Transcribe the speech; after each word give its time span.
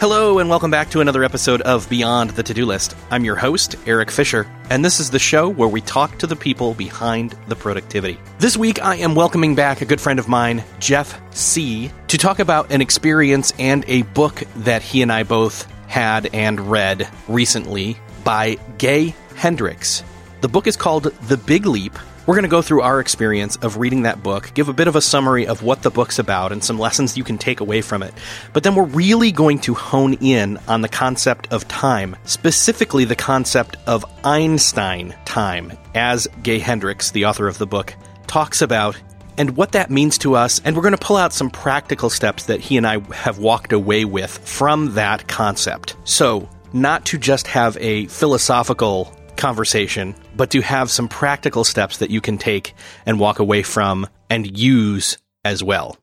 Hello, 0.00 0.38
and 0.38 0.48
welcome 0.48 0.70
back 0.70 0.88
to 0.92 1.02
another 1.02 1.22
episode 1.24 1.60
of 1.60 1.86
Beyond 1.90 2.30
the 2.30 2.42
To 2.42 2.54
Do 2.54 2.64
List. 2.64 2.96
I'm 3.10 3.22
your 3.22 3.36
host, 3.36 3.76
Erik 3.84 4.10
Fisher, 4.10 4.50
and 4.70 4.82
this 4.82 4.98
is 4.98 5.10
the 5.10 5.18
show 5.18 5.46
where 5.46 5.68
we 5.68 5.82
talk 5.82 6.16
to 6.20 6.26
the 6.26 6.36
people 6.36 6.72
behind 6.72 7.36
the 7.48 7.54
productivity. 7.54 8.18
This 8.38 8.56
week, 8.56 8.82
I 8.82 8.96
am 8.96 9.14
welcoming 9.14 9.54
back 9.54 9.82
a 9.82 9.84
good 9.84 10.00
friend 10.00 10.18
of 10.18 10.26
mine, 10.26 10.64
Jeff 10.78 11.20
Sieh., 11.32 11.92
to 12.08 12.16
talk 12.16 12.38
about 12.38 12.72
an 12.72 12.80
experience 12.80 13.52
and 13.58 13.84
a 13.88 14.00
book 14.00 14.42
that 14.56 14.80
he 14.80 15.02
and 15.02 15.12
I 15.12 15.22
both 15.22 15.70
had 15.86 16.34
and 16.34 16.70
read 16.70 17.06
recently 17.28 17.98
by 18.24 18.56
Gay 18.78 19.14
Hendricks. 19.36 20.02
The 20.40 20.48
book 20.48 20.66
is 20.66 20.76
called 20.78 21.12
The 21.28 21.36
Big 21.36 21.66
Leap 21.66 21.98
we're 22.30 22.36
going 22.36 22.44
to 22.44 22.48
go 22.48 22.62
through 22.62 22.82
our 22.82 23.00
experience 23.00 23.56
of 23.56 23.78
reading 23.78 24.02
that 24.02 24.22
book, 24.22 24.52
give 24.54 24.68
a 24.68 24.72
bit 24.72 24.86
of 24.86 24.94
a 24.94 25.00
summary 25.00 25.48
of 25.48 25.64
what 25.64 25.82
the 25.82 25.90
book's 25.90 26.20
about 26.20 26.52
and 26.52 26.62
some 26.62 26.78
lessons 26.78 27.18
you 27.18 27.24
can 27.24 27.36
take 27.36 27.58
away 27.58 27.80
from 27.80 28.04
it. 28.04 28.14
But 28.52 28.62
then 28.62 28.76
we're 28.76 28.84
really 28.84 29.32
going 29.32 29.58
to 29.62 29.74
hone 29.74 30.14
in 30.14 30.56
on 30.68 30.80
the 30.80 30.88
concept 30.88 31.52
of 31.52 31.66
time, 31.66 32.14
specifically 32.22 33.04
the 33.04 33.16
concept 33.16 33.78
of 33.88 34.04
Einstein 34.22 35.12
time, 35.24 35.72
as 35.96 36.28
Gay 36.44 36.60
Hendricks, 36.60 37.10
the 37.10 37.24
author 37.24 37.48
of 37.48 37.58
the 37.58 37.66
book, 37.66 37.96
talks 38.28 38.62
about 38.62 38.96
and 39.36 39.56
what 39.56 39.72
that 39.72 39.90
means 39.90 40.16
to 40.18 40.36
us. 40.36 40.60
And 40.64 40.76
we're 40.76 40.82
going 40.82 40.92
to 40.92 41.04
pull 41.04 41.16
out 41.16 41.32
some 41.32 41.50
practical 41.50 42.10
steps 42.10 42.46
that 42.46 42.60
he 42.60 42.76
and 42.76 42.86
I 42.86 43.00
have 43.12 43.40
walked 43.40 43.72
away 43.72 44.04
with 44.04 44.38
from 44.46 44.94
that 44.94 45.26
concept. 45.26 45.96
So, 46.04 46.48
not 46.72 47.06
to 47.06 47.18
just 47.18 47.48
have 47.48 47.76
a 47.78 48.06
philosophical 48.06 49.12
conversation, 49.36 50.14
but 50.36 50.50
to 50.50 50.60
have 50.60 50.90
some 50.90 51.08
practical 51.08 51.64
steps 51.64 51.98
that 51.98 52.10
you 52.10 52.20
can 52.20 52.38
take 52.38 52.74
and 53.06 53.20
walk 53.20 53.38
away 53.38 53.62
from 53.62 54.06
and 54.28 54.58
use 54.58 55.18
as 55.44 55.62
well. 55.62 55.96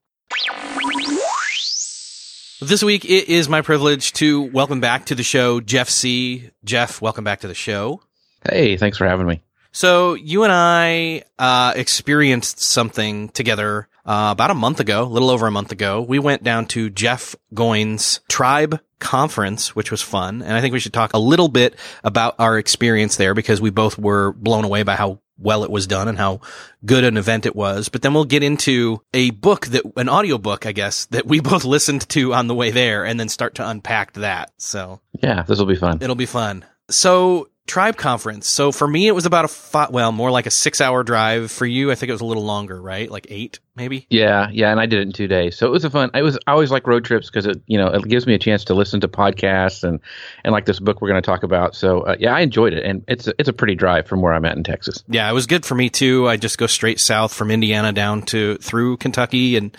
This 2.59 2.83
week, 2.83 3.05
it 3.05 3.29
is 3.29 3.47
my 3.47 3.61
privilege 3.61 4.13
to 4.13 4.41
welcome 4.41 4.79
back 4.79 5.05
to 5.05 5.15
the 5.15 5.23
show 5.23 5.61
Jeff 5.61 5.89
Sieh. 5.89 6.49
Jeff, 6.63 7.01
welcome 7.01 7.23
back 7.23 7.41
to 7.41 7.47
the 7.47 7.53
show. 7.53 8.01
Hey, 8.49 8.77
thanks 8.77 8.97
for 8.97 9.07
having 9.07 9.27
me. 9.27 9.41
So, 9.77 10.15
you 10.15 10.41
and 10.41 10.51
I 10.51 11.21
uh, 11.37 11.73
experienced 11.75 12.59
something 12.59 13.29
together 13.29 13.87
uh, 14.07 14.29
about 14.31 14.49
a 14.49 14.55
month 14.55 14.79
ago, 14.79 15.03
a 15.03 15.05
little 15.05 15.29
over 15.29 15.45
a 15.45 15.51
month 15.51 15.71
ago. 15.71 16.01
We 16.01 16.17
went 16.17 16.41
down 16.41 16.65
to 16.69 16.89
Jeff 16.89 17.35
Goins' 17.53 18.21
tribe 18.27 18.79
conference, 18.97 19.75
which 19.75 19.91
was 19.91 20.01
fun. 20.01 20.41
And 20.41 20.53
I 20.53 20.61
think 20.61 20.73
we 20.73 20.79
should 20.79 20.93
talk 20.93 21.13
a 21.13 21.19
little 21.19 21.47
bit 21.47 21.75
about 22.03 22.33
our 22.39 22.57
experience 22.57 23.17
there 23.17 23.35
because 23.35 23.61
we 23.61 23.69
both 23.69 23.99
were 23.99 24.33
blown 24.33 24.65
away 24.65 24.81
by 24.81 24.95
how 24.95 25.19
well 25.37 25.63
it 25.63 25.69
was 25.69 25.85
done 25.85 26.07
and 26.07 26.17
how 26.17 26.41
good 26.83 27.03
an 27.03 27.15
event 27.15 27.45
it 27.45 27.55
was. 27.55 27.87
But 27.87 28.01
then 28.01 28.15
we'll 28.15 28.25
get 28.25 28.41
into 28.41 29.03
a 29.13 29.29
book 29.29 29.67
that, 29.67 29.83
an 29.95 30.09
audio 30.09 30.39
book, 30.39 30.65
I 30.65 30.71
guess, 30.71 31.05
that 31.11 31.27
we 31.27 31.39
both 31.51 31.65
listened 31.65 32.09
to 32.09 32.33
on 32.33 32.47
the 32.47 32.55
way 32.55 32.71
there 32.71 33.05
and 33.05 33.19
then 33.19 33.29
start 33.29 33.53
to 33.55 33.69
unpack 33.69 34.13
that. 34.13 34.53
So 34.57 35.01
yeah, 35.21 35.43
this 35.43 35.59
will 35.59 35.67
be 35.67 35.75
fun. 35.75 35.99
It'll 36.01 36.15
be 36.15 36.25
fun. 36.25 36.65
So 36.89 37.49
tribe 37.67 37.97
conference. 37.97 38.49
So 38.49 38.71
for 38.71 38.87
me, 38.87 39.07
it 39.07 39.11
was 39.11 39.25
about 39.25 39.45
a 39.45 39.47
five, 39.47 39.91
well, 39.91 40.11
more 40.11 40.31
like 40.31 40.45
a 40.45 40.51
six 40.51 40.81
hour 40.81 41.03
drive. 41.03 41.51
For 41.51 41.65
you, 41.65 41.91
I 41.91 41.95
think 41.95 42.09
it 42.09 42.13
was 42.13 42.21
a 42.21 42.25
little 42.25 42.45
longer, 42.45 42.81
right? 42.81 43.11
Like 43.11 43.27
eight, 43.29 43.59
maybe. 43.75 44.07
Yeah, 44.09 44.49
yeah, 44.51 44.71
and 44.71 44.79
I 44.79 44.85
did 44.85 44.99
it 44.99 45.03
in 45.03 45.11
two 45.11 45.27
days, 45.27 45.57
so 45.57 45.67
it 45.67 45.69
was 45.69 45.83
a 45.83 45.89
fun. 45.89 46.09
I 46.13 46.21
was 46.21 46.37
I 46.47 46.51
always 46.53 46.71
like 46.71 46.87
road 46.87 47.05
trips 47.05 47.29
because 47.29 47.45
it 47.45 47.61
you 47.67 47.77
know 47.77 47.87
it 47.87 48.03
gives 48.07 48.25
me 48.25 48.33
a 48.33 48.39
chance 48.39 48.63
to 48.65 48.73
listen 48.73 49.01
to 49.01 49.07
podcasts 49.07 49.83
and 49.83 49.99
and 50.43 50.53
like 50.53 50.65
this 50.65 50.79
book 50.79 51.01
we're 51.01 51.09
going 51.09 51.21
to 51.21 51.25
talk 51.25 51.43
about. 51.43 51.75
So 51.75 52.01
uh, 52.01 52.15
yeah, 52.19 52.33
I 52.33 52.39
enjoyed 52.39 52.73
it, 52.73 52.83
and 52.83 53.03
it's 53.07 53.27
a, 53.27 53.33
it's 53.37 53.49
a 53.49 53.53
pretty 53.53 53.75
drive 53.75 54.07
from 54.07 54.21
where 54.21 54.33
I'm 54.33 54.45
at 54.45 54.57
in 54.57 54.63
Texas. 54.63 55.03
Yeah, 55.07 55.29
it 55.29 55.33
was 55.33 55.45
good 55.45 55.65
for 55.65 55.75
me 55.75 55.89
too. 55.89 56.27
I 56.27 56.37
just 56.37 56.57
go 56.57 56.67
straight 56.67 56.99
south 56.99 57.33
from 57.33 57.51
Indiana 57.51 57.91
down 57.91 58.23
to 58.23 58.57
through 58.57 58.97
Kentucky 58.97 59.57
and 59.57 59.75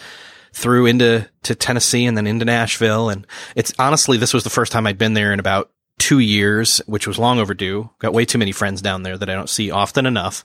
through 0.52 0.86
into 0.86 1.28
to 1.44 1.54
Tennessee 1.54 2.04
and 2.04 2.16
then 2.16 2.26
into 2.26 2.44
Nashville. 2.44 3.08
And 3.08 3.26
it's 3.56 3.72
honestly, 3.78 4.18
this 4.18 4.34
was 4.34 4.44
the 4.44 4.50
first 4.50 4.72
time 4.72 4.86
I'd 4.86 4.98
been 4.98 5.14
there 5.14 5.32
in 5.32 5.40
about 5.40 5.70
two 5.98 6.18
years, 6.18 6.78
which 6.86 7.06
was 7.06 7.18
long 7.18 7.38
overdue. 7.38 7.90
Got 7.98 8.12
way 8.12 8.24
too 8.24 8.38
many 8.38 8.52
friends 8.52 8.80
down 8.82 9.02
there 9.02 9.18
that 9.18 9.28
I 9.28 9.34
don't 9.34 9.48
see 9.48 9.70
often 9.70 10.06
enough. 10.06 10.44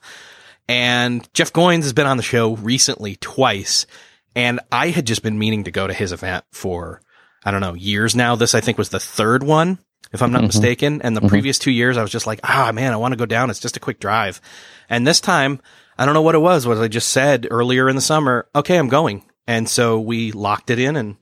And 0.68 1.28
Jeff 1.34 1.54
Goins 1.54 1.84
has 1.84 1.94
been 1.94 2.08
on 2.08 2.18
the 2.18 2.24
show 2.24 2.56
recently 2.56 3.16
twice. 3.18 3.86
And 4.36 4.60
I 4.72 4.90
had 4.90 5.06
just 5.06 5.24
been 5.24 5.38
meaning 5.38 5.66
to 5.66 5.72
go 5.72 5.86
to 5.88 5.94
his 5.94 6.12
event 6.12 6.46
for, 6.52 7.02
I 7.44 7.52
don't 7.52 7.62
know, 7.62 7.74
years 7.74 8.16
now. 8.16 8.36
This 8.36 8.56
I 8.56 8.62
think 8.62 8.78
was 8.78 8.90
the 8.90 9.00
third 9.00 9.44
one, 9.44 9.78
if 10.12 10.22
I'm 10.22 10.32
not 10.32 10.40
mm-hmm. 10.40 10.48
mistaken. 10.48 11.02
And 11.02 11.16
the 11.16 11.22
mm-hmm. 11.22 11.30
previous 11.30 11.60
two 11.60 11.72
years, 11.72 11.98
I 11.98 12.02
was 12.02 12.12
just 12.12 12.28
like, 12.28 12.40
ah, 12.44 12.72
man, 12.74 12.94
I 12.94 12.98
want 12.98 13.12
to 13.12 13.18
go 13.18 13.26
down. 13.26 13.50
It's 13.50 13.60
just 13.60 13.78
a 13.78 13.82
quick 13.82 14.00
drive. 14.00 14.42
And 14.90 15.06
this 15.06 15.22
time, 15.22 15.62
I 15.98 16.06
don't 16.06 16.14
know 16.16 16.22
what 16.22 16.36
it 16.36 16.40
was, 16.40 16.66
what 16.66 16.78
I 16.78 16.88
just 16.88 17.10
said 17.10 17.48
earlier 17.52 17.90
in 17.90 17.96
the 17.96 18.02
summer. 18.02 18.48
Okay, 18.56 18.78
I'm 18.78 18.90
going. 18.90 19.24
And 19.46 19.70
so 19.70 20.00
we 20.00 20.32
locked 20.32 20.70
it 20.70 20.80
in 20.80 20.96
and 20.96 21.18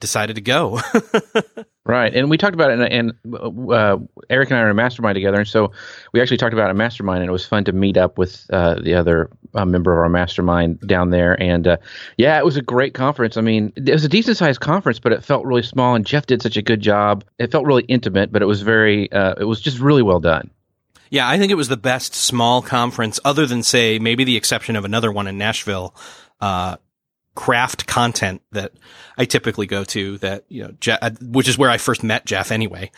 decided 0.00 0.36
to 0.36 0.42
go. 0.42 0.80
right, 1.84 2.14
and 2.14 2.30
we 2.30 2.36
talked 2.36 2.54
about 2.54 2.70
it, 2.70 2.78
and, 2.78 3.12
and 3.24 3.72
uh, 3.72 3.98
Erik 4.30 4.50
and 4.50 4.58
I 4.58 4.62
are 4.62 4.66
in 4.66 4.70
a 4.70 4.74
mastermind 4.74 5.16
together, 5.16 5.38
and 5.38 5.48
so 5.48 5.72
we 6.12 6.20
actually 6.20 6.36
talked 6.36 6.52
about 6.52 6.70
a 6.70 6.74
mastermind, 6.74 7.22
and 7.22 7.28
it 7.28 7.32
was 7.32 7.44
fun 7.44 7.64
to 7.64 7.72
meet 7.72 7.96
up 7.96 8.18
with 8.18 8.46
uh, 8.52 8.80
the 8.80 8.94
other 8.94 9.30
uh, 9.54 9.64
member 9.64 9.92
of 9.92 9.98
our 9.98 10.08
mastermind 10.08 10.80
down 10.80 11.10
there, 11.10 11.40
and 11.40 11.66
uh, 11.66 11.76
yeah, 12.16 12.38
it 12.38 12.44
was 12.44 12.56
a 12.56 12.62
great 12.62 12.94
conference. 12.94 13.36
I 13.36 13.40
mean, 13.40 13.72
it 13.76 13.90
was 13.90 14.04
a 14.04 14.08
decent 14.08 14.36
sized 14.36 14.60
conference, 14.60 14.98
but 15.00 15.12
it 15.12 15.24
felt 15.24 15.44
really 15.44 15.62
small, 15.62 15.94
and 15.94 16.06
Jeff 16.06 16.26
did 16.26 16.42
such 16.42 16.56
a 16.56 16.62
good 16.62 16.80
job. 16.80 17.24
It 17.38 17.50
felt 17.50 17.66
really 17.66 17.84
intimate, 17.84 18.30
but 18.32 18.42
it 18.42 18.46
was 18.46 18.62
very, 18.62 19.10
uh, 19.10 19.34
it 19.38 19.44
was 19.44 19.60
just 19.60 19.78
really 19.78 20.02
well 20.02 20.20
done. 20.20 20.50
Yeah, 21.10 21.28
I 21.28 21.36
think 21.36 21.52
it 21.52 21.56
was 21.56 21.68
the 21.68 21.76
best 21.76 22.14
small 22.14 22.62
conference, 22.62 23.20
other 23.22 23.44
than 23.44 23.62
say 23.62 23.98
maybe 23.98 24.24
the 24.24 24.36
exception 24.36 24.76
of 24.76 24.84
another 24.86 25.12
one 25.12 25.26
in 25.26 25.36
Nashville. 25.36 25.94
Craft 27.34 27.86
content 27.86 28.42
that 28.52 28.72
I 29.16 29.24
typically 29.24 29.66
go 29.66 29.84
to 29.84 30.18
that, 30.18 30.44
you 30.48 30.64
know, 30.64 30.72
Jeff, 30.80 30.98
uh, 31.00 31.10
which 31.22 31.48
is 31.48 31.56
where 31.56 31.70
I 31.70 31.78
first 31.78 32.02
met 32.02 32.26
Jeff 32.26 32.50
anyway. 32.50 32.90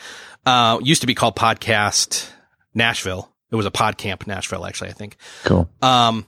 Uh, 0.45 0.79
used 0.83 1.03
to 1.03 1.07
be 1.07 1.15
called 1.15 1.37
Podcast 1.37 2.29
Nashville. 2.75 3.33
It 3.51 3.57
was 3.57 3.67
a 3.67 3.71
PodCamp 3.71 4.27
Nashville, 4.27 4.67
actually, 4.67 4.91
I 4.91 4.95
think. 4.95 5.17
Cool. 5.45 5.71
Um, 5.81 6.27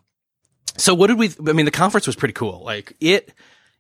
so 0.77 0.95
what 0.95 1.09
did 1.09 1.19
we, 1.19 1.33
I 1.49 1.53
mean, 1.53 1.65
the 1.65 1.73
conference 1.73 2.07
was 2.07 2.15
pretty 2.15 2.35
cool. 2.35 2.63
Like 2.65 2.95
it, 3.01 3.33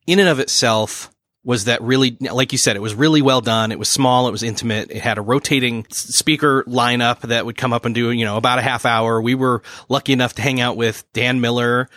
in 0.06 0.18
and 0.18 0.28
of 0.28 0.40
itself, 0.40 1.10
was 1.44 1.66
that 1.66 1.80
really, 1.80 2.16
like 2.20 2.50
you 2.50 2.58
said, 2.58 2.74
it 2.74 2.82
was 2.82 2.96
really 2.96 3.22
well 3.22 3.40
done. 3.40 3.70
It 3.70 3.78
was 3.78 3.88
small. 3.88 4.26
It 4.26 4.32
was 4.32 4.42
intimate. 4.42 4.90
It 4.90 5.00
had 5.00 5.16
a 5.16 5.20
rotating 5.20 5.86
speaker 5.90 6.64
lineup 6.64 7.20
that 7.20 7.46
would 7.46 7.56
come 7.56 7.72
up 7.72 7.84
and 7.84 7.94
do, 7.94 8.10
you 8.10 8.24
know, 8.24 8.36
about 8.36 8.58
a 8.58 8.62
half 8.62 8.84
hour. 8.84 9.22
We 9.22 9.36
were 9.36 9.62
lucky 9.88 10.12
enough 10.12 10.34
to 10.34 10.42
hang 10.42 10.60
out 10.60 10.76
with 10.76 11.04
Dan 11.12 11.40
Miller, 11.40 11.88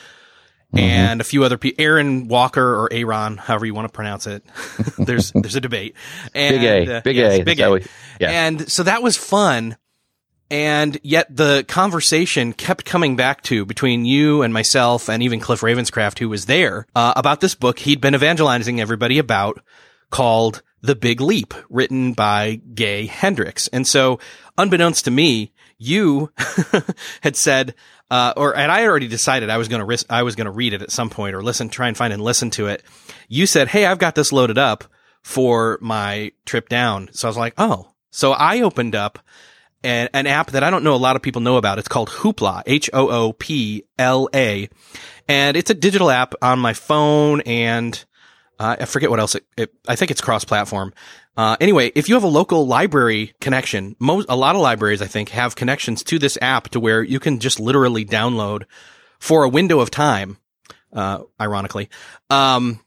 Mm-hmm. 0.73 0.85
and 0.85 1.21
a 1.21 1.23
few 1.23 1.43
other 1.43 1.57
people, 1.57 1.83
Aaron 1.83 2.27
Walker 2.27 2.61
or 2.63 2.93
Aaron, 2.93 3.37
however 3.37 3.65
you 3.65 3.73
want 3.73 3.87
to 3.87 3.91
pronounce 3.91 4.27
it. 4.27 4.43
there's 4.99 5.31
there's 5.31 5.55
a 5.55 5.61
debate. 5.61 5.95
And, 6.35 6.61
big 6.61 6.87
A, 6.89 6.97
uh, 6.97 7.01
big 7.01 7.15
yes, 7.15 7.39
A, 7.39 7.43
big 7.43 7.59
A. 7.59 7.71
We, 7.71 7.85
yeah. 8.19 8.45
And 8.45 8.71
so 8.71 8.83
that 8.83 9.01
was 9.01 9.17
fun. 9.17 9.77
And 10.51 10.99
yet 11.01 11.35
the 11.35 11.65
conversation 11.67 12.53
kept 12.53 12.85
coming 12.85 13.15
back 13.15 13.41
to 13.43 13.65
between 13.65 14.05
you 14.05 14.43
and 14.43 14.53
myself 14.53 15.09
and 15.09 15.23
even 15.23 15.39
Cliff 15.39 15.61
Ravenscraft, 15.61 16.19
who 16.19 16.29
was 16.29 16.45
there, 16.45 16.85
uh, 16.95 17.13
about 17.15 17.41
this 17.41 17.55
book 17.55 17.79
he'd 17.79 18.01
been 18.01 18.15
evangelizing 18.15 18.79
everybody 18.79 19.17
about 19.17 19.59
called 20.11 20.61
The 20.81 20.95
Big 20.95 21.19
Leap, 21.19 21.53
written 21.69 22.13
by 22.13 22.61
Gay 22.73 23.07
Hendricks. 23.07 23.67
And 23.69 23.87
so 23.87 24.19
unbeknownst 24.57 25.05
to 25.05 25.11
me, 25.11 25.51
you 25.79 26.31
had 27.21 27.35
said, 27.35 27.73
uh, 28.11 28.33
or 28.37 28.55
and 28.55 28.71
I 28.71 28.85
already 28.85 29.07
decided 29.07 29.49
I 29.49 29.57
was 29.57 29.67
going 29.67 29.79
to 29.79 29.85
risk, 29.85 30.05
I 30.09 30.23
was 30.23 30.35
going 30.35 30.45
to 30.45 30.51
read 30.51 30.73
it 30.73 30.83
at 30.83 30.91
some 30.91 31.09
point 31.09 31.33
or 31.33 31.41
listen, 31.41 31.69
try 31.69 31.87
and 31.87 31.97
find 31.97 32.13
and 32.13 32.21
listen 32.21 32.51
to 32.51 32.67
it. 32.67 32.83
You 33.27 33.47
said, 33.47 33.69
"Hey, 33.69 33.85
I've 33.85 33.97
got 33.97 34.13
this 34.13 34.31
loaded 34.31 34.57
up 34.57 34.83
for 35.23 35.79
my 35.81 36.31
trip 36.45 36.69
down." 36.69 37.09
So 37.13 37.27
I 37.27 37.29
was 37.29 37.37
like, 37.37 37.55
"Oh." 37.57 37.93
So 38.11 38.31
I 38.31 38.61
opened 38.61 38.95
up 38.95 39.19
an, 39.83 40.09
an 40.13 40.27
app 40.27 40.51
that 40.51 40.63
I 40.63 40.69
don't 40.69 40.83
know 40.83 40.95
a 40.95 40.97
lot 40.97 41.15
of 41.15 41.21
people 41.21 41.41
know 41.41 41.57
about. 41.57 41.79
It's 41.79 41.87
called 41.87 42.09
Hoopla, 42.09 42.63
H 42.65 42.89
O 42.93 43.09
O 43.09 43.33
P 43.33 43.83
L 43.97 44.29
A, 44.33 44.69
and 45.27 45.55
it's 45.55 45.69
a 45.69 45.75
digital 45.75 46.09
app 46.09 46.33
on 46.41 46.59
my 46.59 46.73
phone 46.73 47.41
and 47.41 48.03
uh, 48.59 48.75
I 48.81 48.85
forget 48.85 49.09
what 49.09 49.19
else 49.19 49.35
it, 49.35 49.45
it 49.57 49.73
I 49.87 49.95
think 49.95 50.11
it's 50.11 50.21
cross 50.21 50.43
platform, 50.43 50.93
Uh, 51.37 51.55
anyway, 51.61 51.91
if 51.95 52.09
you 52.09 52.15
have 52.15 52.23
a 52.23 52.27
local 52.27 52.67
library 52.67 53.33
connection, 53.39 53.95
most, 53.99 54.25
a 54.29 54.35
lot 54.35 54.55
of 54.55 54.61
libraries, 54.61 55.01
I 55.01 55.07
think, 55.07 55.29
have 55.29 55.55
connections 55.55 56.03
to 56.03 56.19
this 56.19 56.37
app 56.41 56.69
to 56.69 56.79
where 56.79 57.01
you 57.01 57.19
can 57.19 57.39
just 57.39 57.59
literally 57.59 58.05
download 58.05 58.63
for 59.19 59.43
a 59.43 59.49
window 59.49 59.79
of 59.79 59.89
time, 59.89 60.37
uh, 60.91 61.23
ironically, 61.39 61.89
um, 62.29 62.81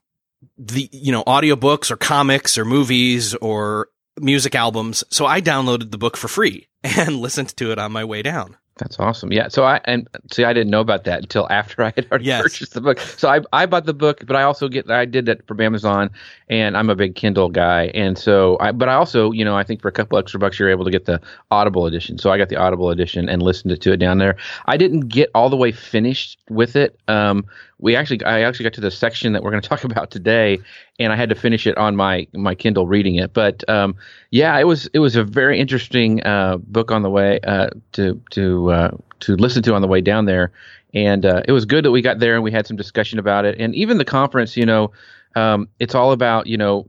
the, 0.58 0.88
you 0.92 1.12
know, 1.12 1.24
audiobooks 1.24 1.90
or 1.90 1.96
comics 1.96 2.58
or 2.58 2.64
movies 2.64 3.34
or 3.36 3.88
music 4.20 4.54
albums. 4.54 5.04
So 5.10 5.26
I 5.26 5.40
downloaded 5.40 5.90
the 5.90 5.98
book 5.98 6.16
for 6.16 6.28
free 6.28 6.68
and 6.82 7.16
listened 7.16 7.56
to 7.56 7.72
it 7.72 7.78
on 7.78 7.92
my 7.92 8.04
way 8.04 8.22
down. 8.22 8.56
That's 8.78 8.98
awesome. 8.98 9.32
Yeah. 9.32 9.48
So 9.48 9.64
I 9.64 9.80
and 9.84 10.08
see, 10.32 10.44
I 10.44 10.52
didn't 10.52 10.70
know 10.70 10.80
about 10.80 11.04
that 11.04 11.20
until 11.20 11.46
after 11.50 11.82
I 11.82 11.92
had 11.94 12.06
already 12.10 12.24
yes. 12.24 12.42
purchased 12.42 12.72
the 12.72 12.80
book. 12.80 12.98
So 13.00 13.28
I 13.28 13.40
I 13.52 13.66
bought 13.66 13.84
the 13.84 13.94
book, 13.94 14.24
but 14.26 14.34
I 14.34 14.42
also 14.42 14.68
get 14.68 14.90
I 14.90 15.04
did 15.04 15.26
that 15.26 15.46
from 15.46 15.60
Amazon, 15.60 16.10
and 16.48 16.76
I'm 16.76 16.88
a 16.88 16.96
big 16.96 17.14
Kindle 17.14 17.50
guy, 17.50 17.86
and 17.94 18.16
so 18.18 18.56
I 18.60 18.72
but 18.72 18.88
I 18.88 18.94
also 18.94 19.30
you 19.30 19.44
know 19.44 19.56
I 19.56 19.62
think 19.62 19.82
for 19.82 19.88
a 19.88 19.92
couple 19.92 20.16
extra 20.18 20.40
bucks 20.40 20.58
you're 20.58 20.70
able 20.70 20.84
to 20.86 20.90
get 20.90 21.04
the 21.04 21.20
Audible 21.50 21.86
edition. 21.86 22.18
So 22.18 22.30
I 22.30 22.38
got 22.38 22.48
the 22.48 22.56
Audible 22.56 22.90
edition 22.90 23.28
and 23.28 23.42
listened 23.42 23.78
to 23.78 23.92
it 23.92 23.98
down 23.98 24.18
there. 24.18 24.36
I 24.66 24.78
didn't 24.78 25.08
get 25.08 25.30
all 25.34 25.50
the 25.50 25.56
way 25.56 25.70
finished 25.70 26.38
with 26.48 26.74
it. 26.74 26.98
Um, 27.08 27.44
we 27.82 27.96
actually 27.96 28.24
I 28.24 28.42
actually 28.42 28.62
got 28.62 28.72
to 28.74 28.80
the 28.80 28.90
section 28.90 29.34
that 29.34 29.42
we're 29.42 29.50
going 29.50 29.60
to 29.62 29.68
talk 29.68 29.84
about 29.84 30.10
today, 30.10 30.58
and 30.98 31.12
I 31.12 31.16
had 31.16 31.28
to 31.28 31.34
finish 31.34 31.66
it 31.66 31.76
on 31.76 31.94
my 31.96 32.26
my 32.32 32.54
Kindle 32.54 32.86
reading 32.86 33.16
it. 33.16 33.34
But 33.34 33.68
um, 33.68 33.96
yeah, 34.30 34.58
it 34.58 34.64
was 34.64 34.86
it 34.94 35.00
was 35.00 35.16
a 35.16 35.24
very 35.24 35.60
interesting 35.60 36.24
uh, 36.24 36.56
book 36.58 36.90
on 36.90 37.02
the 37.02 37.10
way 37.10 37.40
uh, 37.40 37.68
to 37.92 38.22
to 38.30 38.70
uh, 38.70 38.90
to 39.20 39.36
listen 39.36 39.62
to 39.64 39.74
on 39.74 39.82
the 39.82 39.88
way 39.88 40.00
down 40.00 40.24
there, 40.24 40.52
and 40.94 41.26
uh, 41.26 41.42
it 41.46 41.52
was 41.52 41.66
good 41.66 41.84
that 41.84 41.90
we 41.90 42.00
got 42.00 42.20
there 42.20 42.34
and 42.34 42.42
we 42.42 42.52
had 42.52 42.66
some 42.66 42.76
discussion 42.76 43.18
about 43.18 43.44
it. 43.44 43.58
And 43.58 43.74
even 43.74 43.98
the 43.98 44.04
conference, 44.04 44.56
you 44.56 44.64
know, 44.64 44.92
um, 45.34 45.68
it's 45.78 45.94
all 45.94 46.12
about 46.12 46.46
you 46.46 46.56
know 46.56 46.88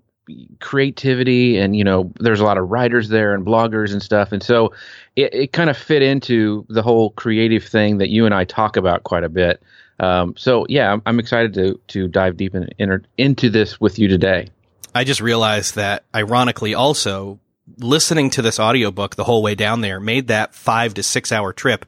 creativity 0.62 1.58
and 1.58 1.76
you 1.76 1.84
know 1.84 2.10
there's 2.20 2.40
a 2.40 2.46
lot 2.46 2.58
of 2.58 2.70
writers 2.70 3.10
there 3.10 3.34
and 3.34 3.46
bloggers 3.46 3.92
and 3.92 4.02
stuff 4.02 4.32
and 4.32 4.42
so 4.42 4.74
it, 5.18 5.34
it 5.34 5.52
kind 5.52 5.70
of 5.70 5.76
fit 5.76 6.02
into 6.02 6.66
the 6.70 6.82
whole 6.82 7.10
creative 7.12 7.62
thing 7.62 7.98
that 7.98 8.08
you 8.08 8.26
and 8.26 8.34
i 8.34 8.46
talk 8.46 8.78
about 8.78 9.04
quite 9.04 9.26
a 9.26 9.30
bit 9.30 9.62
um, 10.00 10.36
so 10.38 10.66
yeah, 10.70 10.92
I'm, 10.92 11.02
I'm, 11.06 11.20
excited 11.20 11.54
to 11.56 11.80
to 11.90 12.08
dive 12.08 12.38
deep 12.38 12.56
in, 12.56 12.70
in, 12.78 13.06
into 13.18 13.50
this 13.50 13.80
with 13.80 14.00
you 14.00 14.08
today. 14.08 14.50
I 14.96 15.04
just 15.04 15.22
realized 15.22 15.76
that 15.76 16.04
ironically 16.16 16.74
also 16.74 17.40
listening 17.78 18.30
to 18.32 18.42
this 18.42 18.60
audiobook 18.60 19.16
the 19.16 19.24
whole 19.24 19.42
way 19.42 19.56
down 19.56 19.82
there 19.82 20.00
made 20.00 20.28
that 20.28 20.54
five 20.54 20.94
to 20.96 21.04
six 21.04 21.32
hour 21.32 21.54
trip 21.54 21.86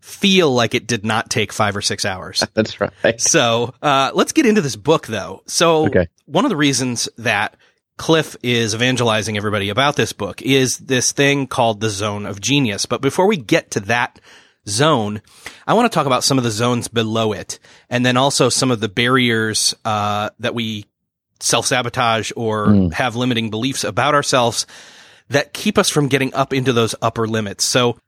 feel 0.00 0.50
like 0.52 0.74
it 0.74 0.86
did 0.86 1.04
not 1.04 1.28
take 1.28 1.52
five 1.52 1.76
or 1.76 1.82
six 1.82 2.04
hours. 2.04 2.44
That's 2.54 2.80
right. 2.80 3.20
So 3.20 3.74
uh, 3.82 4.12
let's 4.14 4.32
get 4.32 4.46
into 4.46 4.60
this 4.60 4.76
book 4.76 5.06
though. 5.06 5.42
So 5.46 5.86
okay. 5.86 6.08
one 6.26 6.44
of 6.44 6.50
the 6.50 6.56
reasons 6.56 7.08
that 7.18 7.56
Cliff 7.98 8.36
is 8.42 8.74
evangelizing 8.74 9.36
everybody 9.36 9.70
about 9.70 9.96
this 9.96 10.12
book 10.12 10.40
is 10.40 10.78
this 10.78 11.12
thing 11.12 11.48
called 11.48 11.80
the 11.80 11.90
zone 11.90 12.26
of 12.26 12.40
genius. 12.40 12.86
But 12.86 13.02
before 13.02 13.26
we 13.26 13.36
get 13.36 13.72
to 13.72 13.80
that 13.80 14.20
zone, 14.68 15.22
I 15.66 15.74
want 15.74 15.90
to 15.90 15.94
talk 15.94 16.06
about 16.06 16.24
some 16.24 16.38
of 16.38 16.44
the 16.44 16.50
zones 16.50 16.88
below 16.88 17.32
it, 17.32 17.58
and 17.90 18.04
then 18.04 18.16
also 18.16 18.48
some 18.48 18.70
of 18.70 18.80
the 18.80 18.88
barriers 18.88 19.74
uh, 19.84 20.30
that 20.38 20.54
we 20.54 20.84
self 21.40 21.66
sabotage 21.66 22.32
or 22.36 22.66
mm. 22.66 22.92
have 22.92 23.16
limiting 23.16 23.50
beliefs 23.50 23.84
about 23.84 24.14
ourselves 24.14 24.66
that 25.28 25.52
keep 25.52 25.78
us 25.78 25.90
from 25.90 26.08
getting 26.08 26.32
up 26.34 26.52
into 26.52 26.72
those 26.72 26.94
upper 27.02 27.26
limits. 27.26 27.64
So 27.64 27.98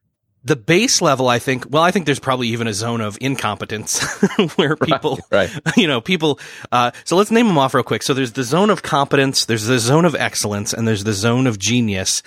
the 0.43 0.57
base 0.57 1.03
level, 1.03 1.29
I 1.29 1.39
think, 1.39 1.67
well, 1.69 1.83
I 1.83 1.91
think 1.91 2.07
there's 2.07 2.19
probably 2.19 2.49
even 2.49 2.67
a 2.67 2.73
zone 2.73 3.03
of 3.03 3.19
incompetence 3.21 4.03
where 4.57 4.75
people, 4.75 5.19
right, 5.31 5.55
right. 5.55 5.63
you 5.77 5.87
know, 5.87 6.01
people, 6.01 6.41
uh, 6.73 6.93
so 7.05 7.17
let's 7.17 7.31
name 7.31 7.47
them 7.47 7.59
off 7.59 7.75
real 7.75 7.85
quick. 7.85 8.03
So 8.03 8.15
there's 8.15 8.33
the 8.33 8.43
zone 8.43 8.71
of 8.71 8.83
competence, 8.83 9.45
there's 9.45 9.67
the 9.67 9.79
zone 9.79 10.07
of 10.07 10.15
excellence, 10.15 10.73
and 10.73 10.89
there's 10.89 11.05
the 11.05 11.13
zone 11.13 11.47
of 11.47 11.59
genius. 11.59 12.23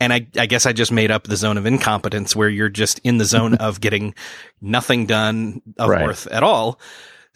And 0.00 0.12
I, 0.12 0.26
I 0.36 0.46
guess 0.46 0.64
I 0.64 0.72
just 0.72 0.92
made 0.92 1.10
up 1.10 1.24
the 1.24 1.36
zone 1.36 1.58
of 1.58 1.66
incompetence 1.66 2.34
where 2.34 2.48
you're 2.48 2.70
just 2.70 3.00
in 3.00 3.18
the 3.18 3.26
zone 3.26 3.54
of 3.56 3.80
getting 3.80 4.14
nothing 4.62 5.04
done 5.04 5.60
of 5.78 5.90
right. 5.90 6.06
worth 6.06 6.26
at 6.28 6.42
all. 6.42 6.80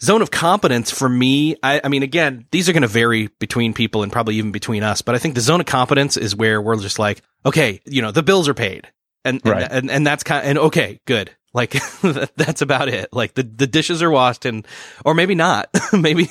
Zone 0.01 0.23
of 0.23 0.31
competence 0.31 0.89
for 0.89 1.07
me, 1.07 1.55
I, 1.61 1.79
I 1.83 1.87
mean, 1.87 2.01
again, 2.01 2.45
these 2.51 2.67
are 2.67 2.73
going 2.73 2.81
to 2.81 2.87
vary 2.87 3.27
between 3.39 3.73
people 3.73 4.01
and 4.01 4.11
probably 4.11 4.35
even 4.35 4.51
between 4.51 4.81
us, 4.81 5.03
but 5.03 5.13
I 5.13 5.19
think 5.19 5.35
the 5.35 5.41
zone 5.41 5.61
of 5.61 5.67
competence 5.67 6.17
is 6.17 6.35
where 6.35 6.59
we're 6.59 6.75
just 6.77 6.97
like, 6.97 7.21
okay, 7.45 7.81
you 7.85 8.01
know, 8.01 8.11
the 8.11 8.23
bills 8.23 8.49
are 8.49 8.55
paid 8.55 8.89
and 9.25 9.41
right. 9.45 9.63
and, 9.63 9.73
and, 9.73 9.91
and 9.91 10.07
that's 10.07 10.23
kind 10.23 10.43
of, 10.43 10.49
and 10.49 10.59
okay, 10.59 10.99
good. 11.05 11.31
Like 11.53 11.71
that's 12.35 12.61
about 12.61 12.89
it. 12.89 13.13
Like 13.13 13.35
the 13.35 13.43
the 13.43 13.67
dishes 13.67 14.01
are 14.01 14.09
washed 14.09 14.45
and 14.45 14.67
or 15.05 15.13
maybe 15.13 15.35
not, 15.35 15.69
maybe. 15.93 16.29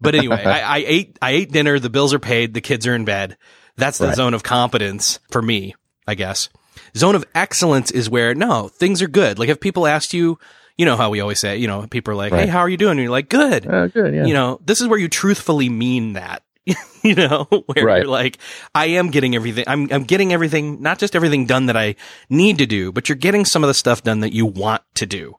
But 0.00 0.14
anyway, 0.14 0.42
I, 0.44 0.76
I, 0.76 0.84
ate 0.86 1.18
I 1.20 1.30
ate 1.32 1.52
dinner. 1.52 1.78
The 1.78 1.90
bills 1.90 2.14
are 2.14 2.18
paid. 2.18 2.54
The 2.54 2.60
kids 2.60 2.86
are 2.86 2.94
in 2.94 3.04
bed. 3.04 3.36
That's 3.76 3.98
the 3.98 4.08
right. 4.08 4.16
zone 4.16 4.32
of 4.32 4.42
competence 4.42 5.18
for 5.30 5.42
me, 5.42 5.74
I 6.06 6.14
guess. 6.14 6.48
Zone 6.96 7.14
of 7.14 7.24
excellence 7.34 7.90
is 7.90 8.08
where 8.08 8.34
no 8.34 8.68
things 8.68 9.02
are 9.02 9.08
good. 9.08 9.38
Like 9.38 9.50
if 9.50 9.60
people 9.60 9.86
asked 9.86 10.14
you, 10.14 10.38
you 10.78 10.86
know 10.86 10.96
how 10.96 11.10
we 11.10 11.20
always 11.20 11.40
say, 11.40 11.58
you 11.58 11.66
know, 11.66 11.86
people 11.86 12.12
are 12.12 12.16
like, 12.16 12.32
right. 12.32 12.42
"Hey, 12.42 12.46
how 12.46 12.60
are 12.60 12.68
you 12.68 12.76
doing?" 12.76 12.92
And 12.92 13.00
you're 13.00 13.10
like, 13.10 13.28
"Good." 13.28 13.66
Uh, 13.66 13.88
good. 13.88 14.14
Yeah. 14.14 14.24
You 14.24 14.34
know, 14.34 14.60
this 14.64 14.80
is 14.80 14.88
where 14.88 14.98
you 14.98 15.08
truthfully 15.08 15.68
mean 15.68 16.14
that. 16.14 16.42
you 17.02 17.14
know, 17.14 17.44
where 17.66 17.84
right. 17.84 17.96
you're 17.98 18.10
like, 18.10 18.38
I 18.74 18.86
am 18.86 19.10
getting 19.10 19.34
everything. 19.34 19.64
I'm, 19.66 19.90
I'm 19.92 20.04
getting 20.04 20.32
everything, 20.32 20.82
not 20.82 20.98
just 20.98 21.14
everything 21.14 21.46
done 21.46 21.66
that 21.66 21.76
I 21.76 21.94
need 22.28 22.58
to 22.58 22.66
do, 22.66 22.92
but 22.92 23.08
you're 23.08 23.16
getting 23.16 23.44
some 23.44 23.62
of 23.62 23.68
the 23.68 23.74
stuff 23.74 24.02
done 24.02 24.20
that 24.20 24.32
you 24.32 24.46
want 24.46 24.82
to 24.96 25.06
do, 25.06 25.36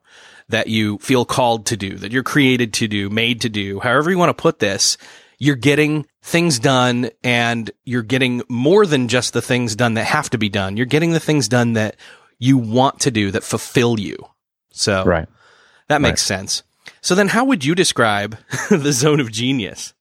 that 0.48 0.68
you 0.68 0.98
feel 0.98 1.24
called 1.24 1.66
to 1.66 1.76
do, 1.76 1.96
that 1.96 2.12
you're 2.12 2.22
created 2.22 2.72
to 2.74 2.88
do, 2.88 3.10
made 3.10 3.42
to 3.42 3.48
do, 3.48 3.80
however 3.80 4.10
you 4.10 4.18
want 4.18 4.30
to 4.30 4.42
put 4.42 4.58
this. 4.58 4.96
You're 5.40 5.54
getting 5.54 6.04
things 6.20 6.58
done 6.58 7.10
and 7.22 7.70
you're 7.84 8.02
getting 8.02 8.42
more 8.48 8.84
than 8.86 9.06
just 9.06 9.32
the 9.32 9.42
things 9.42 9.76
done 9.76 9.94
that 9.94 10.04
have 10.04 10.30
to 10.30 10.38
be 10.38 10.48
done. 10.48 10.76
You're 10.76 10.86
getting 10.86 11.12
the 11.12 11.20
things 11.20 11.46
done 11.46 11.74
that 11.74 11.94
you 12.40 12.58
want 12.58 13.00
to 13.00 13.12
do 13.12 13.30
that 13.30 13.44
fulfill 13.44 14.00
you. 14.00 14.16
So 14.72 15.04
right. 15.04 15.28
that 15.86 16.00
makes 16.00 16.28
right. 16.28 16.38
sense. 16.38 16.64
So 17.02 17.14
then 17.14 17.28
how 17.28 17.44
would 17.44 17.64
you 17.64 17.76
describe 17.76 18.36
the 18.70 18.92
zone 18.92 19.20
of 19.20 19.30
genius? 19.30 19.94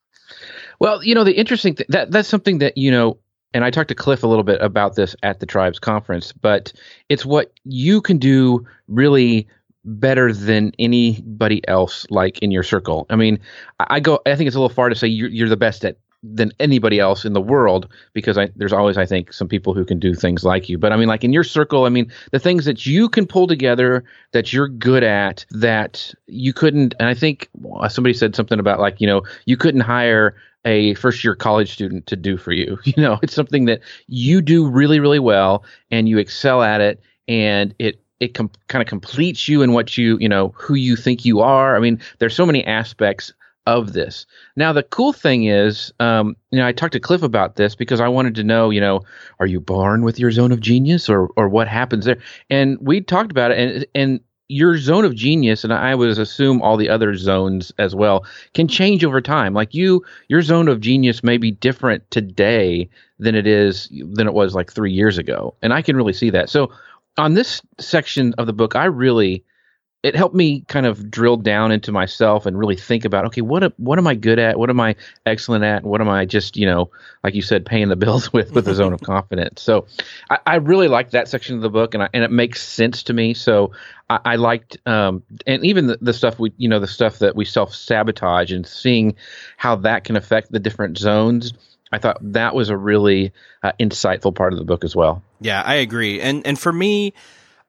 Well, 0.79 1.03
you 1.03 1.15
know, 1.15 1.24
the 1.24 1.38
interesting 1.38 1.75
thing 1.75 1.88
that 1.89 2.12
that's 2.12 2.29
something 2.29 2.59
that, 2.59 2.77
you 2.77 2.91
know, 2.91 3.18
and 3.53 3.63
I 3.63 3.71
talked 3.71 3.89
to 3.89 3.95
Cliff 3.95 4.24
a 4.24 4.27
little 4.27 4.44
bit 4.44 4.62
about 4.62 4.95
this 4.95 5.15
at 5.24 5.39
the 5.39 5.45
tribes 5.45 5.79
conference, 5.79 6.31
but 6.31 6.74
it's 7.09 7.25
what 7.25 7.53
you 7.63 8.01
can 8.01 8.18
do 8.18 8.65
really 8.88 9.47
better 9.85 10.33
than 10.33 10.74
anybody 10.77 11.65
else 11.68 12.06
like 12.09 12.39
in 12.39 12.51
your 12.51 12.63
circle. 12.63 13.06
I 13.09 13.15
mean, 13.15 13.39
I 13.79 14.00
go 14.00 14.19
I 14.25 14.35
think 14.35 14.47
it's 14.47 14.56
a 14.56 14.59
little 14.59 14.74
far 14.74 14.89
to 14.89 14.95
say 14.95 15.07
you're, 15.07 15.29
you're 15.29 15.50
the 15.50 15.57
best 15.57 15.85
at 15.85 15.97
than 16.24 16.51
anybody 16.59 17.00
else 17.00 17.25
in 17.25 17.33
the 17.33 17.41
world 17.41 17.88
because 18.13 18.38
I, 18.38 18.50
there's 18.56 18.74
always 18.74 18.97
I 18.97 19.06
think 19.06 19.31
some 19.31 19.47
people 19.47 19.74
who 19.74 19.85
can 19.85 20.00
do 20.00 20.13
things 20.13 20.44
like 20.44 20.68
you. 20.68 20.77
But 20.77 20.91
I 20.91 20.97
mean, 20.97 21.07
like 21.07 21.24
in 21.24 21.31
your 21.31 21.44
circle, 21.44 21.85
I 21.85 21.89
mean, 21.89 22.12
the 22.31 22.39
things 22.39 22.65
that 22.65 22.85
you 22.85 23.07
can 23.07 23.27
pull 23.27 23.48
together 23.48 24.03
that 24.31 24.51
you're 24.51 24.67
good 24.67 25.03
at 25.03 25.46
that 25.51 26.13
you 26.25 26.53
couldn't. 26.53 26.96
And 27.00 27.07
I 27.07 27.13
think 27.13 27.50
somebody 27.89 28.13
said 28.13 28.36
something 28.36 28.60
about 28.60 28.79
like 28.79 29.00
you 29.00 29.07
know 29.07 29.24
you 29.46 29.57
couldn't 29.57 29.81
hire 29.81 30.36
a 30.67 30.93
first 30.95 31.24
year 31.24 31.33
college 31.33 31.71
student 31.71 32.05
to 32.07 32.15
do 32.15 32.38
for 32.38 32.51
you. 32.51 32.77
You 32.88 33.03
know, 33.03 33.19
it's 33.21 33.33
something 33.33 33.65
that 33.65 33.81
you 34.07 34.41
do 34.41 34.67
really, 34.67 35.00
really 35.00 35.19
well 35.19 35.63
and 35.91 36.09
you 36.09 36.17
excel 36.17 36.63
at 36.63 36.81
it 36.81 37.01
and 37.27 37.74
it 37.79 38.01
it 38.19 38.33
com- 38.33 38.50
kind 38.67 38.81
of 38.81 38.88
completes 38.88 39.47
you 39.47 39.62
in 39.62 39.74
what 39.74 39.97
you, 39.97 40.17
you 40.19 40.27
know, 40.27 40.50
who 40.55 40.74
you 40.74 40.95
think 40.95 41.24
you 41.24 41.39
are. 41.39 41.75
I 41.75 41.79
mean, 41.79 42.00
there's 42.17 42.36
so 42.36 42.47
many 42.47 42.65
aspects 42.65 43.31
of 43.67 43.93
this. 43.93 44.25
Now, 44.55 44.74
the 44.74 44.81
cool 44.81 45.13
thing 45.13 45.43
is, 45.43 45.93
um, 46.00 46.36
you 46.50 46.57
know, 46.57 46.65
I 46.65 46.71
talked 46.71 46.93
to 46.93 47.00
Cliff 47.00 47.21
about 47.21 47.57
this 47.57 47.75
because 47.75 48.00
I 48.00 48.07
wanted 48.07 48.33
to 48.36 48.43
know, 48.43 48.71
you 48.71 48.81
know, 48.81 49.01
are 49.39 49.45
you 49.45 49.59
born 49.59 50.03
with 50.03 50.17
your 50.17 50.31
zone 50.31 50.51
of 50.51 50.62
genius 50.62 51.09
or 51.09 51.29
or 51.36 51.50
what 51.50 51.67
happens 51.67 52.05
there? 52.05 52.17
And 52.50 52.77
we 52.81 53.01
talked 53.01 53.29
about 53.29 53.51
it, 53.51 53.59
and 53.59 53.86
and 53.93 54.19
your 54.50 54.77
zone 54.77 55.04
of 55.04 55.13
genius 55.13 55.63
and 55.63 55.74
i 55.74 55.94
would 55.94 56.10
assume 56.10 56.62
all 56.62 56.77
the 56.77 56.89
other 56.89 57.16
zones 57.16 57.72
as 57.80 57.94
well 57.94 58.25
can 58.54 58.68
change 58.68 59.04
over 59.04 59.20
time. 59.20 59.54
Like 59.54 59.74
you 59.74 60.04
your 60.30 60.42
zone 60.42 60.68
of 60.68 60.80
genius 60.80 61.24
may 61.24 61.38
be 61.38 61.51
different 61.51 62.10
today 62.12 62.89
than 63.20 63.36
it 63.36 63.46
is 63.46 63.89
than 64.13 64.27
it 64.27 64.34
was 64.34 64.56
like 64.56 64.72
three 64.72 64.92
years 64.92 65.18
ago 65.18 65.54
and 65.62 65.74
i 65.74 65.82
can 65.82 65.96
really 65.96 66.13
see 66.13 66.30
that. 66.30 66.50
So 66.50 66.72
on 67.18 67.34
this 67.34 67.62
section 67.80 68.34
of 68.38 68.48
the 68.48 68.54
book 68.54 68.75
i 68.75 68.86
really 68.86 69.44
it 70.08 70.16
helped 70.16 70.34
me 70.34 70.62
kind 70.62 70.86
of 70.86 71.12
drill 71.12 71.36
down 71.36 71.72
into 71.72 71.92
myself 71.92 72.46
and 72.46 72.58
really 72.58 72.78
think 72.78 73.04
about 73.04 73.26
okay 73.26 73.42
what 73.42 73.78
what 73.78 74.00
am 74.00 74.08
I 74.08 74.16
good 74.16 74.40
at 74.40 74.58
what 74.58 74.70
am 74.70 74.80
I 74.80 74.96
excellent 75.26 75.66
at 75.66 75.84
what 75.84 76.00
am 76.00 76.08
I 76.08 76.26
just 76.26 76.56
you 76.56 76.66
know 76.66 76.90
like 77.26 77.36
you 77.36 77.42
said 77.42 77.66
paying 77.66 77.90
the 77.90 77.98
bills 77.98 78.32
with 78.34 78.54
with 78.54 78.66
the 78.66 78.74
zone 78.74 78.94
of 78.94 79.02
confidence 79.04 79.62
so 79.62 79.86
I, 80.30 80.40
I, 80.46 80.56
really 80.56 80.88
liked 80.88 81.12
that 81.12 81.28
section 81.28 81.58
of 81.58 81.62
the 81.62 81.70
book 81.70 81.94
and 81.94 82.04
I, 82.04 82.10
and 82.14 82.24
it 82.24 82.32
makes 82.32 82.66
sense 82.66 83.04
to 83.04 83.14
me 83.14 83.34
so 83.34 83.74
I, 84.10 84.20
I 84.24 84.36
liked 84.38 84.78
um, 84.88 85.24
and 85.46 85.66
even 85.66 85.88
the, 85.88 85.98
the 86.00 86.14
stuff 86.14 86.40
we 86.40 86.54
you 86.58 86.70
know 86.70 86.80
the 86.80 86.88
stuff 86.88 87.20
that 87.20 87.36
we 87.36 87.44
self 87.44 87.76
sabotage 87.76 88.54
and 88.54 88.66
seeing 88.66 89.16
how 89.58 89.76
that 89.78 90.06
can 90.06 90.16
affect 90.16 90.52
the 90.52 90.60
different 90.60 90.98
zones 90.98 91.54
I 91.92 92.00
thought 92.00 92.18
that 92.34 92.54
was 92.54 92.70
a 92.70 92.78
really 92.78 93.34
uh, 93.64 93.72
insightful 93.80 94.36
part 94.36 94.52
of 94.52 94.60
the 94.60 94.66
book 94.66 94.84
as 94.84 94.94
well. 94.94 95.24
Yeah, 95.40 95.62
I 95.62 95.76
agree. 95.76 96.20
And 96.20 96.46
and 96.46 96.60
for 96.60 96.74
me, 96.74 97.14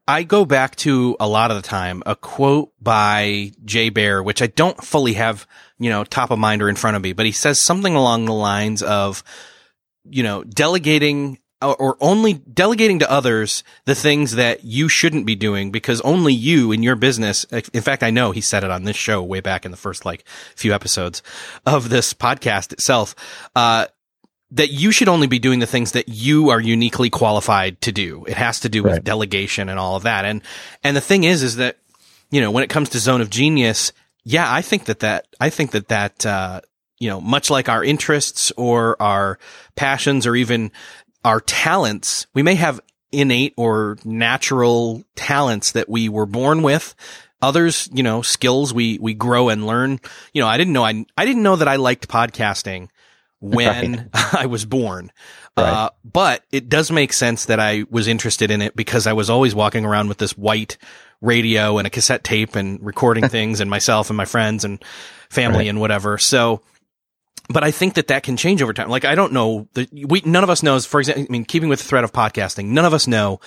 I 0.08 0.24
go 0.24 0.44
back 0.44 0.74
to 0.76 1.16
a 1.20 1.28
lot 1.28 1.50
of 1.50 1.56
the 1.56 1.68
time 1.68 2.02
a 2.06 2.16
quote 2.16 2.72
by 2.80 3.52
Jay 3.64 3.90
Baer, 3.90 4.22
which 4.22 4.42
I 4.42 4.46
don't 4.46 4.82
fully 4.82 5.12
have, 5.12 5.46
you 5.78 5.90
know, 5.90 6.02
top 6.02 6.30
of 6.30 6.38
mind 6.38 6.62
or 6.62 6.68
in 6.68 6.76
front 6.76 6.96
of 6.96 7.02
me, 7.02 7.12
but 7.12 7.26
he 7.26 7.32
says 7.32 7.62
something 7.62 7.94
along 7.94 8.24
the 8.24 8.32
lines 8.32 8.82
of 8.82 9.22
you 10.10 10.22
know, 10.22 10.44
delegating 10.44 11.38
or 11.60 11.96
only 12.00 12.34
delegating 12.34 13.00
to 13.00 13.10
others 13.10 13.64
the 13.84 13.94
things 13.94 14.36
that 14.36 14.62
you 14.62 14.88
shouldn't 14.88 15.26
be 15.26 15.34
doing 15.34 15.72
because 15.72 16.00
only 16.02 16.32
you 16.32 16.70
in 16.70 16.84
your 16.84 16.94
business. 16.94 17.42
In 17.72 17.82
fact, 17.82 18.04
I 18.04 18.10
know 18.10 18.30
he 18.30 18.40
said 18.40 18.62
it 18.62 18.70
on 18.70 18.84
this 18.84 18.96
show 18.96 19.24
way 19.24 19.40
back 19.40 19.64
in 19.64 19.72
the 19.72 19.76
first 19.76 20.04
like 20.04 20.24
few 20.54 20.72
episodes 20.72 21.20
of 21.66 21.88
this 21.88 22.14
podcast 22.14 22.72
itself. 22.72 23.16
Uh, 23.56 23.86
that 24.50 24.70
you 24.70 24.92
should 24.92 25.08
only 25.08 25.26
be 25.26 25.38
doing 25.38 25.58
the 25.58 25.66
things 25.66 25.92
that 25.92 26.08
you 26.08 26.48
are 26.50 26.60
uniquely 26.60 27.10
qualified 27.10 27.80
to 27.82 27.92
do. 27.92 28.24
It 28.26 28.36
has 28.36 28.60
to 28.60 28.68
do 28.68 28.82
with 28.82 28.92
right. 28.92 29.04
delegation 29.04 29.68
and 29.68 29.78
all 29.78 29.96
of 29.96 30.04
that. 30.04 30.24
And, 30.24 30.42
and 30.82 30.96
the 30.96 31.02
thing 31.02 31.24
is, 31.24 31.42
is 31.42 31.56
that, 31.56 31.76
you 32.30 32.40
know, 32.40 32.50
when 32.50 32.64
it 32.64 32.70
comes 32.70 32.88
to 32.90 32.98
zone 32.98 33.20
of 33.20 33.30
genius, 33.30 33.92
yeah, 34.24 34.50
I 34.50 34.62
think 34.62 34.86
that 34.86 35.00
that, 35.00 35.26
I 35.38 35.50
think 35.50 35.72
that 35.72 35.88
that, 35.88 36.24
uh, 36.24 36.62
you 36.98 37.10
know, 37.10 37.20
much 37.20 37.50
like 37.50 37.68
our 37.68 37.84
interests 37.84 38.50
or 38.56 39.00
our 39.00 39.38
passions 39.76 40.26
or 40.26 40.34
even 40.34 40.72
our 41.24 41.40
talents, 41.40 42.26
we 42.34 42.42
may 42.42 42.54
have 42.54 42.80
innate 43.12 43.54
or 43.56 43.98
natural 44.04 45.04
talents 45.14 45.72
that 45.72 45.88
we 45.88 46.08
were 46.08 46.26
born 46.26 46.62
with. 46.62 46.94
Others, 47.40 47.88
you 47.92 48.02
know, 48.02 48.20
skills 48.22 48.74
we, 48.74 48.98
we 48.98 49.14
grow 49.14 49.48
and 49.48 49.66
learn. 49.66 50.00
You 50.32 50.42
know, 50.42 50.48
I 50.48 50.56
didn't 50.56 50.72
know 50.72 50.84
I, 50.84 51.04
I 51.16 51.24
didn't 51.24 51.42
know 51.42 51.56
that 51.56 51.68
I 51.68 51.76
liked 51.76 52.08
podcasting 52.08 52.88
when 53.40 54.10
right. 54.12 54.34
I 54.34 54.46
was 54.46 54.64
born. 54.64 55.12
Right. 55.56 55.64
Uh, 55.64 55.90
but 56.04 56.44
it 56.52 56.68
does 56.68 56.90
make 56.90 57.12
sense 57.12 57.46
that 57.46 57.60
I 57.60 57.84
was 57.90 58.08
interested 58.08 58.50
in 58.50 58.62
it 58.62 58.76
because 58.76 59.06
I 59.06 59.12
was 59.12 59.28
always 59.28 59.54
walking 59.54 59.84
around 59.84 60.08
with 60.08 60.18
this 60.18 60.36
white 60.36 60.76
radio 61.20 61.78
and 61.78 61.86
a 61.86 61.90
cassette 61.90 62.24
tape 62.24 62.54
and 62.54 62.84
recording 62.84 63.28
things 63.28 63.60
and 63.60 63.68
myself 63.68 64.10
and 64.10 64.16
my 64.16 64.24
friends 64.24 64.64
and 64.64 64.82
family 65.30 65.58
right. 65.58 65.68
and 65.68 65.80
whatever. 65.80 66.18
So, 66.18 66.62
but 67.48 67.64
I 67.64 67.70
think 67.70 67.94
that 67.94 68.08
that 68.08 68.22
can 68.22 68.36
change 68.36 68.62
over 68.62 68.72
time. 68.72 68.88
Like, 68.88 69.04
I 69.04 69.14
don't 69.14 69.32
know 69.32 69.68
that 69.74 69.90
we, 69.92 70.22
none 70.24 70.44
of 70.44 70.50
us 70.50 70.62
knows, 70.62 70.86
for 70.86 71.00
example, 71.00 71.24
I 71.28 71.32
mean, 71.32 71.44
keeping 71.44 71.68
with 71.68 71.80
the 71.80 71.86
thread 71.86 72.04
of 72.04 72.12
podcasting, 72.12 72.66
none 72.66 72.84
of 72.84 72.94
us 72.94 73.06
know 73.06 73.40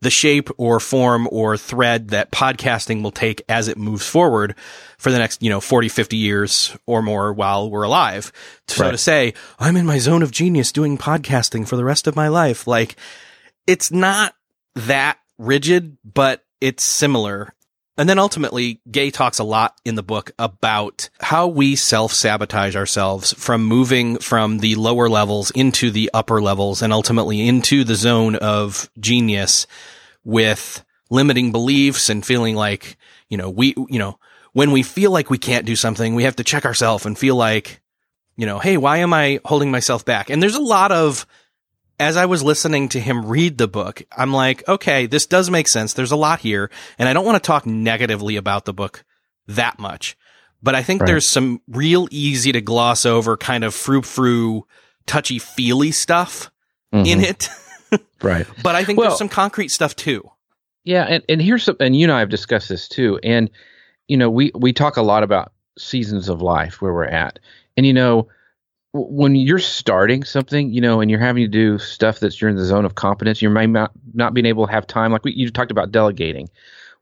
the 0.00 0.10
shape 0.10 0.48
or 0.58 0.78
form 0.78 1.28
or 1.30 1.56
thread 1.56 2.08
that 2.08 2.30
podcasting 2.30 3.02
will 3.02 3.10
take 3.10 3.42
as 3.48 3.68
it 3.68 3.76
moves 3.76 4.06
forward 4.06 4.54
for 4.96 5.10
the 5.10 5.18
next, 5.18 5.42
you 5.42 5.50
know, 5.50 5.60
40, 5.60 5.88
50 5.88 6.16
years 6.16 6.76
or 6.86 7.02
more 7.02 7.32
while 7.32 7.70
we're 7.70 7.82
alive. 7.82 8.32
So 8.68 8.84
right. 8.84 8.90
to 8.92 8.98
say, 8.98 9.34
I'm 9.58 9.76
in 9.76 9.86
my 9.86 9.98
zone 9.98 10.22
of 10.22 10.30
genius 10.30 10.72
doing 10.72 10.98
podcasting 10.98 11.66
for 11.66 11.76
the 11.76 11.84
rest 11.84 12.06
of 12.06 12.16
my 12.16 12.28
life, 12.28 12.66
like 12.66 12.96
it's 13.66 13.90
not 13.90 14.34
that 14.74 15.18
rigid, 15.36 15.98
but 16.04 16.44
it's 16.60 16.84
similar. 16.84 17.54
And 17.98 18.08
then 18.08 18.20
ultimately, 18.20 18.80
Gay 18.88 19.10
talks 19.10 19.40
a 19.40 19.44
lot 19.44 19.76
in 19.84 19.96
the 19.96 20.04
book 20.04 20.30
about 20.38 21.10
how 21.20 21.48
we 21.48 21.74
self 21.74 22.12
sabotage 22.12 22.76
ourselves 22.76 23.32
from 23.32 23.64
moving 23.64 24.18
from 24.18 24.58
the 24.58 24.76
lower 24.76 25.08
levels 25.08 25.50
into 25.50 25.90
the 25.90 26.08
upper 26.14 26.40
levels 26.40 26.80
and 26.80 26.92
ultimately 26.92 27.46
into 27.46 27.82
the 27.82 27.96
zone 27.96 28.36
of 28.36 28.88
genius 29.00 29.66
with 30.22 30.84
limiting 31.10 31.50
beliefs 31.50 32.08
and 32.08 32.24
feeling 32.24 32.54
like, 32.54 32.96
you 33.28 33.36
know, 33.36 33.50
we, 33.50 33.74
you 33.88 33.98
know, 33.98 34.16
when 34.52 34.70
we 34.70 34.84
feel 34.84 35.10
like 35.10 35.28
we 35.28 35.38
can't 35.38 35.66
do 35.66 35.74
something, 35.74 36.14
we 36.14 36.22
have 36.22 36.36
to 36.36 36.44
check 36.44 36.64
ourselves 36.64 37.04
and 37.04 37.18
feel 37.18 37.34
like, 37.34 37.80
you 38.36 38.46
know, 38.46 38.60
hey, 38.60 38.76
why 38.76 38.98
am 38.98 39.12
I 39.12 39.40
holding 39.44 39.72
myself 39.72 40.04
back? 40.04 40.30
And 40.30 40.40
there's 40.40 40.54
a 40.54 40.60
lot 40.60 40.92
of 40.92 41.26
as 41.98 42.16
I 42.16 42.26
was 42.26 42.42
listening 42.42 42.88
to 42.90 43.00
him 43.00 43.26
read 43.26 43.58
the 43.58 43.68
book, 43.68 44.02
I'm 44.16 44.32
like, 44.32 44.66
okay, 44.68 45.06
this 45.06 45.26
does 45.26 45.50
make 45.50 45.68
sense. 45.68 45.94
There's 45.94 46.12
a 46.12 46.16
lot 46.16 46.40
here. 46.40 46.70
And 46.98 47.08
I 47.08 47.12
don't 47.12 47.24
want 47.24 47.42
to 47.42 47.46
talk 47.46 47.66
negatively 47.66 48.36
about 48.36 48.64
the 48.64 48.72
book 48.72 49.04
that 49.48 49.78
much, 49.78 50.16
but 50.62 50.74
I 50.74 50.82
think 50.82 51.00
right. 51.00 51.06
there's 51.06 51.28
some 51.28 51.60
real 51.68 52.06
easy 52.10 52.52
to 52.52 52.60
gloss 52.60 53.04
over 53.04 53.36
kind 53.36 53.64
of 53.64 53.74
frou 53.74 54.02
frou, 54.02 54.66
touchy 55.06 55.38
feely 55.38 55.90
stuff 55.90 56.50
mm-hmm. 56.92 57.06
in 57.06 57.20
it. 57.20 57.48
right. 58.22 58.46
But 58.62 58.74
I 58.74 58.84
think 58.84 58.98
well, 58.98 59.10
there's 59.10 59.18
some 59.18 59.28
concrete 59.28 59.68
stuff 59.68 59.96
too. 59.96 60.28
Yeah. 60.84 61.04
And, 61.04 61.24
and 61.28 61.42
here's 61.42 61.64
some, 61.64 61.76
and 61.80 61.96
you 61.96 62.04
and 62.04 62.12
I 62.12 62.20
have 62.20 62.28
discussed 62.28 62.68
this 62.68 62.88
too. 62.88 63.18
And, 63.22 63.50
you 64.06 64.16
know, 64.16 64.30
we, 64.30 64.52
we 64.54 64.72
talk 64.72 64.96
a 64.96 65.02
lot 65.02 65.22
about 65.22 65.52
seasons 65.76 66.28
of 66.28 66.42
life 66.42 66.80
where 66.80 66.92
we're 66.92 67.04
at. 67.04 67.38
And, 67.76 67.84
you 67.86 67.92
know, 67.92 68.28
when 68.98 69.34
you're 69.34 69.58
starting 69.58 70.24
something, 70.24 70.70
you 70.70 70.80
know, 70.80 71.00
and 71.00 71.10
you're 71.10 71.20
having 71.20 71.42
to 71.42 71.48
do 71.48 71.78
stuff 71.78 72.20
that's 72.20 72.40
you're 72.40 72.50
in 72.50 72.56
the 72.56 72.64
zone 72.64 72.84
of 72.84 72.94
competence, 72.94 73.40
you 73.42 73.50
may 73.50 73.66
not 73.66 73.92
not 74.14 74.34
being 74.34 74.46
able 74.46 74.66
to 74.66 74.72
have 74.72 74.86
time. 74.86 75.12
Like 75.12 75.24
we, 75.24 75.32
you 75.32 75.50
talked 75.50 75.70
about 75.70 75.92
delegating. 75.92 76.48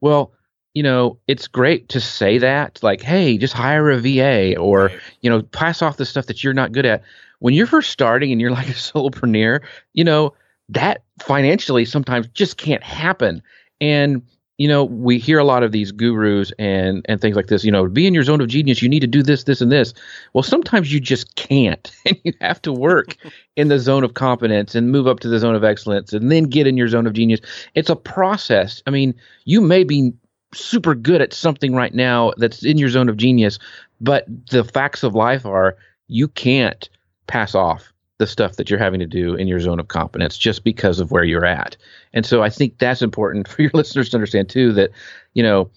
Well, 0.00 0.32
you 0.74 0.82
know, 0.82 1.18
it's 1.26 1.48
great 1.48 1.88
to 1.90 2.00
say 2.00 2.38
that, 2.38 2.78
like, 2.82 3.00
hey, 3.00 3.38
just 3.38 3.54
hire 3.54 3.90
a 3.90 3.98
VA 3.98 4.56
or 4.58 4.86
right. 4.86 5.00
you 5.22 5.30
know, 5.30 5.42
pass 5.42 5.80
off 5.82 5.96
the 5.96 6.04
stuff 6.04 6.26
that 6.26 6.44
you're 6.44 6.54
not 6.54 6.72
good 6.72 6.86
at. 6.86 7.02
When 7.38 7.54
you're 7.54 7.66
first 7.66 7.90
starting 7.90 8.32
and 8.32 8.40
you're 8.40 8.50
like 8.50 8.68
a 8.68 8.72
solopreneur, 8.72 9.60
you 9.94 10.04
know, 10.04 10.34
that 10.68 11.02
financially 11.22 11.84
sometimes 11.84 12.28
just 12.28 12.56
can't 12.56 12.82
happen. 12.82 13.42
And 13.80 14.22
you 14.58 14.68
know, 14.68 14.84
we 14.84 15.18
hear 15.18 15.38
a 15.38 15.44
lot 15.44 15.62
of 15.62 15.72
these 15.72 15.92
gurus 15.92 16.50
and 16.58 17.04
and 17.08 17.20
things 17.20 17.36
like 17.36 17.48
this. 17.48 17.64
You 17.64 17.70
know, 17.70 17.86
be 17.88 18.06
in 18.06 18.14
your 18.14 18.22
zone 18.22 18.40
of 18.40 18.48
genius. 18.48 18.80
You 18.80 18.88
need 18.88 19.00
to 19.00 19.06
do 19.06 19.22
this, 19.22 19.44
this, 19.44 19.60
and 19.60 19.70
this. 19.70 19.92
Well, 20.32 20.42
sometimes 20.42 20.92
you 20.92 21.00
just 21.00 21.34
can't, 21.36 21.90
and 22.06 22.18
you 22.24 22.32
have 22.40 22.62
to 22.62 22.72
work 22.72 23.16
in 23.56 23.68
the 23.68 23.78
zone 23.78 24.04
of 24.04 24.14
competence 24.14 24.74
and 24.74 24.90
move 24.90 25.06
up 25.06 25.20
to 25.20 25.28
the 25.28 25.38
zone 25.38 25.54
of 25.54 25.64
excellence, 25.64 26.12
and 26.12 26.30
then 26.30 26.44
get 26.44 26.66
in 26.66 26.76
your 26.76 26.88
zone 26.88 27.06
of 27.06 27.12
genius. 27.12 27.40
It's 27.74 27.90
a 27.90 27.96
process. 27.96 28.82
I 28.86 28.90
mean, 28.90 29.14
you 29.44 29.60
may 29.60 29.84
be 29.84 30.12
super 30.54 30.94
good 30.94 31.20
at 31.20 31.34
something 31.34 31.74
right 31.74 31.94
now 31.94 32.32
that's 32.38 32.64
in 32.64 32.78
your 32.78 32.88
zone 32.88 33.08
of 33.08 33.16
genius, 33.16 33.58
but 34.00 34.26
the 34.50 34.64
facts 34.64 35.02
of 35.02 35.14
life 35.14 35.44
are 35.44 35.76
you 36.08 36.28
can't 36.28 36.88
pass 37.26 37.54
off 37.54 37.92
the 38.18 38.26
stuff 38.26 38.56
that 38.56 38.70
you're 38.70 38.78
having 38.78 39.00
to 39.00 39.06
do 39.06 39.34
in 39.34 39.46
your 39.46 39.60
zone 39.60 39.78
of 39.78 39.88
competence 39.88 40.38
just 40.38 40.64
because 40.64 41.00
of 41.00 41.10
where 41.10 41.24
you're 41.24 41.44
at. 41.44 41.76
And 42.12 42.24
so 42.24 42.42
I 42.42 42.50
think 42.50 42.78
that's 42.78 43.02
important 43.02 43.48
for 43.48 43.62
your 43.62 43.70
listeners 43.74 44.10
to 44.10 44.16
understand 44.16 44.48
too 44.48 44.72
that, 44.74 44.90
you 45.34 45.42
know, 45.42 45.70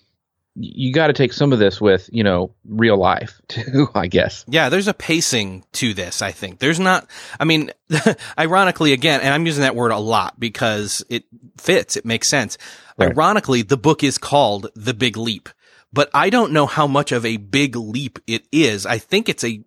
you 0.56 0.92
got 0.92 1.08
to 1.08 1.14
take 1.14 1.32
some 1.32 1.54
of 1.54 1.60
this 1.60 1.80
with, 1.80 2.10
you 2.12 2.24
know, 2.24 2.54
real 2.68 2.98
life 2.98 3.42
too, 3.48 3.88
I 3.96 4.08
guess. 4.08 4.44
Yeah, 4.48 4.70
there's 4.70 4.88
a 4.88 4.94
pacing 4.94 5.64
to 5.74 5.94
this, 5.94 6.22
I 6.22 6.32
think. 6.32 6.60
There's 6.60 6.80
not, 6.80 7.10
I 7.40 7.46
mean, 7.46 7.72
ironically, 8.40 8.94
again, 8.94 9.22
and 9.22 9.34
I'm 9.34 9.46
using 9.46 9.62
that 9.62 9.76
word 9.76 9.92
a 9.92 9.98
lot 9.98 10.40
because 10.40 11.04
it 11.10 11.26
fits, 11.58 11.98
it 11.98 12.06
makes 12.06 12.30
sense. 12.30 12.58
Right. 12.98 13.12
Ironically, 13.12 13.62
the 13.62 13.78
book 13.78 14.04
is 14.04 14.18
called 14.18 14.68
The 14.76 14.94
Big 14.94 15.16
Leap 15.16 15.50
but 15.92 16.10
I 16.14 16.30
don't 16.30 16.52
know 16.52 16.66
how 16.66 16.88
much 16.88 17.12
of 17.12 17.26
a 17.26 17.38
big 17.38 17.76
leap 17.76 18.20
it 18.28 18.46
is. 18.52 18.86
I 18.86 18.98
think 19.00 19.28
it's 19.30 19.44
a, 19.44 19.64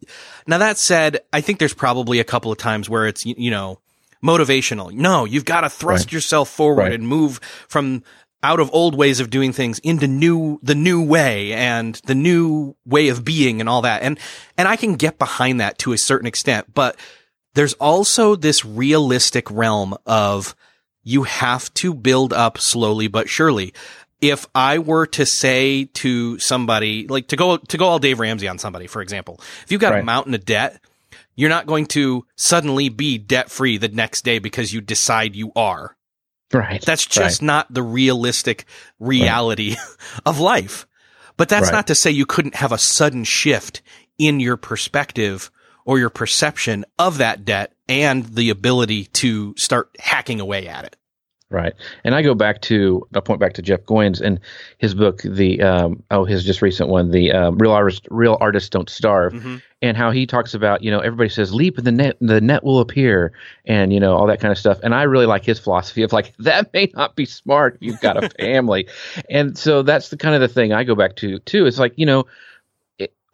now 0.47 0.59
that 0.59 0.79
said, 0.79 1.21
I 1.33 1.41
think 1.41 1.59
there's 1.59 1.75
probably 1.75 2.21
a 2.21 2.25
couple 2.25 2.53
of 2.53 2.59
times 2.59 2.89
where 2.89 3.07
it's, 3.07 3.27
you 3.27 3.51
know, 3.51 3.81
motivational. 4.23 4.93
No, 4.93 5.25
you've 5.25 5.45
got 5.45 5.63
to 5.63 5.71
thrust 5.71 6.07
right. 6.07 6.13
yourself 6.13 6.49
forward 6.49 6.83
right. 6.83 6.93
and 6.93 7.07
move 7.07 7.41
from 7.69 8.05
out 8.45 8.61
of 8.61 8.71
old 8.73 8.97
ways 8.97 9.21
of 9.21 9.31
doing 9.31 9.53
things 9.53 9.79
into 9.81 10.07
new, 10.07 10.59
the 10.63 10.75
new 10.75 11.05
way 11.05 11.53
and 11.53 12.01
the 12.07 12.15
new 12.15 12.77
way 12.85 13.09
of 13.09 13.25
being 13.25 13.61
and 13.61 13.69
all 13.69 13.83
that. 13.83 14.03
And, 14.03 14.19
and 14.57 14.69
I 14.69 14.77
can 14.77 14.95
get 14.95 15.19
behind 15.19 15.61
that 15.61 15.79
to 15.79 15.93
a 15.93 15.99
certain 15.99 16.27
extent, 16.27 16.73
but 16.73 16.97
there's 17.55 17.75
also 17.75 18.35
this 18.35 18.65
realistic 18.65 19.51
realm 19.51 19.97
of 20.07 20.55
you 21.05 21.25
have 21.25 21.73
to 21.75 21.95
build 21.95 22.33
up 22.33 22.59
slowly 22.59 23.09
but 23.09 23.29
surely 23.29 23.75
if 24.23 24.47
I 24.55 24.79
were 24.79 25.07
to 25.09 25.27
say 25.27 25.85
to 25.85 26.39
somebody, 26.39 27.07
like 27.09 27.29
to 27.29 27.37
go, 27.37 27.57
to 27.59 27.77
go 27.77 27.87
all 27.87 27.99
Dave 27.99 28.21
Ramsey 28.21 28.49
on 28.49 28.57
somebody, 28.57 28.87
for 28.87 29.03
example, 29.03 29.41
if 29.65 29.73
you've 29.73 29.81
got 29.81 29.93
right. 29.93 30.03
a 30.03 30.05
mountain 30.05 30.33
of 30.33 30.45
debt, 30.45 30.81
you're 31.35 31.51
not 31.51 31.67
going 31.67 31.87
to 31.87 32.25
suddenly 32.37 32.89
be 32.89 33.19
debt 33.19 33.51
free 33.51 33.77
the 33.79 33.89
next 33.89 34.25
day 34.25 34.39
because 34.39 34.73
you 34.73 34.81
decide 34.81 35.35
you 35.35 35.53
are. 35.57 35.97
Right. 36.53 36.83
That's 36.83 37.07
just 37.07 37.41
right. 37.41 37.47
not 37.47 37.75
the 37.75 37.83
realistic 37.83 38.67
reality 39.01 39.71
right. 39.71 40.21
of 40.27 40.39
life. 40.39 40.87
But 41.37 41.49
that's 41.49 41.73
not 41.73 41.87
to 41.87 41.95
say 41.95 42.11
you 42.11 42.27
couldn't 42.27 42.57
have 42.57 42.73
a 42.73 42.79
sudden 42.79 43.25
shift 43.25 43.83
in 44.19 44.39
your 44.39 44.57
perspective 44.57 45.51
or 45.85 45.99
your 45.99 46.11
perception 46.11 46.85
of 46.99 47.19
that 47.19 47.45
debt 47.45 47.73
and 47.89 48.25
the 48.27 48.51
ability 48.51 49.07
to 49.07 49.55
start 49.57 49.97
hacking 49.99 50.41
away 50.41 50.69
at 50.69 50.85
it. 50.85 50.97
Right. 51.53 51.75
And 52.05 52.15
I 52.15 52.23
go 52.23 52.35
back 52.35 52.63
to, 52.63 53.07
I 53.15 53.21
point 53.21 53.39
back 53.39 53.53
to 53.55 53.63
Jeff 53.63 53.83
Goins 53.83 54.21
and 54.21 54.41
his 54.79 54.95
book, 54.95 55.21
the, 55.23 55.61
um, 55.61 56.03
oh, 56.11 56.25
his 56.25 56.45
just 56.45 56.63
recent 56.63 56.89
one, 56.89 57.11
the 57.11 57.31
um, 57.33 57.59
Real 57.59 57.73
Artist, 57.73 58.07
Real 58.11 58.39
Artists 58.41 58.71
Don't 58.71 58.89
Starve, 58.89 59.35
mm-hmm. 59.35 59.57
and 59.83 59.97
how 59.97 60.11
he 60.11 60.27
talks 60.27 60.55
about, 60.55 60.83
you 60.83 60.91
know, 60.91 61.01
everybody 61.01 61.29
says 61.29 61.53
leap 61.53 61.77
and 61.77 61.87
the 61.87 61.93
net, 61.93 62.17
the 62.21 62.41
net 62.41 62.65
will 62.65 62.81
appear 62.81 63.33
and, 63.67 63.93
you 63.93 64.01
know, 64.01 64.17
all 64.17 64.27
that 64.27 64.41
kind 64.41 64.51
of 64.51 64.57
stuff. 64.57 64.81
And 64.83 64.95
I 64.95 65.03
really 65.03 65.27
like 65.27 65.45
his 65.45 65.59
philosophy 65.59 66.03
of 66.03 66.13
like, 66.13 66.35
that 66.39 66.73
may 66.73 66.91
not 66.95 67.15
be 67.15 67.27
smart 67.27 67.75
if 67.75 67.83
you've 67.83 68.01
got 68.01 68.23
a 68.23 68.31
family. 68.41 68.89
and 69.29 69.59
so 69.59 69.83
that's 69.83 70.09
the 70.09 70.17
kind 70.17 70.35
of 70.35 70.41
the 70.41 70.49
thing 70.49 70.73
I 70.73 70.85
go 70.85 70.95
back 70.95 71.17
to 71.17 71.39
too. 71.41 71.67
It's 71.67 71.79
like, 71.79 71.93
you 71.97 72.07
know, 72.07 72.25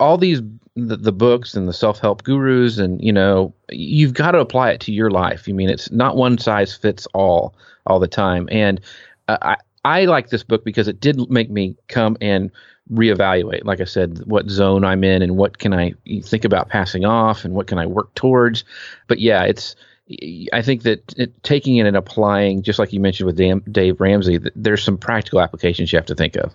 all 0.00 0.16
these, 0.16 0.40
the, 0.76 0.96
the 0.96 1.12
books 1.12 1.54
and 1.54 1.68
the 1.68 1.72
self-help 1.72 2.22
gurus 2.22 2.78
and, 2.78 3.02
you 3.02 3.12
know, 3.12 3.52
you've 3.70 4.14
got 4.14 4.32
to 4.32 4.38
apply 4.38 4.70
it 4.70 4.80
to 4.82 4.92
your 4.92 5.10
life. 5.10 5.46
I 5.48 5.52
mean, 5.52 5.68
it's 5.68 5.90
not 5.90 6.16
one 6.16 6.38
size 6.38 6.74
fits 6.74 7.06
all 7.14 7.54
all 7.86 7.98
the 7.98 8.08
time. 8.08 8.48
And 8.50 8.80
uh, 9.28 9.38
I 9.42 9.56
I 9.84 10.04
like 10.04 10.28
this 10.28 10.42
book 10.42 10.64
because 10.64 10.88
it 10.88 11.00
did 11.00 11.30
make 11.30 11.50
me 11.50 11.76
come 11.88 12.16
and 12.20 12.50
reevaluate, 12.92 13.64
like 13.64 13.80
I 13.80 13.84
said, 13.84 14.20
what 14.24 14.48
zone 14.48 14.84
I'm 14.84 15.04
in 15.04 15.22
and 15.22 15.36
what 15.36 15.58
can 15.58 15.72
I 15.72 15.94
think 16.22 16.44
about 16.44 16.68
passing 16.68 17.04
off 17.04 17.44
and 17.44 17.54
what 17.54 17.66
can 17.66 17.78
I 17.78 17.86
work 17.86 18.14
towards. 18.14 18.64
But 19.06 19.18
yeah, 19.18 19.44
it's 19.44 19.76
I 20.52 20.62
think 20.62 20.82
that 20.82 21.14
it, 21.16 21.42
taking 21.42 21.76
it 21.76 21.86
and 21.86 21.96
applying, 21.96 22.62
just 22.62 22.78
like 22.78 22.92
you 22.92 23.00
mentioned 23.00 23.26
with 23.26 23.36
Dave, 23.36 23.62
Dave 23.70 24.00
Ramsey, 24.00 24.38
there's 24.54 24.82
some 24.82 24.96
practical 24.96 25.40
applications 25.40 25.92
you 25.92 25.98
have 25.98 26.06
to 26.06 26.14
think 26.14 26.36
of. 26.36 26.54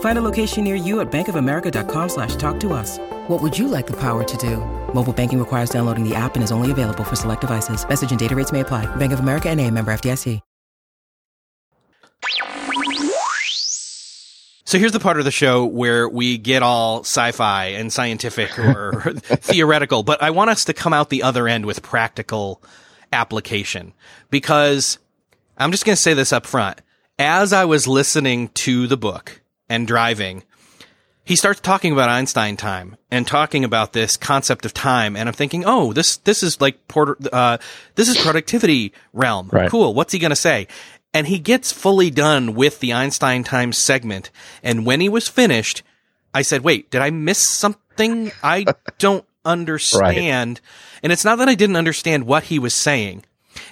Find 0.00 0.16
a 0.16 0.22
location 0.22 0.64
near 0.64 0.76
you 0.76 1.00
at 1.00 1.10
bankofamerica.com 1.10 2.08
slash 2.08 2.36
talk 2.36 2.60
to 2.60 2.72
us. 2.72 2.98
What 3.28 3.42
would 3.42 3.58
you 3.58 3.66
like 3.68 3.88
the 3.88 3.98
power 3.98 4.22
to 4.22 4.36
do? 4.36 4.58
Mobile 4.94 5.12
banking 5.12 5.38
requires 5.38 5.70
downloading 5.70 6.08
the 6.08 6.14
app 6.14 6.36
and 6.36 6.44
is 6.44 6.52
only 6.52 6.70
available 6.70 7.04
for 7.04 7.16
select 7.16 7.40
devices. 7.40 7.86
Message 7.88 8.10
and 8.10 8.20
data 8.20 8.36
rates 8.36 8.52
may 8.52 8.60
apply. 8.60 8.86
Bank 8.96 9.12
of 9.12 9.20
America 9.20 9.50
and 9.50 9.60
a 9.60 9.70
member 9.70 9.92
FDIC. 9.92 10.40
So 14.66 14.78
here's 14.78 14.92
the 14.92 14.98
part 14.98 15.18
of 15.18 15.24
the 15.24 15.30
show 15.30 15.64
where 15.66 16.08
we 16.08 16.36
get 16.36 16.62
all 16.64 17.00
sci-fi 17.00 17.66
and 17.66 17.92
scientific 17.92 18.58
or 18.58 19.12
theoretical, 19.22 20.02
but 20.02 20.20
I 20.20 20.30
want 20.30 20.50
us 20.50 20.64
to 20.64 20.72
come 20.72 20.92
out 20.92 21.10
the 21.10 21.22
other 21.22 21.46
end 21.46 21.64
with 21.64 21.82
practical 21.82 22.60
application 23.12 23.92
because 24.30 24.98
I'm 25.58 25.70
just 25.70 25.84
going 25.84 25.94
to 25.94 26.02
say 26.02 26.14
this 26.14 26.32
up 26.32 26.44
front. 26.44 26.80
As 27.20 27.52
I 27.52 27.66
was 27.66 27.86
listening 27.86 28.48
to 28.48 28.88
the 28.88 28.96
book 28.96 29.42
and 29.68 29.86
driving, 29.86 30.42
he 31.24 31.36
starts 31.36 31.60
talking 31.60 31.92
about 31.92 32.10
Einstein 32.10 32.56
time 32.56 32.96
and 33.10 33.26
talking 33.26 33.64
about 33.64 33.94
this 33.94 34.16
concept 34.16 34.66
of 34.66 34.74
time. 34.74 35.16
And 35.16 35.28
I'm 35.28 35.34
thinking, 35.34 35.64
oh, 35.66 35.92
this, 35.92 36.18
this 36.18 36.42
is 36.42 36.60
like 36.60 36.86
Porter, 36.86 37.16
uh, 37.32 37.58
this 37.94 38.08
is 38.08 38.18
productivity 38.18 38.92
realm. 39.12 39.48
Right. 39.50 39.70
Cool. 39.70 39.94
What's 39.94 40.12
he 40.12 40.18
going 40.18 40.30
to 40.30 40.36
say? 40.36 40.68
And 41.14 41.26
he 41.26 41.38
gets 41.38 41.72
fully 41.72 42.10
done 42.10 42.54
with 42.54 42.80
the 42.80 42.92
Einstein 42.92 43.42
time 43.42 43.72
segment. 43.72 44.30
And 44.62 44.84
when 44.84 45.00
he 45.00 45.08
was 45.08 45.28
finished, 45.28 45.82
I 46.34 46.42
said, 46.42 46.62
wait, 46.62 46.90
did 46.90 47.00
I 47.00 47.10
miss 47.10 47.38
something? 47.48 48.30
I 48.42 48.66
don't 48.98 49.24
understand. 49.44 50.60
And 51.02 51.12
it's 51.12 51.24
not 51.24 51.36
that 51.36 51.48
I 51.48 51.54
didn't 51.54 51.76
understand 51.76 52.26
what 52.26 52.44
he 52.44 52.58
was 52.58 52.74
saying. 52.74 53.24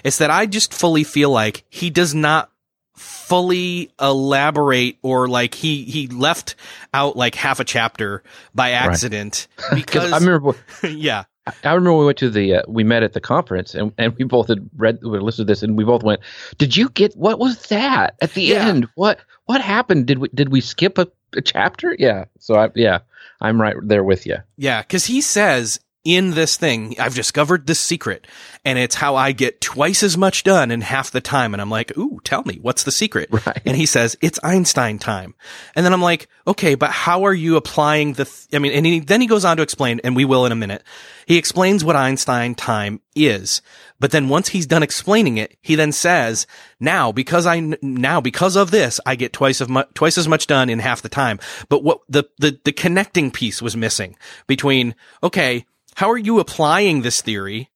It's 0.03 0.17
that 0.17 0.31
I 0.31 0.45
just 0.45 0.73
fully 0.73 1.03
feel 1.03 1.29
like 1.29 1.65
he 1.69 1.89
does 1.89 2.15
not 2.15 2.49
fully 2.95 3.91
elaborate 3.99 4.97
or 5.01 5.27
like 5.27 5.55
he 5.55 5.83
he 5.83 6.07
left 6.07 6.55
out 6.93 7.15
like 7.15 7.35
half 7.35 7.59
a 7.59 7.63
chapter 7.63 8.23
by 8.53 8.71
accident 8.71 9.47
because 9.75 10.11
I 10.11 10.17
remember, 10.17 10.55
yeah 10.87 11.23
I 11.63 11.73
remember 11.73 11.97
we 11.97 12.05
went 12.05 12.17
to 12.19 12.29
the, 12.29 12.55
uh, 12.55 12.61
we 12.69 12.85
met 12.85 13.03
at 13.03 13.11
the 13.11 13.19
conference 13.19 13.75
and, 13.75 13.91
and 13.97 14.15
we 14.15 14.23
both 14.23 14.47
had 14.47 14.69
read, 14.77 14.99
we 15.03 15.19
listened 15.19 15.45
to 15.47 15.51
this 15.51 15.61
and 15.61 15.75
we 15.77 15.83
both 15.83 16.01
went, 16.01 16.21
did 16.57 16.77
you 16.77 16.87
get, 16.87 17.17
what 17.17 17.37
was 17.37 17.65
that 17.67 18.15
at 18.21 18.33
the 18.33 18.43
Yeah. 18.43 18.65
end? 18.69 18.87
What, 18.95 19.19
what 19.43 19.59
happened? 19.59 20.05
Did 20.05 20.19
we, 20.19 20.29
did 20.33 20.53
we 20.53 20.61
skip 20.61 20.97
a, 20.97 21.05
a 21.35 21.41
chapter? 21.41 21.97
Yeah. 21.99 22.25
So 22.39 22.55
I, 22.55 22.69
yeah, 22.75 22.99
I'm 23.41 23.59
right 23.59 23.75
there 23.83 24.05
with 24.05 24.25
you. 24.25 24.37
yeah 24.55 24.83
because 24.83 25.03
he 25.05 25.19
says 25.19 25.81
in 26.03 26.31
this 26.31 26.57
thing 26.57 26.95
I've 26.99 27.15
discovered 27.15 27.65
this 27.65 27.79
secret 27.79 28.27
and 28.65 28.77
it's 28.77 28.95
how 28.95 29.15
I 29.15 29.31
get 29.31 29.61
twice 29.61 30.03
as 30.03 30.17
much 30.17 30.43
done 30.43 30.69
in 30.69 30.81
half 30.81 31.11
the 31.11 31.21
time. 31.21 31.53
And 31.53 31.61
I'm 31.61 31.69
like 31.69 31.97
ooh 31.97 32.19
tell 32.23 32.43
me 32.43 32.59
what's 32.61 32.83
the 32.83 32.91
secret? 32.91 33.29
Right. 33.31 33.61
and 33.65 33.77
he 33.77 33.85
says 33.85 34.17
it's 34.21 34.39
Einstein 34.43 34.99
time. 34.99 35.33
And 35.75 35.85
then 35.85 35.93
I'm 35.93 36.01
like 36.01 36.27
okay 36.45 36.75
but 36.75 36.91
how 36.91 37.23
are 37.23 37.33
you 37.33 37.55
applying 37.55 38.13
the 38.13 38.25
th- 38.25 38.47
I 38.53 38.59
mean 38.59 38.73
and 38.73 38.85
he, 38.85 38.99
then 38.99 39.21
he 39.21 39.27
goes 39.27 39.45
on 39.45 39.57
to 39.57 39.63
explain 39.63 40.01
and 40.03 40.15
we 40.15 40.25
will 40.25 40.45
in 40.45 40.51
a 40.51 40.57
minute. 40.57 40.83
He 41.25 41.37
explains 41.37 41.85
what 41.85 41.95
Einstein 41.95 42.55
time 42.55 42.99
is 43.15 43.61
but 43.99 44.11
then 44.11 44.27
once 44.27 44.49
he's 44.49 44.65
done 44.65 44.83
explaining 44.83 45.37
it 45.37 45.57
he 45.61 45.75
then 45.75 45.93
says 45.93 46.45
now 46.81 47.13
because 47.13 47.45
I 47.45 47.61
now 47.81 48.19
because 48.19 48.57
of 48.57 48.71
this 48.71 48.99
I 49.05 49.15
get 49.15 49.31
twice 49.31 49.61
of 49.61 49.69
mu- 49.69 49.83
twice 49.93 50.17
as 50.17 50.27
much 50.27 50.47
done 50.47 50.69
in 50.69 50.79
half 50.79 51.01
the 51.01 51.09
time. 51.09 51.39
But 51.69 51.83
what 51.83 51.99
the 52.09 52.25
the 52.39 52.59
the 52.65 52.73
connecting 52.73 53.31
piece 53.31 53.61
was 53.61 53.77
missing 53.77 54.17
between 54.47 54.95
okay 55.23 55.65
how 55.95 56.09
are 56.11 56.17
you 56.17 56.39
applying 56.39 57.01
this 57.01 57.21
theory 57.21 57.69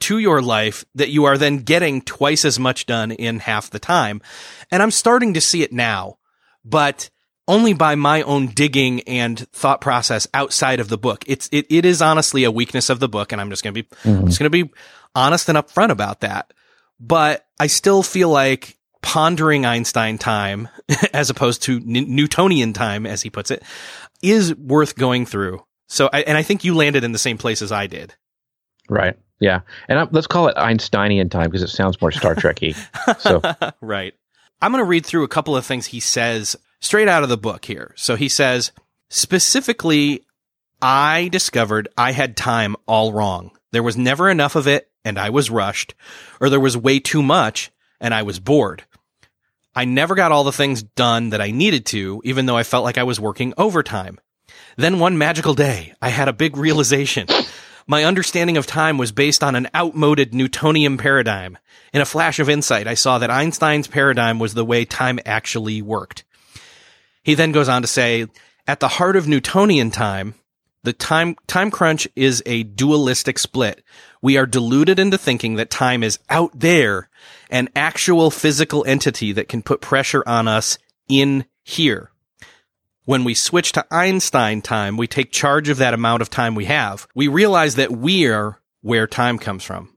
to 0.00 0.18
your 0.18 0.42
life 0.42 0.84
that 0.94 1.10
you 1.10 1.24
are 1.24 1.38
then 1.38 1.58
getting 1.58 2.02
twice 2.02 2.44
as 2.44 2.58
much 2.58 2.86
done 2.86 3.12
in 3.12 3.40
half 3.40 3.70
the 3.70 3.78
time. 3.78 4.20
And 4.70 4.82
I'm 4.82 4.90
starting 4.90 5.34
to 5.34 5.40
see 5.40 5.62
it 5.62 5.72
now, 5.72 6.18
but 6.64 7.10
only 7.48 7.72
by 7.72 7.94
my 7.94 8.22
own 8.22 8.48
digging 8.48 9.00
and 9.02 9.38
thought 9.52 9.80
process 9.80 10.26
outside 10.34 10.80
of 10.80 10.88
the 10.88 10.98
book. 10.98 11.24
It's, 11.26 11.48
it, 11.52 11.66
it 11.70 11.84
is 11.84 12.02
honestly 12.02 12.44
a 12.44 12.50
weakness 12.50 12.90
of 12.90 13.00
the 13.00 13.08
book. 13.08 13.32
And 13.32 13.40
I'm 13.40 13.50
just 13.50 13.62
going 13.62 13.74
to 13.74 13.82
be, 13.82 13.88
I'm 14.04 14.26
just 14.26 14.40
mm-hmm. 14.40 14.44
going 14.44 14.64
to 14.66 14.66
be 14.68 14.74
honest 15.14 15.48
and 15.48 15.56
upfront 15.56 15.90
about 15.90 16.20
that. 16.20 16.52
But 16.98 17.46
I 17.58 17.68
still 17.68 18.02
feel 18.02 18.28
like 18.28 18.76
pondering 19.02 19.64
Einstein 19.64 20.18
time 20.18 20.68
as 21.12 21.30
opposed 21.30 21.62
to 21.64 21.76
N- 21.76 22.14
Newtonian 22.14 22.72
time, 22.72 23.06
as 23.06 23.22
he 23.22 23.30
puts 23.30 23.50
it, 23.50 23.62
is 24.22 24.54
worth 24.54 24.96
going 24.96 25.24
through. 25.24 25.65
So, 25.88 26.08
I, 26.12 26.22
and 26.22 26.36
I 26.36 26.42
think 26.42 26.64
you 26.64 26.74
landed 26.74 27.04
in 27.04 27.12
the 27.12 27.18
same 27.18 27.38
place 27.38 27.62
as 27.62 27.72
I 27.72 27.86
did. 27.86 28.14
Right. 28.88 29.16
Yeah. 29.40 29.60
And 29.88 29.98
I, 29.98 30.08
let's 30.10 30.26
call 30.26 30.48
it 30.48 30.56
Einsteinian 30.56 31.28
time 31.28 31.46
because 31.46 31.62
it 31.62 31.68
sounds 31.68 32.00
more 32.00 32.10
Star 32.10 32.34
Trekky. 32.34 32.74
So 33.20 33.42
right. 33.80 34.14
I'm 34.60 34.72
going 34.72 34.82
to 34.82 34.88
read 34.88 35.04
through 35.04 35.24
a 35.24 35.28
couple 35.28 35.56
of 35.56 35.66
things 35.66 35.86
he 35.86 36.00
says 36.00 36.56
straight 36.80 37.08
out 37.08 37.22
of 37.22 37.28
the 37.28 37.36
book 37.36 37.64
here. 37.64 37.92
So 37.96 38.16
he 38.16 38.28
says, 38.28 38.72
specifically, 39.10 40.24
I 40.80 41.28
discovered 41.28 41.88
I 41.96 42.12
had 42.12 42.36
time 42.36 42.76
all 42.86 43.12
wrong. 43.12 43.50
There 43.72 43.82
was 43.82 43.96
never 43.96 44.30
enough 44.30 44.56
of 44.56 44.66
it 44.66 44.90
and 45.04 45.18
I 45.18 45.30
was 45.30 45.50
rushed, 45.50 45.94
or 46.40 46.50
there 46.50 46.58
was 46.58 46.76
way 46.76 46.98
too 46.98 47.22
much 47.22 47.70
and 48.00 48.12
I 48.12 48.22
was 48.22 48.40
bored. 48.40 48.84
I 49.74 49.84
never 49.84 50.14
got 50.14 50.32
all 50.32 50.42
the 50.42 50.52
things 50.52 50.82
done 50.82 51.30
that 51.30 51.40
I 51.40 51.50
needed 51.50 51.86
to, 51.86 52.22
even 52.24 52.46
though 52.46 52.56
I 52.56 52.62
felt 52.62 52.84
like 52.84 52.98
I 52.98 53.04
was 53.04 53.20
working 53.20 53.52
overtime. 53.58 54.18
Then 54.76 54.98
one 54.98 55.16
magical 55.16 55.54
day, 55.54 55.94
I 56.02 56.10
had 56.10 56.28
a 56.28 56.34
big 56.34 56.56
realization. 56.56 57.26
My 57.86 58.04
understanding 58.04 58.56
of 58.56 58.66
time 58.66 58.98
was 58.98 59.10
based 59.10 59.42
on 59.42 59.54
an 59.54 59.68
outmoded 59.74 60.34
Newtonian 60.34 60.98
paradigm. 60.98 61.56
In 61.94 62.02
a 62.02 62.06
flash 62.06 62.38
of 62.38 62.50
insight, 62.50 62.86
I 62.86 62.94
saw 62.94 63.18
that 63.18 63.30
Einstein's 63.30 63.88
paradigm 63.88 64.38
was 64.38 64.52
the 64.54 64.64
way 64.64 64.84
time 64.84 65.18
actually 65.24 65.80
worked. 65.80 66.24
He 67.22 67.34
then 67.34 67.52
goes 67.52 67.68
on 67.68 67.82
to 67.82 67.88
say, 67.88 68.26
at 68.66 68.80
the 68.80 68.88
heart 68.88 69.16
of 69.16 69.26
Newtonian 69.26 69.90
time, 69.90 70.34
the 70.82 70.92
time, 70.92 71.36
time 71.46 71.70
crunch 71.70 72.06
is 72.14 72.42
a 72.44 72.62
dualistic 72.62 73.38
split. 73.38 73.82
We 74.20 74.36
are 74.36 74.46
deluded 74.46 74.98
into 74.98 75.16
thinking 75.16 75.54
that 75.54 75.70
time 75.70 76.02
is 76.02 76.18
out 76.28 76.50
there, 76.54 77.08
an 77.50 77.70
actual 77.74 78.30
physical 78.30 78.84
entity 78.86 79.32
that 79.32 79.48
can 79.48 79.62
put 79.62 79.80
pressure 79.80 80.22
on 80.26 80.48
us 80.48 80.76
in 81.08 81.46
here. 81.64 82.10
When 83.06 83.22
we 83.22 83.34
switch 83.34 83.70
to 83.72 83.86
Einstein 83.88 84.62
time, 84.62 84.96
we 84.96 85.06
take 85.06 85.30
charge 85.30 85.68
of 85.68 85.78
that 85.78 85.94
amount 85.94 86.22
of 86.22 86.28
time 86.28 86.56
we 86.56 86.64
have. 86.64 87.06
We 87.14 87.28
realize 87.28 87.76
that 87.76 87.92
we 87.92 88.26
are 88.26 88.60
where 88.82 89.06
time 89.06 89.38
comes 89.38 89.62
from. 89.62 89.94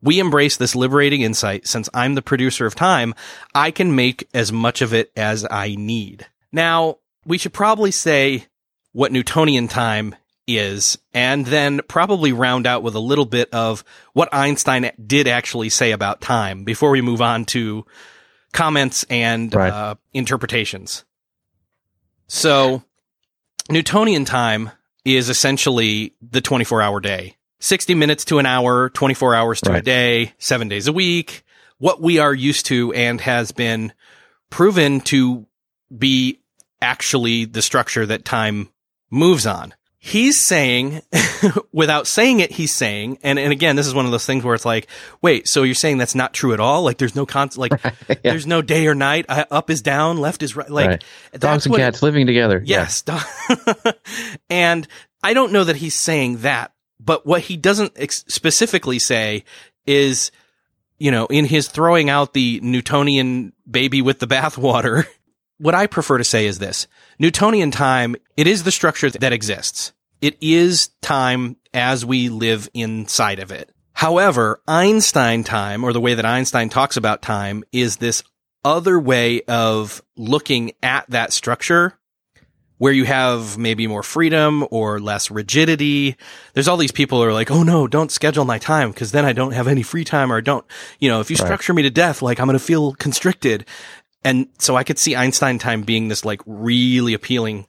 We 0.00 0.18
embrace 0.18 0.56
this 0.56 0.74
liberating 0.74 1.20
insight. 1.20 1.66
Since 1.66 1.90
I'm 1.92 2.14
the 2.14 2.22
producer 2.22 2.64
of 2.64 2.74
time, 2.74 3.14
I 3.54 3.70
can 3.70 3.94
make 3.94 4.26
as 4.32 4.50
much 4.50 4.80
of 4.80 4.94
it 4.94 5.12
as 5.14 5.46
I 5.50 5.74
need. 5.76 6.26
Now, 6.50 6.96
we 7.26 7.36
should 7.36 7.52
probably 7.52 7.90
say 7.90 8.46
what 8.92 9.12
Newtonian 9.12 9.68
time 9.68 10.14
is, 10.46 10.96
and 11.12 11.44
then 11.44 11.82
probably 11.86 12.32
round 12.32 12.66
out 12.66 12.82
with 12.82 12.94
a 12.94 13.00
little 13.00 13.26
bit 13.26 13.52
of 13.52 13.84
what 14.14 14.32
Einstein 14.32 14.90
did 15.06 15.28
actually 15.28 15.68
say 15.68 15.92
about 15.92 16.22
time 16.22 16.64
before 16.64 16.92
we 16.92 17.02
move 17.02 17.20
on 17.20 17.44
to 17.46 17.84
comments 18.54 19.04
and 19.10 19.54
right. 19.54 19.70
uh, 19.70 19.94
interpretations. 20.14 21.04
So, 22.28 22.82
Newtonian 23.70 24.24
time 24.24 24.70
is 25.04 25.28
essentially 25.28 26.14
the 26.20 26.40
24 26.40 26.82
hour 26.82 27.00
day 27.00 27.36
60 27.60 27.94
minutes 27.94 28.24
to 28.26 28.38
an 28.38 28.46
hour, 28.46 28.90
24 28.90 29.34
hours 29.34 29.60
to 29.62 29.70
right. 29.70 29.78
a 29.78 29.82
day, 29.82 30.34
seven 30.38 30.68
days 30.68 30.86
a 30.86 30.92
week, 30.92 31.44
what 31.78 32.00
we 32.00 32.18
are 32.18 32.34
used 32.34 32.66
to 32.66 32.92
and 32.92 33.20
has 33.20 33.52
been 33.52 33.92
proven 34.50 35.00
to 35.00 35.46
be 35.96 36.40
actually 36.80 37.44
the 37.44 37.62
structure 37.62 38.06
that 38.06 38.24
time 38.24 38.68
moves 39.10 39.46
on. 39.46 39.74
He's 40.00 40.40
saying, 40.40 41.02
without 41.72 42.06
saying 42.06 42.38
it, 42.38 42.52
he's 42.52 42.72
saying, 42.72 43.18
and, 43.24 43.36
and 43.36 43.52
again, 43.52 43.74
this 43.74 43.86
is 43.86 43.94
one 43.94 44.04
of 44.04 44.12
those 44.12 44.24
things 44.24 44.44
where 44.44 44.54
it's 44.54 44.64
like, 44.64 44.86
wait, 45.20 45.48
so 45.48 45.64
you're 45.64 45.74
saying 45.74 45.98
that's 45.98 46.14
not 46.14 46.32
true 46.32 46.52
at 46.52 46.60
all? 46.60 46.82
Like 46.82 46.98
there's 46.98 47.16
no 47.16 47.26
con, 47.26 47.50
like 47.56 47.72
yeah. 48.08 48.14
there's 48.22 48.46
no 48.46 48.62
day 48.62 48.86
or 48.86 48.94
night, 48.94 49.26
uh, 49.28 49.44
up 49.50 49.70
is 49.70 49.82
down, 49.82 50.18
left 50.18 50.44
is 50.44 50.54
right. 50.54 50.70
Like 50.70 50.88
right. 50.88 51.04
dogs 51.32 51.66
and 51.66 51.74
cats 51.74 52.00
living 52.00 52.26
together. 52.26 52.62
Yes. 52.64 53.02
Yeah. 53.08 53.22
and 54.50 54.86
I 55.22 55.34
don't 55.34 55.52
know 55.52 55.64
that 55.64 55.76
he's 55.76 55.96
saying 55.96 56.38
that, 56.38 56.72
but 57.00 57.26
what 57.26 57.42
he 57.42 57.56
doesn't 57.56 57.92
ex- 57.96 58.24
specifically 58.28 59.00
say 59.00 59.44
is, 59.84 60.30
you 60.98 61.10
know, 61.10 61.26
in 61.26 61.44
his 61.44 61.66
throwing 61.66 62.08
out 62.08 62.34
the 62.34 62.60
Newtonian 62.62 63.52
baby 63.68 64.00
with 64.00 64.20
the 64.20 64.26
bathwater, 64.28 65.06
what 65.58 65.74
I 65.74 65.88
prefer 65.88 66.18
to 66.18 66.24
say 66.24 66.46
is 66.46 66.60
this. 66.60 66.86
Newtonian 67.20 67.72
time, 67.72 68.14
it 68.36 68.46
is 68.46 68.62
the 68.62 68.70
structure 68.70 69.10
that 69.10 69.32
exists. 69.32 69.92
It 70.20 70.36
is 70.40 70.90
time 71.02 71.56
as 71.74 72.04
we 72.06 72.28
live 72.28 72.68
inside 72.74 73.40
of 73.40 73.50
it. 73.50 73.70
However, 73.92 74.60
Einstein 74.68 75.42
time, 75.42 75.82
or 75.82 75.92
the 75.92 76.00
way 76.00 76.14
that 76.14 76.24
Einstein 76.24 76.68
talks 76.68 76.96
about 76.96 77.20
time, 77.20 77.64
is 77.72 77.96
this 77.96 78.22
other 78.64 79.00
way 79.00 79.42
of 79.42 80.00
looking 80.16 80.72
at 80.80 81.10
that 81.10 81.32
structure 81.32 81.98
where 82.78 82.92
you 82.92 83.04
have 83.04 83.58
maybe 83.58 83.86
more 83.86 84.04
freedom 84.04 84.64
or 84.70 85.00
less 85.00 85.30
rigidity. 85.30 86.16
There's 86.54 86.68
all 86.68 86.76
these 86.76 86.92
people 86.92 87.20
who 87.20 87.28
are 87.28 87.32
like, 87.32 87.50
oh 87.50 87.64
no, 87.64 87.88
don't 87.88 88.12
schedule 88.12 88.44
my 88.44 88.58
time 88.58 88.92
because 88.92 89.10
then 89.10 89.24
I 89.24 89.32
don't 89.32 89.52
have 89.52 89.66
any 89.66 89.82
free 89.82 90.04
time 90.04 90.32
or 90.32 90.40
don't, 90.40 90.64
you 91.00 91.08
know, 91.08 91.20
if 91.20 91.30
you 91.30 91.34
right. 91.34 91.44
structure 91.44 91.74
me 91.74 91.82
to 91.82 91.90
death, 91.90 92.22
like 92.22 92.38
I'm 92.38 92.46
going 92.46 92.58
to 92.58 92.64
feel 92.64 92.94
constricted. 92.94 93.66
And 94.24 94.48
so 94.58 94.76
I 94.76 94.84
could 94.84 94.98
see 94.98 95.16
Einstein 95.16 95.58
time 95.58 95.82
being 95.82 96.08
this 96.08 96.24
like 96.24 96.40
really 96.46 97.14
appealing 97.14 97.66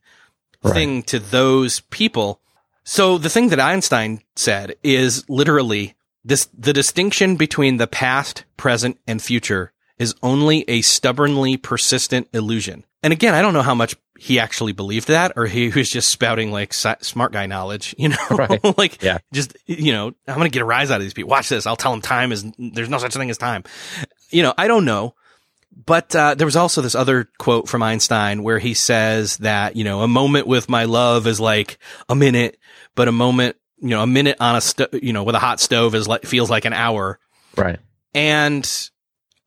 right. 0.64 0.74
thing 0.74 1.04
to 1.04 1.20
those 1.20 1.82
people. 1.82 2.42
So 2.84 3.18
the 3.18 3.30
thing 3.30 3.50
that 3.50 3.60
Einstein 3.60 4.22
said 4.36 4.76
is 4.84 5.30
literally 5.30 5.96
this, 6.24 6.50
the 6.58 6.74
distinction 6.74 7.36
between 7.36 7.78
the 7.78 7.88
past, 7.88 8.46
present, 8.58 8.98
and 9.08 9.22
future 9.22 9.72
is 9.98 10.16
only 10.24 10.66
a 10.68 10.82
stubbornly 10.82 11.58
persistent 11.58 12.28
illusion. 12.34 12.86
And 13.04 13.14
again, 13.14 13.34
I 13.34 13.42
don't 13.42 13.54
know 13.54 13.62
how 13.62 13.76
much 13.76 13.96
he 14.18 14.40
actually 14.40 14.74
believed 14.74 15.08
that 15.08 15.34
or 15.36 15.46
he 15.46 15.70
was 15.76 15.90
just 15.90 16.10
spouting 16.10 16.52
like 16.52 16.74
smart 16.74 17.32
guy 17.32 17.46
knowledge, 17.46 17.94
you 17.98 18.10
know, 18.10 18.28
right. 18.32 18.60
like 18.78 19.02
yeah. 19.04 19.20
just, 19.34 19.56
you 19.66 19.94
know, 19.94 20.08
I'm 20.28 20.36
going 20.36 20.50
to 20.50 20.54
get 20.54 20.62
a 20.62 20.66
rise 20.66 20.90
out 20.92 20.98
of 20.98 21.04
these 21.04 21.14
people. 21.14 21.30
Watch 21.30 21.50
this. 21.50 21.66
I'll 21.66 21.76
tell 21.76 21.92
them 21.92 22.02
time 22.02 22.32
is, 22.32 22.46
there's 22.58 22.90
no 22.90 22.98
such 22.98 23.14
thing 23.14 23.30
as 23.30 23.38
time. 23.38 23.64
You 24.30 24.44
know, 24.44 24.54
I 24.58 24.68
don't 24.68 24.86
know. 24.86 25.16
But 25.86 26.14
uh, 26.16 26.36
there 26.36 26.48
was 26.48 26.58
also 26.58 26.82
this 26.82 26.96
other 26.96 27.30
quote 27.38 27.70
from 27.70 27.84
Einstein 27.84 28.44
where 28.44 28.60
he 28.60 28.74
says 28.74 29.38
that 29.38 29.76
you 29.76 29.84
know 29.84 30.02
a 30.02 30.08
moment 30.08 30.46
with 30.46 30.70
my 30.70 30.84
love 30.84 31.26
is 31.26 31.40
like 31.40 31.80
a 32.10 32.16
minute, 32.16 32.58
but 32.96 33.08
a 33.08 33.14
moment 33.14 33.56
you 33.78 33.90
know 33.90 34.04
a 34.04 34.08
minute 34.08 34.38
on 34.40 34.56
a 34.56 34.62
sto- 34.62 34.90
you 34.92 35.14
know 35.14 35.24
with 35.24 35.36
a 35.36 35.40
hot 35.40 35.60
stove 35.60 35.96
is 35.96 36.08
like 36.08 36.26
feels 36.26 36.50
like 36.50 36.66
an 36.66 36.74
hour. 36.74 37.20
Right. 37.56 37.80
And 38.14 38.90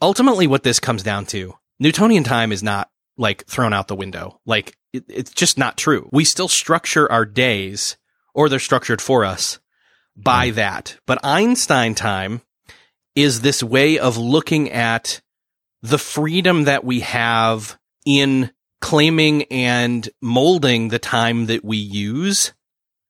ultimately, 0.00 0.46
what 0.46 0.62
this 0.62 0.80
comes 0.80 1.02
down 1.02 1.26
to, 1.26 1.54
Newtonian 1.78 2.24
time 2.24 2.52
is 2.52 2.62
not 2.62 2.90
like 3.18 3.44
thrown 3.46 3.72
out 3.72 3.88
the 3.88 3.96
window. 3.96 4.40
Like 4.46 4.76
it, 4.92 5.04
it's 5.08 5.32
just 5.32 5.58
not 5.58 5.76
true. 5.76 6.08
We 6.12 6.24
still 6.24 6.48
structure 6.48 7.10
our 7.10 7.26
days, 7.26 7.98
or 8.34 8.48
they're 8.48 8.58
structured 8.58 9.02
for 9.02 9.24
us 9.24 9.58
by 10.16 10.50
mm. 10.50 10.54
that. 10.54 10.96
But 11.06 11.24
Einstein 11.24 11.94
time 11.94 12.40
is 13.14 13.42
this 13.42 13.62
way 13.62 13.98
of 13.98 14.16
looking 14.16 14.70
at 14.70 15.20
the 15.82 15.98
freedom 15.98 16.64
that 16.64 16.84
we 16.84 17.00
have 17.00 17.78
in 18.04 18.50
claiming 18.80 19.44
and 19.44 20.08
molding 20.20 20.88
the 20.88 20.98
time 20.98 21.46
that 21.46 21.64
we 21.64 21.76
use. 21.76 22.52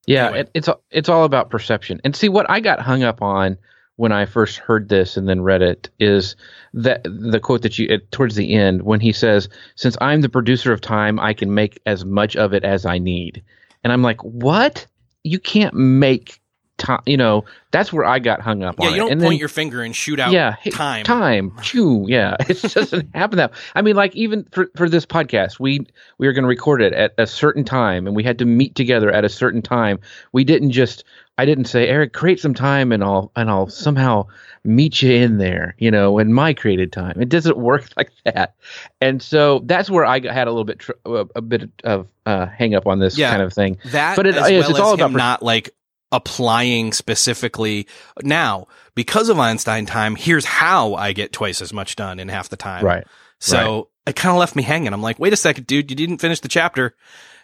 Yeah, 0.07 0.27
anyway. 0.27 0.41
it, 0.41 0.51
it's 0.55 0.69
it's 0.91 1.09
all 1.09 1.25
about 1.25 1.51
perception. 1.51 2.01
And 2.05 2.15
see 2.15 2.29
what 2.29 2.51
I 2.51 2.61
got 2.61 2.81
hung 2.81 3.03
up 3.03 3.23
on 3.23 3.59
when 3.97 4.13
I 4.13 4.27
first 4.27 4.59
heard 4.59 4.89
this 4.89 5.17
and 5.17 5.29
then 5.29 5.43
read 5.43 5.63
it 5.63 5.91
is 6.01 6.35
that 6.75 7.05
the 7.05 7.41
quote 7.41 7.63
that 7.63 7.79
you 7.79 7.99
towards 8.11 8.35
the 8.35 8.55
end 8.55 8.83
when 8.83 9.01
he 9.01 9.13
says, 9.13 9.49
"Since 9.77 9.97
I'm 10.01 10.21
the 10.21 10.29
producer 10.29 10.73
of 10.73 10.81
time, 10.81 11.21
I 11.21 11.35
can 11.35 11.55
make 11.55 11.81
as 11.87 12.05
much 12.05 12.37
of 12.37 12.53
it 12.53 12.65
as 12.65 12.85
I 12.85 12.99
need." 12.99 13.43
And 13.85 13.93
I'm 13.93 14.03
like, 14.03 14.23
"What? 14.23 14.87
You 15.25 15.39
can't 15.39 15.75
make 15.75 16.42
time. 16.83 17.01
You 17.07 17.17
know, 17.17 17.45
that's 17.71 17.93
where 17.93 18.05
I 18.05 18.19
got 18.19 18.41
hung 18.41 18.63
up 18.63 18.77
yeah, 18.79 18.87
on. 18.87 18.93
You 18.93 18.99
don't 18.99 19.13
and 19.13 19.21
point 19.21 19.33
then, 19.33 19.39
your 19.39 19.49
finger 19.49 19.83
and 19.83 19.95
shoot 19.95 20.21
out 20.21 20.33
yeah, 20.33 20.57
time. 20.71 21.05
Time. 21.05 21.53
Chew. 21.63 22.05
Yeah, 22.09 22.37
it 22.49 22.61
doesn't 22.61 23.15
happen 23.15 23.39
that. 23.39 23.53
I 23.75 23.83
mean, 23.83 23.97
like 23.97 24.15
even 24.15 24.45
for 24.51 24.71
for 24.77 24.89
this 24.89 25.07
podcast, 25.07 25.59
we 25.59 25.87
we 26.19 26.27
were 26.27 26.33
going 26.33 26.43
to 26.45 26.49
record 26.49 26.83
it 26.83 26.93
at 26.93 27.15
a 27.19 27.27
certain 27.27 27.65
time, 27.65 28.07
and 28.07 28.15
we 28.15 28.23
had 28.23 28.39
to 28.41 28.45
meet 28.45 28.75
together 28.75 29.11
at 29.11 29.25
a 29.25 29.29
certain 29.29 29.63
time. 29.63 29.99
We 30.33 30.45
didn't 30.45 30.73
just. 30.73 31.05
I 31.39 31.47
didn't 31.47 31.65
say, 31.65 31.89
Erik, 31.89 32.13
create 32.13 32.41
some 32.41 32.53
time, 32.53 32.93
and 32.93 33.03
I'll 33.03 33.33
and 33.37 33.49
I'll 33.49 33.67
somehow 33.67 34.27
meet 34.65 35.01
you 35.01 35.13
in 35.13 35.39
there, 35.39 35.75
you 35.79 35.91
know, 35.91 36.19
in 36.19 36.33
my 36.33 36.53
created 36.53 36.93
time. 36.93 37.21
It 37.21 37.31
doesn't 37.31 37.57
work 37.73 37.89
like 37.97 38.13
that, 38.25 38.55
and 39.01 39.23
so 39.23 39.61
that's 39.65 39.89
where 39.89 40.05
I 40.05 40.21
had 40.21 40.47
a 40.47 40.51
little 40.51 40.65
bit 40.65 40.81
tr- 40.81 40.93
a 41.07 41.41
bit 41.41 41.71
of 41.85 42.09
uh, 42.27 42.47
hang 42.47 42.75
up 42.75 42.87
on 42.87 42.99
this 42.99 43.17
yeah, 43.17 43.31
kind 43.31 43.43
of 43.43 43.53
thing. 43.53 43.79
That, 43.87 44.15
but 44.17 44.27
it, 44.27 44.35
well 44.35 44.71
it's 44.71 44.79
all 44.79 44.93
about 44.93 45.13
not 45.13 45.43
like 45.43 45.75
applying 46.13 46.93
specifically 46.93 47.89
now 48.23 48.69
because 48.95 49.29
of 49.29 49.39
Einstein 49.39 49.87
time. 49.87 50.15
Here's 50.15 50.45
how 50.45 50.95
I 50.95 51.13
get 51.13 51.33
twice 51.33 51.61
as 51.61 51.73
much 51.73 51.97
done 51.97 52.21
in 52.21 52.29
half 52.29 52.49
the 52.49 52.57
time. 52.57 52.85
Right. 52.85 53.07
So 53.41 53.75
right. 53.75 53.85
it 54.09 54.17
kind 54.17 54.33
of 54.33 54.39
left 54.39 54.55
me 54.55 54.63
hanging. 54.63 54.93
I'm 54.93 55.03
like, 55.03 55.19
wait 55.19 55.33
a 55.33 55.37
second, 55.37 55.67
dude, 55.67 55.91
you 55.91 55.97
didn't 55.97 56.19
finish 56.19 56.41
the 56.41 56.49
chapter. 56.49 56.95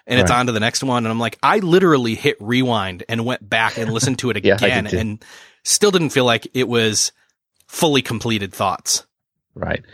And 0.06 0.20
it's 0.20 0.30
right. 0.30 0.38
on 0.38 0.46
to 0.46 0.52
the 0.52 0.60
next 0.60 0.82
one. 0.82 1.04
And 1.04 1.10
I'm 1.10 1.18
like, 1.18 1.38
I 1.42 1.58
literally 1.58 2.14
hit 2.14 2.36
rewind 2.40 3.04
and 3.08 3.26
went 3.26 3.48
back 3.48 3.76
and 3.76 3.92
listened 3.92 4.18
to 4.20 4.30
it 4.30 4.36
again 4.38 4.58
yeah, 4.62 4.98
and 4.98 5.24
still 5.64 5.90
didn't 5.90 6.10
feel 6.10 6.24
like 6.24 6.46
it 6.54 6.68
was 6.68 7.12
fully 7.66 8.00
completed 8.00 8.52
thoughts. 8.52 9.04
Right. 9.58 9.84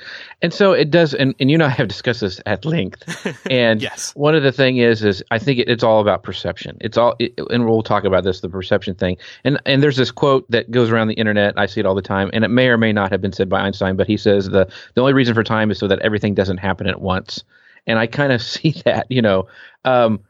And 0.43 0.53
so 0.53 0.73
it 0.73 0.91
does, 0.91 1.15
and, 1.15 1.35
and 1.41 1.51
you 1.51 1.57
know, 1.57 1.65
I 1.65 1.71
have 1.71 1.89
discussed 1.89 2.21
this 2.21 2.41
at 2.45 2.65
length. 2.65 3.03
And 3.51 3.81
yes. 3.81 4.15
one 4.15 4.35
of 4.35 4.43
the 4.43 4.53
thing 4.53 4.77
is, 4.79 5.03
is 5.03 5.23
I 5.31 5.39
think 5.39 5.59
it, 5.59 5.69
it's 5.69 5.83
all 5.83 6.01
about 6.01 6.23
perception. 6.23 6.77
It's 6.81 6.99
all, 6.99 7.15
it, 7.19 7.33
and 7.51 7.67
we'll 7.67 7.83
talk 7.83 8.05
about 8.05 8.25
this, 8.25 8.41
the 8.41 8.49
perception 8.49 8.95
thing. 8.95 9.17
And, 9.45 9.61
and 9.65 9.83
there's 9.83 9.97
this 9.97 10.11
quote 10.11 10.51
that 10.51 10.71
goes 10.71 10.91
around 10.91 11.09
the 11.09 11.15
internet. 11.15 11.55
I 11.59 11.67
see 11.67 11.81
it 11.81 11.87
all 11.87 11.95
the 11.95 12.03
time, 12.03 12.31
and 12.33 12.45
it 12.45 12.49
may 12.49 12.69
or 12.69 12.77
may 12.77 12.93
not 12.93 13.11
have 13.11 13.23
been 13.23 13.33
said 13.33 13.49
by 13.49 13.61
Einstein, 13.61 13.97
but 13.97 14.07
he 14.07 14.17
says 14.17 14.51
the, 14.51 14.71
the 14.95 15.01
only 15.01 15.15
reason 15.15 15.35
for 15.35 15.43
time 15.43 15.71
is 15.71 15.79
so 15.79 15.89
that 15.89 16.01
everything 16.01 16.35
doesn't 16.35 16.59
happen 16.59 16.87
at 16.87 17.01
once. 17.01 17.43
And 17.87 17.99
I 17.99 18.07
kind 18.07 18.33
of 18.33 18.43
see 18.55 18.73
that, 18.85 19.07
you 19.09 19.23
know, 19.23 19.47
um, 19.85 20.21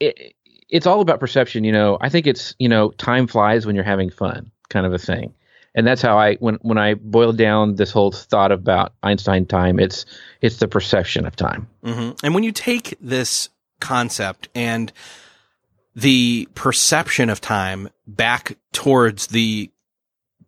it, 0.00 0.34
it's 0.68 0.86
all 0.86 1.00
about 1.00 1.20
perception. 1.20 1.62
You 1.64 1.72
know, 1.72 1.98
I 2.00 2.08
think 2.08 2.26
it's, 2.26 2.54
you 2.58 2.68
know, 2.68 2.90
time 2.92 3.26
flies 3.26 3.66
when 3.66 3.76
you're 3.76 3.84
having 3.84 4.10
fun 4.10 4.50
kind 4.68 4.86
of 4.86 4.92
a 4.92 4.98
thing 4.98 5.34
and 5.74 5.86
that's 5.86 6.02
how 6.02 6.18
I 6.18 6.36
when 6.36 6.56
when 6.62 6.78
I 6.78 6.94
boil 6.94 7.32
down 7.32 7.76
this 7.76 7.90
whole 7.90 8.10
thought 8.10 8.52
about 8.52 8.92
Einstein 9.02 9.46
time, 9.46 9.78
it's 9.78 10.06
it's 10.40 10.58
the 10.58 10.68
perception 10.68 11.26
of 11.26 11.36
time. 11.36 11.68
Mm-hmm. 11.84 12.24
And 12.24 12.34
when 12.34 12.42
you 12.42 12.52
take 12.52 12.96
this 13.00 13.48
concept 13.80 14.48
and 14.54 14.92
the 15.94 16.48
perception 16.54 17.30
of 17.30 17.40
time 17.40 17.88
back 18.06 18.56
towards 18.72 19.28
the 19.28 19.70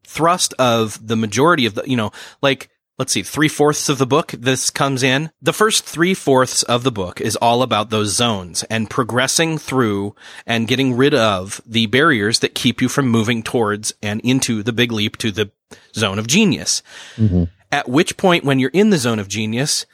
thrust 0.07 0.55
of 0.59 1.07
the 1.07 1.17
majority 1.17 1.67
of 1.67 1.75
the, 1.75 1.83
you 1.87 1.97
know, 1.97 2.13
like, 2.43 2.69
let's 2.99 3.13
see, 3.13 3.23
three 3.23 3.49
fourths 3.49 3.89
of 3.89 3.99
the 3.99 4.07
book, 4.07 4.33
this 4.33 4.71
comes 4.71 5.03
in. 5.03 5.31
The 5.41 5.53
first 5.53 5.85
three 5.85 6.15
fourths 6.15 6.63
of 6.63 6.85
the 6.85 6.93
book 6.93 7.21
is 7.21 7.37
all 7.37 7.63
about 7.63 7.91
those 7.91 8.15
zones 8.15 8.63
and 8.65 8.91
progressing 8.91 9.59
through 9.59 10.15
and 10.47 10.69
getting 10.69 10.97
rid 10.97 11.15
of 11.15 11.61
the 11.67 11.87
barriers 11.87 12.41
that 12.41 12.55
keep 12.55 12.81
you 12.81 12.89
from 12.89 13.09
moving 13.09 13.43
towards 13.43 13.93
and 14.03 14.21
into 14.21 14.63
the 14.63 14.73
big 14.73 14.93
leap 14.93 15.17
to 15.19 15.31
the 15.31 15.51
zone 15.95 16.19
of 16.19 16.27
genius. 16.27 16.83
Mm-hmm. 17.17 17.45
At 17.71 17.89
which 17.89 18.17
point, 18.17 18.45
when 18.45 18.59
you're 18.59 18.71
in 18.71 18.91
the 18.91 18.99
zone 18.99 19.19
of 19.19 19.29
genius, 19.29 19.87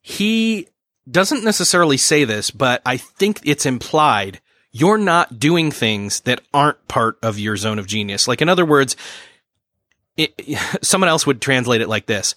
he 0.00 0.68
doesn't 1.10 1.44
necessarily 1.44 1.96
say 1.96 2.24
this, 2.24 2.50
but 2.50 2.80
I 2.86 2.96
think 2.96 3.40
it's 3.44 3.66
implied 3.66 4.40
you're 4.70 4.98
not 4.98 5.38
doing 5.38 5.70
things 5.70 6.20
that 6.22 6.40
aren't 6.52 6.88
part 6.88 7.16
of 7.22 7.38
your 7.38 7.56
zone 7.56 7.78
of 7.78 7.86
genius. 7.86 8.26
Like, 8.26 8.42
in 8.42 8.48
other 8.48 8.66
words, 8.66 8.96
it, 10.16 10.34
someone 10.82 11.08
else 11.08 11.26
would 11.26 11.40
translate 11.40 11.80
it 11.80 11.88
like 11.88 12.06
this. 12.06 12.34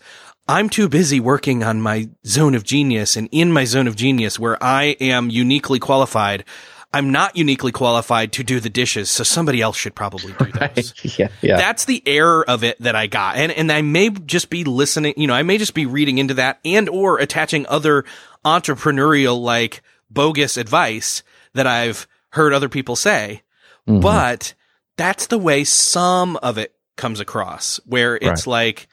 I'm 0.50 0.70
too 0.70 0.88
busy 0.88 1.20
working 1.20 1.64
on 1.64 1.82
my 1.82 2.10
zone 2.26 2.56
of 2.56 2.64
genius 2.64 3.18
and 3.18 3.28
in 3.32 3.52
my 3.52 3.66
zone 3.66 3.88
of 3.88 3.98
genius 3.98 4.40
where 4.40 4.62
I 4.64 4.96
am 5.02 5.30
uniquely 5.30 5.78
qualified. 5.78 6.46
I'm 6.94 7.12
not 7.12 7.36
uniquely 7.36 7.74
qualified 7.74 8.32
to 8.34 8.46
do 8.46 8.62
the 8.62 8.70
dishes, 8.70 9.12
so 9.12 9.26
somebody 9.26 9.62
else 9.62 9.76
should 9.76 9.94
probably 9.94 10.32
do 10.34 10.46
those. 10.52 10.62
Right. 10.62 10.94
Yeah, 11.20 11.28
yeah. 11.42 11.58
That's 11.58 11.86
the 11.86 12.02
error 12.06 12.50
of 12.50 12.64
it 12.64 12.80
that 12.80 12.96
I 12.96 13.08
got. 13.08 13.36
And 13.36 13.52
and 13.52 13.72
I 13.72 13.82
may 13.82 14.10
just 14.10 14.50
be 14.50 14.64
listening, 14.64 15.16
you 15.18 15.28
know, 15.28 15.34
I 15.34 15.44
may 15.44 15.58
just 15.58 15.74
be 15.74 15.86
reading 15.86 16.18
into 16.18 16.36
that 16.36 16.60
and 16.64 16.88
or 16.88 17.20
attaching 17.20 17.66
other 17.68 18.06
entrepreneurial 18.46 19.42
like 19.42 19.82
bogus 20.10 20.56
advice 20.56 21.24
that 21.54 21.68
I've 21.68 22.08
heard 22.30 22.54
other 22.54 22.70
people 22.70 22.96
say. 22.96 23.42
Mm-hmm. 23.88 24.00
But 24.00 24.54
that's 24.96 25.28
the 25.28 25.38
way 25.38 25.66
some 25.66 26.38
of 26.38 26.58
it 26.58 26.74
comes 26.98 27.20
across 27.20 27.80
where 27.86 28.16
it's 28.16 28.46
right. 28.46 28.48
like, 28.48 28.88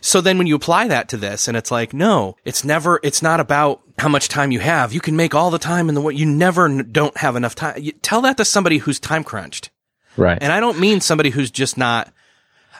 so 0.00 0.20
then 0.20 0.38
when 0.38 0.46
you 0.46 0.56
apply 0.56 0.88
that 0.88 1.08
to 1.10 1.16
this 1.16 1.48
and 1.48 1.56
it's 1.56 1.70
like, 1.70 1.92
no, 1.92 2.36
it's 2.44 2.64
never, 2.64 3.00
it's 3.02 3.22
not 3.22 3.40
about 3.40 3.82
how 3.98 4.08
much 4.08 4.28
time 4.28 4.50
you 4.50 4.60
have. 4.60 4.92
You 4.92 5.00
can 5.00 5.16
make 5.16 5.34
all 5.34 5.50
the 5.50 5.58
time 5.58 5.88
in 5.88 5.94
the 5.94 6.00
world. 6.00 6.18
you 6.18 6.26
never 6.26 6.82
don't 6.82 7.16
have 7.16 7.36
enough 7.36 7.54
time. 7.54 7.80
You, 7.80 7.92
tell 7.92 8.22
that 8.22 8.36
to 8.38 8.44
somebody 8.44 8.78
who's 8.78 8.98
time 8.98 9.24
crunched. 9.24 9.70
Right. 10.16 10.38
And 10.40 10.52
I 10.52 10.60
don't 10.60 10.80
mean 10.80 11.00
somebody 11.00 11.30
who's 11.30 11.50
just 11.50 11.76
not, 11.76 12.12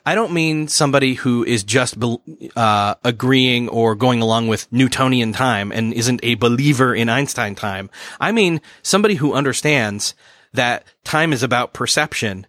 I 0.04 0.14
don't 0.14 0.32
mean 0.32 0.68
somebody 0.68 1.14
who 1.14 1.44
is 1.44 1.62
just 1.62 1.96
uh, 2.56 2.94
agreeing 3.04 3.68
or 3.68 3.94
going 3.94 4.22
along 4.22 4.48
with 4.48 4.70
Newtonian 4.72 5.32
time 5.32 5.72
and 5.72 5.92
isn't 5.92 6.20
a 6.22 6.36
believer 6.36 6.94
in 6.94 7.08
Einstein 7.08 7.54
time. 7.54 7.90
I 8.18 8.32
mean 8.32 8.60
somebody 8.82 9.16
who 9.16 9.34
understands 9.34 10.14
that 10.52 10.84
time 11.04 11.32
is 11.32 11.42
about 11.42 11.74
perception 11.74 12.46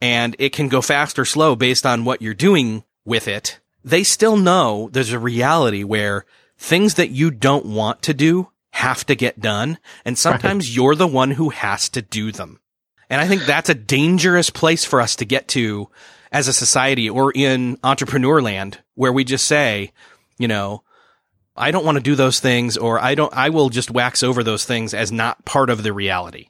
and 0.00 0.36
it 0.38 0.52
can 0.52 0.68
go 0.68 0.80
fast 0.80 1.18
or 1.18 1.24
slow 1.24 1.56
based 1.56 1.84
on 1.84 2.04
what 2.04 2.22
you're 2.22 2.34
doing 2.34 2.84
with 3.04 3.26
it, 3.28 3.60
they 3.84 4.04
still 4.04 4.36
know 4.36 4.88
there's 4.92 5.12
a 5.12 5.18
reality 5.18 5.84
where 5.84 6.24
things 6.56 6.94
that 6.94 7.10
you 7.10 7.30
don't 7.30 7.66
want 7.66 8.02
to 8.02 8.14
do 8.14 8.50
have 8.72 9.04
to 9.06 9.14
get 9.14 9.40
done. 9.40 9.78
And 10.04 10.18
sometimes 10.18 10.68
right. 10.68 10.76
you're 10.76 10.94
the 10.94 11.06
one 11.06 11.32
who 11.32 11.48
has 11.50 11.88
to 11.90 12.02
do 12.02 12.32
them. 12.32 12.60
And 13.10 13.20
I 13.20 13.26
think 13.26 13.44
that's 13.44 13.70
a 13.70 13.74
dangerous 13.74 14.50
place 14.50 14.84
for 14.84 15.00
us 15.00 15.16
to 15.16 15.24
get 15.24 15.48
to 15.48 15.88
as 16.30 16.46
a 16.46 16.52
society 16.52 17.08
or 17.08 17.32
in 17.34 17.78
entrepreneur 17.82 18.42
land 18.42 18.80
where 18.94 19.12
we 19.12 19.24
just 19.24 19.46
say, 19.46 19.92
you 20.38 20.46
know, 20.46 20.82
I 21.56 21.70
don't 21.70 21.84
want 21.84 21.96
to 21.96 22.02
do 22.02 22.14
those 22.14 22.38
things 22.38 22.76
or 22.76 23.00
I 23.00 23.14
don't, 23.14 23.32
I 23.34 23.48
will 23.48 23.70
just 23.70 23.90
wax 23.90 24.22
over 24.22 24.44
those 24.44 24.64
things 24.64 24.94
as 24.94 25.10
not 25.10 25.44
part 25.44 25.70
of 25.70 25.82
the 25.82 25.92
reality. 25.92 26.48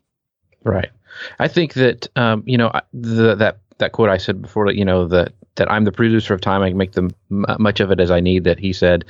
Right. 0.64 0.90
I 1.38 1.48
think 1.48 1.74
that 1.74 2.08
um, 2.16 2.42
you 2.46 2.58
know 2.58 2.72
the, 2.92 3.34
that 3.36 3.58
that 3.78 3.92
quote 3.92 4.10
I 4.10 4.18
said 4.18 4.42
before 4.42 4.66
that 4.66 4.76
you 4.76 4.84
know 4.84 5.06
that 5.08 5.32
that 5.56 5.70
I'm 5.70 5.84
the 5.84 5.92
producer 5.92 6.34
of 6.34 6.40
time. 6.40 6.62
I 6.62 6.68
can 6.68 6.78
make 6.78 6.92
the 6.92 7.12
much 7.30 7.80
of 7.80 7.90
it 7.90 8.00
as 8.00 8.10
I 8.10 8.20
need. 8.20 8.44
That 8.44 8.58
he 8.58 8.72
said. 8.72 9.04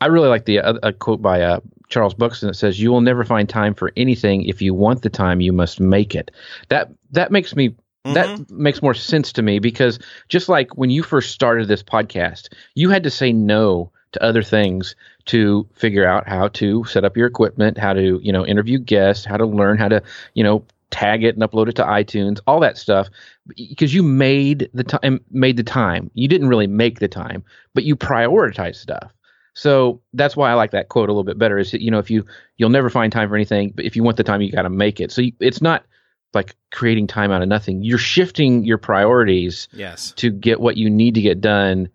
I 0.00 0.06
really 0.06 0.28
like 0.28 0.44
the 0.44 0.60
uh, 0.60 0.78
a 0.82 0.92
quote 0.92 1.22
by 1.22 1.42
uh, 1.42 1.60
Charles 1.88 2.14
Buxton 2.14 2.48
that 2.48 2.54
says, 2.54 2.80
"You 2.80 2.90
will 2.90 3.00
never 3.00 3.24
find 3.24 3.48
time 3.48 3.74
for 3.74 3.92
anything. 3.96 4.44
If 4.44 4.62
you 4.62 4.74
want 4.74 5.02
the 5.02 5.10
time, 5.10 5.40
you 5.40 5.52
must 5.52 5.80
make 5.80 6.14
it." 6.14 6.30
That 6.68 6.90
that 7.12 7.30
makes 7.32 7.54
me 7.54 7.74
Mm-hmm. 8.06 8.14
that 8.14 8.50
makes 8.50 8.80
more 8.80 8.94
sense 8.94 9.32
to 9.32 9.42
me 9.42 9.58
because 9.58 9.98
just 10.28 10.48
like 10.48 10.78
when 10.78 10.88
you 10.88 11.02
first 11.02 11.32
started 11.32 11.66
this 11.66 11.82
podcast, 11.82 12.48
you 12.74 12.90
had 12.90 13.02
to 13.02 13.10
say 13.10 13.32
no 13.32 13.90
to 14.12 14.22
other 14.22 14.42
things 14.42 14.94
to 15.26 15.68
figure 15.74 16.06
out 16.06 16.26
how 16.26 16.48
to 16.48 16.84
set 16.84 17.04
up 17.04 17.16
your 17.16 17.26
equipment, 17.26 17.76
how 17.76 17.92
to, 17.92 18.20
you 18.22 18.32
know, 18.32 18.46
interview 18.46 18.78
guests, 18.78 19.24
how 19.24 19.36
to 19.36 19.44
learn 19.44 19.76
how 19.76 19.88
to, 19.88 20.02
you 20.34 20.42
know, 20.42 20.64
tag 20.90 21.24
it 21.24 21.36
and 21.36 21.42
upload 21.42 21.68
it 21.68 21.76
to 21.76 21.84
iTunes, 21.84 22.40
all 22.46 22.60
that 22.60 22.78
stuff, 22.78 23.08
because 23.56 23.92
you 23.92 24.02
made 24.02 24.70
the 24.72 24.84
time, 24.84 25.20
made 25.30 25.56
the 25.56 25.62
time. 25.62 26.10
You 26.14 26.28
didn't 26.28 26.48
really 26.48 26.66
make 26.66 26.98
the 26.98 27.08
time, 27.08 27.44
but 27.74 27.84
you 27.84 27.96
prioritize 27.96 28.76
stuff. 28.76 29.12
So 29.54 30.00
that's 30.12 30.36
why 30.36 30.50
I 30.50 30.54
like 30.54 30.70
that 30.70 30.88
quote 30.88 31.08
a 31.08 31.12
little 31.12 31.24
bit 31.24 31.38
better. 31.38 31.58
Is 31.58 31.72
that, 31.72 31.80
you 31.80 31.90
know 31.90 31.98
if 31.98 32.10
you 32.10 32.24
you'll 32.56 32.70
never 32.70 32.90
find 32.90 33.12
time 33.12 33.28
for 33.28 33.34
anything, 33.34 33.72
but 33.74 33.84
if 33.84 33.96
you 33.96 34.02
want 34.02 34.16
the 34.16 34.24
time, 34.24 34.40
you 34.40 34.52
got 34.52 34.62
to 34.62 34.70
make 34.70 35.00
it. 35.00 35.10
So 35.10 35.20
you, 35.20 35.32
it's 35.40 35.60
not 35.60 35.84
like 36.32 36.54
creating 36.70 37.06
time 37.06 37.32
out 37.32 37.42
of 37.42 37.48
nothing. 37.48 37.82
You're 37.82 37.98
shifting 37.98 38.64
your 38.64 38.78
priorities. 38.78 39.68
Yes. 39.72 40.12
To 40.12 40.30
get 40.30 40.60
what 40.60 40.76
you 40.76 40.90
need 40.90 41.14
to 41.14 41.22
get 41.22 41.40
done 41.40 41.88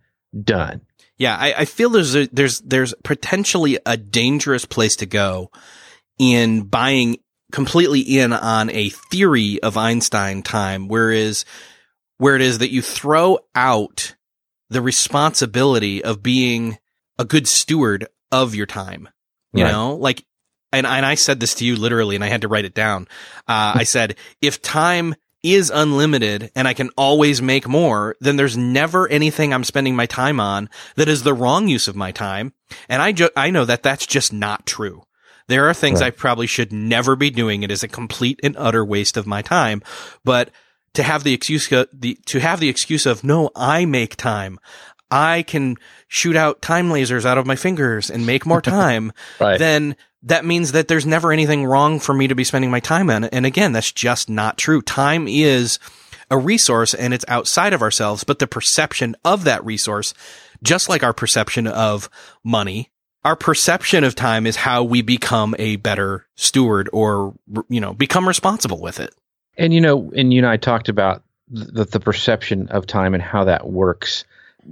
done. 0.43 0.82
Yeah, 1.17 1.38
I, 1.39 1.53
I 1.60 1.65
feel 1.65 1.89
there's 1.89 2.15
a, 2.15 2.27
there's 2.27 2.60
there's 2.62 2.93
potentially 3.03 3.79
a 3.86 3.95
dangerous 3.95 4.65
place 4.65 4.95
to 4.97 5.06
go 5.06 5.51
in 6.17 6.63
buying 6.63 7.17
completely 7.54 8.02
in 8.02 8.34
on 8.34 8.70
a 8.72 8.89
theory 8.89 9.62
of 9.62 9.78
Einstein 9.78 10.42
time, 10.42 10.89
whereas 10.89 11.46
where 12.18 12.36
it 12.36 12.42
is 12.42 12.58
that 12.58 12.72
you 12.72 12.82
throw 12.82 13.38
out 13.56 14.16
the 14.70 14.82
responsibility 14.82 16.04
of 16.04 16.24
being 16.24 16.80
a 17.18 17.24
good 17.24 17.48
steward 17.48 18.08
of 18.32 18.56
your 18.56 18.66
time. 18.66 19.08
You 19.54 19.63
right. 19.63 19.72
know, 19.72 19.96
like, 19.96 20.26
and, 20.72 20.88
and 20.88 21.06
I 21.06 21.13
said 21.13 21.39
this 21.39 21.54
to 21.56 21.66
you 21.66 21.76
literally 21.76 22.16
and 22.16 22.24
I 22.24 22.28
had 22.28 22.42
to 22.42 22.48
write 22.48 22.66
it 22.66 22.74
down. 22.74 23.08
Uh, 23.48 23.74
I 23.76 23.84
said, 23.84 24.16
if 24.42 24.62
time 24.62 25.13
is 25.44 25.70
unlimited 25.70 26.50
and 26.56 26.68
I 26.68 26.74
can 26.74 26.89
always 26.98 27.39
make 27.39 27.68
more, 27.68 28.16
then 28.20 28.36
there's 28.36 28.58
never 28.58 29.08
anything 29.08 29.54
I'm 29.54 29.63
spending 29.63 29.96
my 29.96 30.08
time 30.08 30.39
on 30.39 30.70
that 30.96 31.10
is 31.10 31.22
the 31.22 31.36
wrong 31.36 31.68
use 31.68 31.88
of 31.88 31.96
my 31.96 32.12
time. 32.12 32.54
And 32.89 33.00
I 33.02 33.12
ju- 33.12 33.30
I 33.36 33.52
know 33.52 33.66
that 33.66 33.84
that's 33.84 34.08
just 34.08 34.34
not 34.34 34.66
true. 34.66 35.04
There 35.47 35.69
are 35.69 35.73
things 35.73 36.01
right. 36.01 36.08
I 36.08 36.12
probably 36.12 36.47
should 36.47 36.71
never 36.71 37.15
be 37.15 37.29
doing. 37.29 37.63
It 37.63 37.71
is 37.71 37.84
a 37.84 37.88
complete 37.88 38.39
and 38.43 38.56
utter 38.58 38.84
waste 38.84 39.17
of 39.17 39.27
my 39.27 39.41
time. 39.41 39.82
But 40.23 40.51
to 40.93 41.03
have 41.03 41.23
the 41.23 41.34
excuse, 41.34 41.71
uh, 41.71 41.86
the, 41.91 42.17
to 42.27 42.39
have 42.39 42.60
the 42.60 42.69
excuse 42.69 43.06
of, 43.06 43.23
no, 43.23 43.49
I 43.56 43.86
make 43.86 44.15
time. 44.15 44.60
I 45.12 45.43
can 45.43 45.75
shoot 46.08 46.36
out 46.36 46.62
time 46.62 46.89
lasers 46.89 47.25
out 47.25 47.38
of 47.38 47.45
my 47.45 47.56
fingers 47.56 48.10
and 48.10 48.25
make 48.25 48.45
more 48.45 48.62
time. 48.79 49.12
right. 49.39 49.60
Then 49.60 49.95
that 50.23 50.45
means 50.45 50.71
that 50.71 50.88
there's 50.88 51.06
never 51.06 51.32
anything 51.32 51.65
wrong 51.65 51.99
for 51.99 52.13
me 52.13 52.27
to 52.27 52.36
be 52.36 52.43
spending 52.45 52.71
my 52.71 52.79
time 52.79 53.10
on. 53.10 53.25
And 53.25 53.45
again, 53.45 53.73
that's 53.73 53.91
just 53.91 54.29
not 54.29 54.58
true. 54.58 54.82
Time 54.82 55.27
is 55.27 55.79
a 56.32 56.38
resource 56.38 56.93
and 56.93 57.13
it's 57.13 57.25
outside 57.27 57.73
of 57.73 57.82
ourselves, 57.82 58.23
but 58.23 58.39
the 58.39 58.47
perception 58.47 59.15
of 59.25 59.43
that 59.43 59.63
resource, 59.65 60.13
just 60.63 60.88
like 60.88 61.03
our 61.03 61.13
perception 61.13 61.67
of 61.67 62.10
money, 62.43 62.89
our 63.23 63.36
perception 63.36 64.03
of 64.03 64.15
time 64.15 64.45
is 64.45 64.55
how 64.55 64.83
we 64.83 65.01
become 65.01 65.55
a 65.57 65.77
better 65.77 66.25
steward 66.36 66.89
or, 66.91 67.33
you 67.69 67.79
know, 67.79 67.93
become 67.93 68.27
responsible 68.27 68.81
with 68.81 68.99
it. 68.99 69.13
And, 69.57 69.73
you 69.73 69.81
know, 69.81 70.12
and 70.15 70.33
you 70.33 70.39
and 70.39 70.47
I 70.47 70.57
talked 70.57 70.89
about 70.89 71.23
the, 71.49 71.86
the 71.86 71.99
perception 71.99 72.67
of 72.69 72.88
time 72.88 73.13
and 73.13 73.23
how 73.23 73.45
that 73.45 73.67
works 73.67 74.25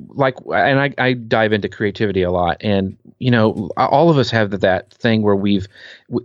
like 0.10 0.36
and 0.54 0.80
I, 0.80 0.94
I 0.98 1.14
dive 1.14 1.54
into 1.54 1.70
creativity 1.70 2.22
a 2.22 2.32
lot. 2.32 2.58
And 2.62 2.98
you 3.22 3.30
know 3.30 3.70
all 3.78 4.10
of 4.10 4.18
us 4.18 4.32
have 4.32 4.60
that 4.60 4.92
thing 4.92 5.22
where 5.22 5.36
we've 5.36 5.68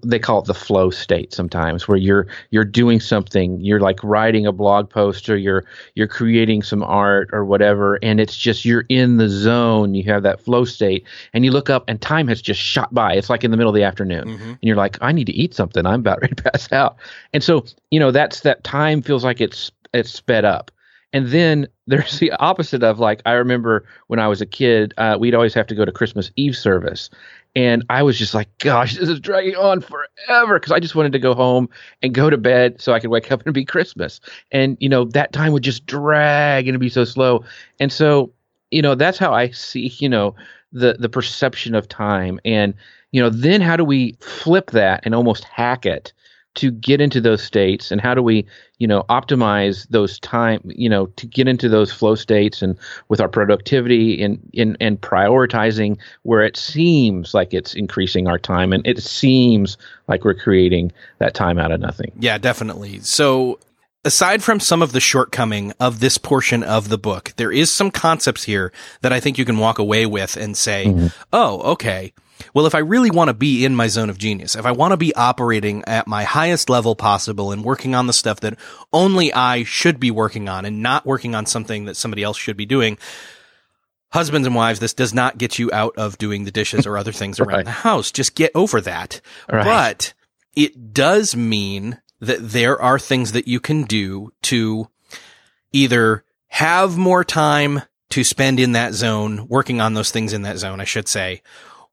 they 0.02 0.18
call 0.18 0.40
it 0.40 0.46
the 0.46 0.54
flow 0.54 0.88
state 0.88 1.32
sometimes 1.32 1.86
where 1.86 1.98
you're 1.98 2.26
you're 2.50 2.64
doing 2.64 3.00
something 3.00 3.60
you're 3.60 3.80
like 3.80 4.02
writing 4.02 4.46
a 4.46 4.52
blog 4.52 4.88
post 4.88 5.28
or 5.28 5.36
you're 5.36 5.64
you're 5.94 6.08
creating 6.08 6.62
some 6.62 6.82
art 6.82 7.28
or 7.32 7.44
whatever 7.44 7.98
and 8.02 8.18
it's 8.18 8.34
just 8.34 8.64
you're 8.64 8.86
in 8.88 9.18
the 9.18 9.28
zone 9.28 9.94
you 9.94 10.02
have 10.04 10.22
that 10.22 10.40
flow 10.40 10.64
state 10.64 11.06
and 11.34 11.44
you 11.44 11.50
look 11.50 11.68
up 11.68 11.84
and 11.86 12.00
time 12.00 12.26
has 12.28 12.40
just 12.40 12.60
shot 12.60 12.92
by. 12.94 13.12
It's 13.12 13.28
like 13.28 13.44
in 13.44 13.50
the 13.50 13.58
middle 13.58 13.70
of 13.70 13.76
the 13.76 13.84
afternoon 13.84 14.24
mm-hmm. 14.24 14.48
and 14.48 14.58
you're 14.62 14.76
like 14.76 14.96
i 15.02 15.12
need 15.12 15.26
to 15.26 15.34
eat 15.34 15.54
something. 15.54 15.84
I'm 15.84 16.00
about 16.00 16.20
ready 16.22 16.34
to 16.34 16.42
pass 16.42 16.72
out. 16.72 16.96
And 17.34 17.44
so 17.44 17.66
you 17.90 18.00
know 18.00 18.10
that's 18.10 18.40
that 18.40 18.64
time 18.64 19.02
feels 19.02 19.22
like 19.22 19.42
it's 19.42 19.70
it's 19.92 20.10
sped 20.10 20.46
up 20.46 20.70
and 21.16 21.28
then 21.28 21.66
there's 21.86 22.18
the 22.18 22.30
opposite 22.32 22.82
of 22.82 22.98
like 22.98 23.22
I 23.24 23.32
remember 23.32 23.86
when 24.08 24.18
I 24.18 24.28
was 24.28 24.42
a 24.42 24.46
kid, 24.46 24.92
uh, 24.98 25.16
we'd 25.18 25.34
always 25.34 25.54
have 25.54 25.66
to 25.68 25.74
go 25.74 25.86
to 25.86 25.90
Christmas 25.90 26.30
Eve 26.36 26.54
service, 26.54 27.08
and 27.54 27.82
I 27.88 28.02
was 28.02 28.18
just 28.18 28.34
like, 28.34 28.50
gosh, 28.58 28.96
this 28.98 29.08
is 29.08 29.18
dragging 29.18 29.56
on 29.56 29.80
forever 29.80 30.60
because 30.60 30.72
I 30.72 30.78
just 30.78 30.94
wanted 30.94 31.12
to 31.12 31.18
go 31.18 31.34
home 31.34 31.70
and 32.02 32.12
go 32.12 32.28
to 32.28 32.36
bed 32.36 32.82
so 32.82 32.92
I 32.92 33.00
could 33.00 33.08
wake 33.08 33.32
up 33.32 33.46
and 33.46 33.54
be 33.54 33.64
Christmas. 33.64 34.20
And 34.52 34.76
you 34.78 34.90
know 34.90 35.06
that 35.06 35.32
time 35.32 35.52
would 35.52 35.62
just 35.62 35.86
drag 35.86 36.64
and 36.64 36.74
it'd 36.74 36.80
be 36.82 36.90
so 36.90 37.06
slow. 37.06 37.42
And 37.80 37.90
so 37.90 38.30
you 38.70 38.82
know 38.82 38.94
that's 38.94 39.16
how 39.16 39.32
I 39.32 39.48
see 39.52 39.94
you 39.98 40.10
know 40.10 40.34
the 40.70 40.96
the 40.98 41.08
perception 41.08 41.74
of 41.74 41.88
time 41.88 42.38
and 42.44 42.74
you 43.12 43.22
know 43.22 43.30
then 43.30 43.62
how 43.62 43.76
do 43.76 43.86
we 43.86 44.18
flip 44.20 44.72
that 44.72 45.00
and 45.06 45.14
almost 45.14 45.44
hack 45.44 45.86
it 45.86 46.12
to 46.56 46.70
get 46.70 47.00
into 47.00 47.20
those 47.20 47.42
states 47.42 47.90
and 47.90 48.00
how 48.00 48.14
do 48.14 48.22
we 48.22 48.44
you 48.78 48.86
know 48.86 49.04
optimize 49.08 49.86
those 49.88 50.18
time 50.18 50.60
you 50.64 50.88
know 50.88 51.06
to 51.06 51.26
get 51.26 51.48
into 51.48 51.68
those 51.68 51.92
flow 51.92 52.14
states 52.14 52.62
and 52.62 52.76
with 53.08 53.20
our 53.20 53.28
productivity 53.28 54.12
in 54.14 54.40
in 54.52 54.76
and 54.80 55.00
prioritizing 55.00 55.96
where 56.24 56.42
it 56.42 56.56
seems 56.56 57.32
like 57.32 57.54
it's 57.54 57.74
increasing 57.74 58.26
our 58.26 58.38
time 58.38 58.72
and 58.72 58.86
it 58.86 59.02
seems 59.02 59.78
like 60.08 60.24
we're 60.24 60.34
creating 60.34 60.90
that 61.18 61.34
time 61.34 61.58
out 61.58 61.70
of 61.70 61.80
nothing 61.80 62.12
Yeah, 62.18 62.38
definitely. 62.38 63.00
So, 63.00 63.58
aside 64.04 64.42
from 64.42 64.60
some 64.60 64.82
of 64.82 64.92
the 64.92 65.00
shortcoming 65.00 65.72
of 65.78 66.00
this 66.00 66.18
portion 66.18 66.62
of 66.62 66.88
the 66.88 66.98
book, 66.98 67.32
there 67.36 67.52
is 67.52 67.72
some 67.72 67.90
concepts 67.90 68.44
here 68.44 68.72
that 69.02 69.12
I 69.12 69.20
think 69.20 69.38
you 69.38 69.44
can 69.44 69.58
walk 69.58 69.78
away 69.78 70.06
with 70.06 70.36
and 70.36 70.56
say, 70.56 70.86
mm-hmm. 70.86 71.06
oh, 71.32 71.72
okay. 71.72 72.12
Well, 72.54 72.66
if 72.66 72.74
I 72.74 72.78
really 72.78 73.10
want 73.10 73.28
to 73.28 73.34
be 73.34 73.64
in 73.64 73.74
my 73.74 73.86
zone 73.86 74.10
of 74.10 74.18
genius, 74.18 74.54
if 74.56 74.66
I 74.66 74.72
want 74.72 74.92
to 74.92 74.96
be 74.96 75.14
operating 75.14 75.82
at 75.86 76.06
my 76.06 76.24
highest 76.24 76.68
level 76.68 76.94
possible 76.94 77.50
and 77.52 77.64
working 77.64 77.94
on 77.94 78.06
the 78.06 78.12
stuff 78.12 78.40
that 78.40 78.58
only 78.92 79.32
I 79.32 79.64
should 79.64 79.98
be 79.98 80.10
working 80.10 80.48
on 80.48 80.64
and 80.64 80.82
not 80.82 81.06
working 81.06 81.34
on 81.34 81.46
something 81.46 81.86
that 81.86 81.96
somebody 81.96 82.22
else 82.22 82.36
should 82.38 82.56
be 82.56 82.66
doing, 82.66 82.98
husbands 84.12 84.46
and 84.46 84.54
wives, 84.54 84.80
this 84.80 84.94
does 84.94 85.14
not 85.14 85.38
get 85.38 85.58
you 85.58 85.70
out 85.72 85.94
of 85.96 86.18
doing 86.18 86.44
the 86.44 86.50
dishes 86.50 86.86
or 86.86 86.96
other 86.96 87.12
things 87.12 87.40
around 87.40 87.56
Right. 87.56 87.64
the 87.64 87.70
house. 87.70 88.10
Just 88.10 88.34
get 88.34 88.52
over 88.54 88.80
that. 88.82 89.20
Right. 89.50 89.64
But 89.64 90.12
it 90.54 90.92
does 90.94 91.34
mean 91.36 92.00
that 92.20 92.38
there 92.40 92.80
are 92.80 92.98
things 92.98 93.32
that 93.32 93.46
you 93.48 93.60
can 93.60 93.84
do 93.84 94.32
to 94.42 94.88
either 95.72 96.24
have 96.48 96.96
more 96.96 97.24
time 97.24 97.82
to 98.10 98.22
spend 98.24 98.60
in 98.60 98.72
that 98.72 98.94
zone, 98.94 99.46
working 99.48 99.80
on 99.80 99.94
those 99.94 100.10
things 100.10 100.32
in 100.32 100.42
that 100.42 100.58
zone, 100.58 100.80
I 100.80 100.84
should 100.84 101.08
say, 101.08 101.42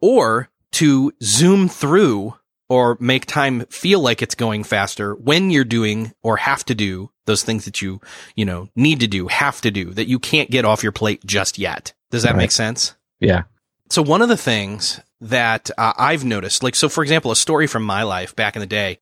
or 0.03 0.49
to 0.73 1.13
zoom 1.23 1.69
through 1.69 2.35
or 2.67 2.97
make 2.99 3.25
time 3.25 3.61
feel 3.69 4.01
like 4.01 4.21
it's 4.21 4.35
going 4.35 4.63
faster 4.65 5.15
when 5.15 5.49
you're 5.49 5.63
doing 5.63 6.11
or 6.23 6.35
have 6.37 6.65
to 6.65 6.75
do 6.75 7.09
those 7.25 7.43
things 7.43 7.63
that 7.63 7.81
you, 7.81 8.01
you 8.35 8.43
know, 8.43 8.67
need 8.75 8.99
to 8.99 9.07
do, 9.07 9.27
have 9.27 9.61
to 9.61 9.71
do 9.71 9.91
that 9.91 10.09
you 10.09 10.19
can't 10.19 10.51
get 10.51 10.65
off 10.65 10.83
your 10.83 10.91
plate 10.91 11.25
just 11.25 11.57
yet. 11.57 11.93
Does 12.11 12.23
that 12.23 12.31
Right. 12.31 12.37
make 12.39 12.51
sense? 12.51 12.95
yeah 13.21 13.43
So 13.89 14.01
one 14.01 14.21
of 14.21 14.27
the 14.29 14.35
things 14.37 14.99
that 15.21 15.71
uh, 15.77 15.93
I've 15.97 16.25
noticed, 16.25 16.63
like, 16.63 16.75
so 16.75 16.89
for 16.89 17.01
example, 17.01 17.31
a 17.31 17.35
story 17.35 17.67
from 17.67 17.83
my 17.83 18.03
life 18.03 18.35
back 18.35 18.57
in 18.57 18.59
the 18.59 18.65
day, 18.65 18.99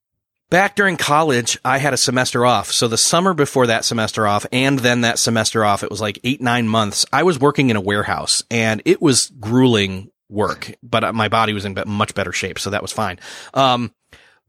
back 0.51 0.75
during 0.75 0.97
college, 0.97 1.57
I 1.65 1.77
had 1.79 1.93
a 1.93 1.97
semester 1.97 2.45
off. 2.45 2.71
So 2.71 2.87
the 2.87 2.97
summer 2.97 3.33
before 3.33 3.65
that 3.67 3.85
semester 3.85 4.27
off 4.27 4.45
and 4.51 4.77
then 4.79 5.01
that 5.01 5.17
semester 5.17 5.63
off, 5.65 5.81
it 5.83 5.89
was 5.89 6.01
like 6.01 6.19
eight, 6.23 6.41
nine 6.41 6.67
months. 6.67 7.05
I 7.11 7.23
was 7.23 7.39
working 7.39 7.69
in 7.71 7.77
a 7.77 7.81
warehouse 7.81 8.43
and 8.51 8.81
it 8.85 9.01
was 9.01 9.31
grueling 9.39 10.10
work, 10.31 10.73
but 10.81 11.03
uh, 11.03 11.13
my 11.13 11.27
body 11.27 11.53
was 11.53 11.65
in 11.65 11.75
much 11.85 12.15
better 12.15 12.31
shape. 12.31 12.57
So 12.57 12.71
that 12.71 12.81
was 12.81 12.91
fine. 12.91 13.19
Um, 13.53 13.93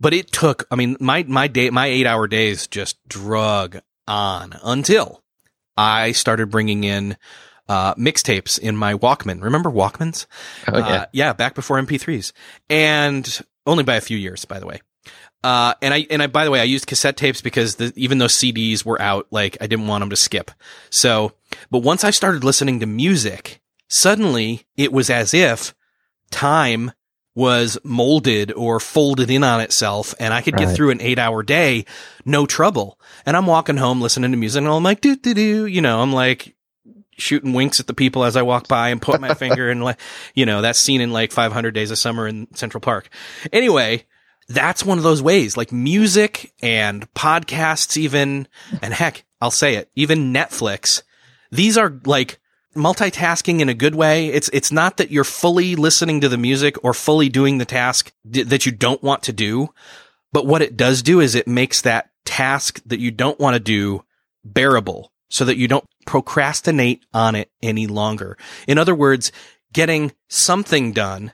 but 0.00 0.14
it 0.14 0.32
took, 0.32 0.66
I 0.70 0.76
mean, 0.76 0.96
my, 1.00 1.24
my 1.24 1.48
day, 1.48 1.70
my 1.70 1.86
eight 1.86 2.06
hour 2.06 2.26
days 2.26 2.66
just 2.66 2.96
drug 3.08 3.80
on 4.06 4.58
until 4.64 5.22
I 5.76 6.12
started 6.12 6.50
bringing 6.50 6.84
in, 6.84 7.16
uh, 7.68 7.94
mixtapes 7.94 8.58
in 8.58 8.76
my 8.76 8.94
Walkman. 8.94 9.42
Remember 9.42 9.70
Walkmans? 9.70 10.26
oh 10.68 10.78
yeah 10.78 10.84
Uh, 10.84 11.06
yeah, 11.12 11.32
back 11.32 11.54
before 11.54 11.80
MP3s, 11.80 12.32
and 12.68 13.40
only 13.66 13.84
by 13.84 13.94
a 13.96 14.00
few 14.00 14.18
years, 14.18 14.44
by 14.44 14.58
the 14.58 14.66
way. 14.66 14.80
Uh, 15.44 15.74
and 15.80 15.94
I 15.94 16.06
and 16.10 16.22
I 16.22 16.26
by 16.26 16.44
the 16.44 16.50
way, 16.50 16.60
I 16.60 16.64
used 16.64 16.86
cassette 16.86 17.16
tapes 17.16 17.40
because 17.40 17.76
the, 17.76 17.92
even 17.96 18.18
though 18.18 18.26
CDs 18.26 18.84
were 18.84 19.00
out, 19.00 19.26
like 19.30 19.56
I 19.60 19.68
didn't 19.68 19.86
want 19.86 20.02
them 20.02 20.10
to 20.10 20.16
skip. 20.16 20.50
So, 20.90 21.32
but 21.70 21.78
once 21.78 22.04
I 22.04 22.10
started 22.10 22.44
listening 22.44 22.80
to 22.80 22.86
music, 22.86 23.62
suddenly 23.92 24.66
it 24.76 24.92
was 24.92 25.11
as 25.11 25.35
if 25.35 25.74
time 26.31 26.92
was 27.35 27.78
molded 27.85 28.52
or 28.52 28.81
folded 28.81 29.31
in 29.31 29.44
on 29.44 29.61
itself 29.61 30.14
and 30.18 30.35
I 30.35 30.42
could 30.42 30.57
get 30.57 30.74
through 30.74 30.90
an 30.90 31.00
eight 31.00 31.18
hour 31.18 31.42
day, 31.42 31.85
no 32.24 32.46
trouble. 32.46 32.98
And 33.24 33.37
I'm 33.37 33.46
walking 33.46 33.76
home 33.76 34.00
listening 34.00 34.31
to 34.33 34.37
music 34.37 34.61
and 34.61 34.68
I'm 34.68 34.83
like, 34.83 35.00
do, 35.00 35.16
do, 35.16 35.33
do, 35.35 35.66
you 35.66 35.81
know, 35.81 36.00
I'm 36.00 36.12
like 36.12 36.57
shooting 37.18 37.52
winks 37.52 37.81
at 37.81 37.87
the 37.87 37.94
people 37.94 38.24
as 38.24 38.37
I 38.37 38.42
walk 38.42 38.68
by 38.68 38.88
and 38.88 39.00
put 39.00 39.20
my 39.20 39.35
finger 39.35 39.70
in 39.70 39.81
like, 39.81 39.98
you 40.35 40.44
know, 40.44 40.62
that 40.62 40.76
scene 40.76 41.00
in 41.00 41.12
like 41.12 41.33
500 41.33 41.72
Days 41.72 41.90
of 41.90 41.98
Summer 41.98 42.26
in 42.26 42.52
Central 42.55 42.81
Park. 42.81 43.09
Anyway, 43.52 44.05
that's 44.48 44.85
one 44.85 44.98
of 44.98 45.05
those 45.05 45.22
ways, 45.22 45.57
like 45.57 45.72
music 45.72 46.52
and 46.62 47.11
podcasts, 47.14 47.96
even, 47.96 48.48
and 48.83 48.92
heck, 48.92 49.24
I'll 49.40 49.50
say 49.50 49.76
it, 49.76 49.90
even 49.94 50.33
Netflix. 50.33 51.02
These 51.50 51.78
are 51.78 52.00
like 52.05 52.40
multitasking 52.74 53.61
in 53.61 53.68
a 53.68 53.74
good 53.74 53.94
way. 53.94 54.28
It's, 54.28 54.50
it's 54.52 54.72
not 54.72 54.96
that 54.96 55.11
you're 55.11 55.24
fully 55.24 55.76
listening 55.76 56.20
to 56.20 56.28
the 56.28 56.38
music 56.38 56.76
or 56.85 56.94
fully 56.94 57.28
doing 57.28 57.58
the 57.58 57.64
task 57.64 58.12
d- 58.28 58.42
that 58.42 58.66
you 58.66 58.72
don't 58.72 59.02
want 59.02 59.22
to 59.24 59.32
do. 59.32 59.72
But 60.32 60.46
what 60.46 60.62
it 60.62 60.76
does 60.76 61.02
do 61.02 61.20
is 61.20 61.35
it 61.35 61.46
makes 61.46 61.82
that 61.82 62.11
task 62.24 62.80
that 62.87 63.00
you 63.00 63.11
don't 63.11 63.38
want 63.38 63.54
to 63.54 63.61
do 63.61 64.04
bearable 64.44 65.12
so 65.28 65.44
that 65.44 65.56
you 65.56 65.68
don't 65.68 65.85
procrastinate 66.06 67.04
on 67.12 67.35
it 67.35 67.50
any 67.62 67.87
longer. 67.87 68.37
In 68.66 68.78
other 68.78 68.94
words, 68.94 69.32
getting 69.72 70.12
something 70.28 70.92
done 70.92 71.32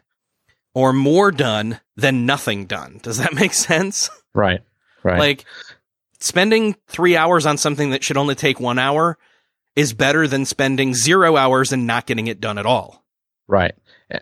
or 0.75 0.93
more 0.93 1.33
done 1.33 1.81
than 1.97 2.27
nothing 2.27 2.67
done. 2.67 3.01
Does 3.03 3.19
that 3.19 3.35
make 3.35 3.55
sense? 3.55 4.11
right 4.35 4.61
right 5.03 5.19
Like 5.19 5.45
spending 6.21 6.77
three 6.87 7.17
hours 7.17 7.47
on 7.47 7.57
something 7.57 7.91
that 7.91 8.05
should 8.05 8.17
only 8.17 8.35
take 8.35 8.61
one 8.61 8.79
hour 8.79 9.19
is 9.79 9.93
better 9.93 10.27
than 10.27 10.45
spending 10.45 10.93
zero 10.93 11.37
hours 11.37 11.73
and 11.73 11.87
not 11.87 12.05
getting 12.05 12.27
it 12.27 12.41
done 12.41 12.59
at 12.59 12.67
all. 12.67 13.05
Right. 13.47 13.75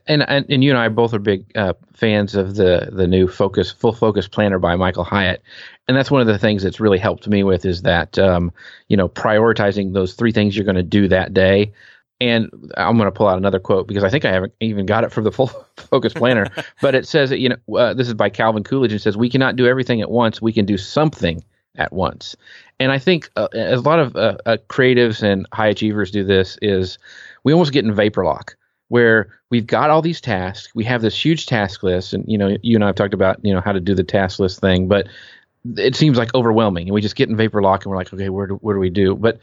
And, 0.07 0.23
and 0.29 0.45
and 0.51 0.63
you 0.63 0.71
and 0.71 0.79
I 0.79 0.89
both 0.89 1.15
are 1.15 1.19
big 1.19 1.51
uh, 1.57 1.73
fans 1.95 2.35
of 2.35 2.57
the 2.57 2.91
the 2.93 3.07
new 3.07 3.27
focus 3.27 3.71
full 3.71 3.95
focus 3.95 4.29
planner 4.29 4.59
by 4.59 4.77
Michael 4.77 5.05
Hyatt, 5.05 5.43
and 5.89 5.97
that's 5.97 6.11
one 6.11 6.21
of 6.21 6.27
the 6.27 6.39
things 6.39 6.63
that's 6.63 6.81
really 6.81 6.99
helped 6.99 7.27
me 7.27 7.43
with 7.43 7.65
is 7.65 7.83
that 7.83 8.19
um, 8.19 8.53
you 8.89 8.97
know 8.97 9.09
prioritizing 9.09 9.95
those 9.95 10.15
three 10.15 10.33
things 10.33 10.57
you're 10.57 10.65
going 10.65 10.77
to 10.77 10.83
do 10.83 11.09
that 11.09 11.33
day. 11.33 11.73
And 12.21 12.51
I'm 12.77 12.97
going 12.97 13.07
to 13.07 13.13
pull 13.13 13.29
out 13.29 13.39
another 13.39 13.61
quote 13.61 13.87
because 13.87 14.03
I 14.03 14.11
think 14.11 14.25
I 14.25 14.33
haven't 14.33 14.55
even 14.61 14.87
got 14.87 15.05
it 15.05 15.13
from 15.13 15.25
the 15.25 15.33
full 15.33 15.49
focus 15.77 16.13
planner, 16.13 16.49
but 16.83 16.95
it 16.95 17.07
says 17.07 17.31
that 17.31 17.39
you 17.39 17.49
know 17.49 17.79
uh, 17.79 17.95
this 17.95 18.09
is 18.09 18.15
by 18.15 18.29
Calvin 18.29 18.65
Coolidge 18.65 18.93
and 18.93 19.01
says 19.01 19.17
we 19.17 19.31
cannot 19.31 19.57
do 19.57 19.67
everything 19.67 20.03
at 20.03 20.11
once. 20.11 20.43
We 20.43 20.53
can 20.53 20.67
do 20.67 20.77
something 20.77 21.43
at 21.77 21.93
once. 21.93 22.37
And 22.79 22.93
I 22.93 22.99
think 22.99 23.31
uh, 23.37 23.49
a 23.53 23.77
lot 23.77 23.99
of 23.99 24.17
uh, 24.17 24.37
uh, 24.45 24.57
creatives 24.69 25.23
and 25.23 25.47
high 25.53 25.69
achievers 25.69 26.11
do 26.11 26.25
this 26.25 26.59
is 26.61 26.99
we 27.45 27.53
almost 27.53 27.73
get 27.73 27.85
in 27.85 27.95
vapor 27.95 28.25
lock 28.25 28.57
where 28.89 29.29
we've 29.51 29.67
got 29.67 29.91
all 29.91 30.03
these 30.03 30.21
tasks, 30.21 30.75
we 30.75 30.85
have 30.85 31.03
this 31.03 31.25
huge 31.25 31.47
task 31.47 31.83
list, 31.83 32.13
and 32.13 32.25
you 32.29 32.39
know, 32.39 32.57
you 32.63 32.77
and 32.77 32.85
I 32.85 32.89
have 32.89 32.97
talked 32.97 33.15
about 33.15 33.45
you 33.45 33.53
know 33.53 33.61
how 33.61 33.73
to 33.73 33.81
do 33.81 33.95
the 33.95 34.05
task 34.05 34.39
list 34.39 34.61
thing, 34.61 34.89
but 34.89 35.09
it 35.77 35.97
seems 35.97 36.19
like 36.19 36.35
overwhelming, 36.35 36.89
and 36.89 36.95
we 36.95 37.01
just 37.01 37.17
get 37.17 37.29
in 37.29 37.37
vapor 37.37 37.63
lock, 37.63 37.85
and 37.85 37.91
we're 37.91 37.97
like, 37.97 38.13
okay, 38.13 38.29
where 38.29 38.47
do, 38.47 38.55
where 38.57 38.75
do 38.75 38.81
we 38.81 38.91
do? 38.91 39.15
But 39.17 39.39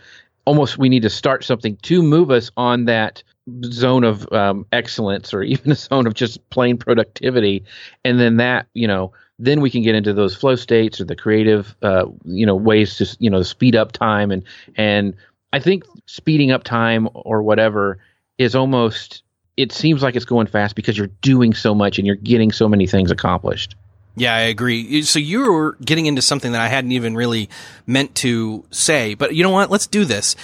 almost 0.46 0.78
we 0.78 0.90
need 0.90 1.02
to 1.04 1.10
start 1.10 1.44
something 1.44 1.78
to 1.78 2.02
move 2.02 2.32
us 2.32 2.52
on 2.58 2.86
that 2.86 3.24
zone 3.66 4.04
of 4.04 4.32
um, 4.32 4.66
excellence, 4.72 5.34
or 5.34 5.44
even 5.44 5.72
a 5.74 5.76
zone 5.76 6.08
of 6.08 6.14
just 6.14 6.50
plain 6.50 6.78
productivity, 6.78 7.64
and 8.06 8.20
then 8.20 8.38
that 8.38 8.68
you 8.74 8.88
know. 8.88 9.12
Then 9.40 9.62
we 9.62 9.70
can 9.70 9.82
get 9.82 9.96
into 9.96 10.14
those 10.14 10.36
flow 10.36 10.56
states 10.56 11.02
or 11.02 11.06
the 11.06 11.16
creative, 11.16 11.76
uh, 11.82 12.06
you 12.24 12.46
know, 12.46 12.56
ways 12.56 12.98
to 12.98 13.18
you 13.20 13.30
know 13.30 13.42
speed 13.44 13.76
up 13.76 13.92
time 13.92 14.32
and 14.32 14.44
and 14.76 15.16
I 15.52 15.60
think 15.60 15.84
speeding 16.06 16.52
up 16.52 16.64
time 16.64 17.08
or 17.14 17.44
whatever 17.44 18.00
is 18.38 18.56
almost 18.56 19.24
it 19.56 19.72
seems 19.72 20.02
like 20.02 20.16
it's 20.16 20.26
going 20.26 20.48
fast 20.48 20.76
because 20.76 20.98
you're 20.98 21.12
doing 21.22 21.54
so 21.54 21.76
much 21.76 22.00
and 22.00 22.08
you're 22.08 22.16
getting 22.16 22.52
so 22.52 22.68
many 22.68 22.88
things 22.88 23.12
accomplished. 23.12 23.76
Yeah, 24.16 24.34
I 24.34 24.42
agree. 24.42 25.04
So 25.04 25.20
you 25.20 25.52
were 25.52 25.78
getting 25.84 26.06
into 26.06 26.22
something 26.22 26.52
that 26.52 26.62
I 26.62 26.68
hadn't 26.68 26.92
even 26.92 27.16
really 27.16 27.50
meant 27.88 28.16
to 28.16 28.66
say, 28.70 29.16
but 29.16 29.36
you 29.36 29.44
know 29.44 29.50
what? 29.50 29.72
Let's 29.72 29.88
do 29.88 30.06
this. 30.06 30.36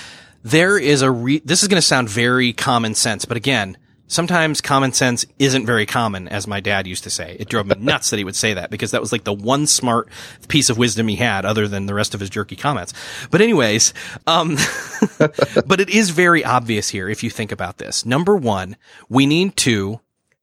There 0.43 0.77
is 0.77 1.01
a 1.01 1.11
re- 1.11 1.41
this 1.43 1.61
is 1.61 1.67
going 1.67 1.81
to 1.81 1.85
sound 1.85 2.09
very 2.09 2.53
common 2.53 2.95
sense, 2.95 3.25
but 3.25 3.37
again, 3.37 3.77
sometimes 4.09 4.59
common 4.59 4.91
sense 4.91 5.25
isn't 5.37 5.65
very 5.65 5.85
common, 5.85 6.27
as 6.27 6.47
my 6.47 6.59
dad 6.59 6.85
used 6.85 7.05
to 7.05 7.09
say. 7.09 7.37
It 7.39 7.47
drove 7.47 7.67
me 7.67 7.75
nuts 7.79 8.09
that 8.09 8.17
he 8.17 8.25
would 8.25 8.35
say 8.35 8.53
that 8.55 8.69
because 8.69 8.91
that 8.91 8.99
was 8.99 9.13
like 9.13 9.23
the 9.23 9.31
one 9.31 9.65
smart 9.65 10.09
piece 10.49 10.69
of 10.69 10.77
wisdom 10.77 11.07
he 11.07 11.15
had 11.15 11.45
other 11.45 11.67
than 11.67 11.85
the 11.85 11.93
rest 11.93 12.13
of 12.13 12.19
his 12.19 12.29
jerky 12.29 12.57
comments. 12.57 12.93
But 13.31 13.39
anyways, 13.39 13.93
um, 14.27 14.57
but 15.65 15.79
it 15.79 15.89
is 15.89 16.09
very 16.09 16.43
obvious 16.43 16.89
here 16.89 17.07
if 17.07 17.23
you 17.23 17.29
think 17.29 17.53
about 17.53 17.77
this. 17.77 18.05
Number 18.05 18.35
one, 18.35 18.75
we 19.07 19.25
need 19.25 19.55
to 19.57 20.01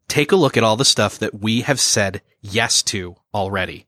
take 0.09 0.33
a 0.33 0.37
look 0.37 0.57
at 0.57 0.65
all 0.65 0.77
the 0.77 0.85
stuff 0.85 1.19
that 1.19 1.41
we 1.41 1.61
have 1.63 1.81
said 1.81 2.23
yes 2.41 2.83
to 2.85 3.17
already. 3.35 3.87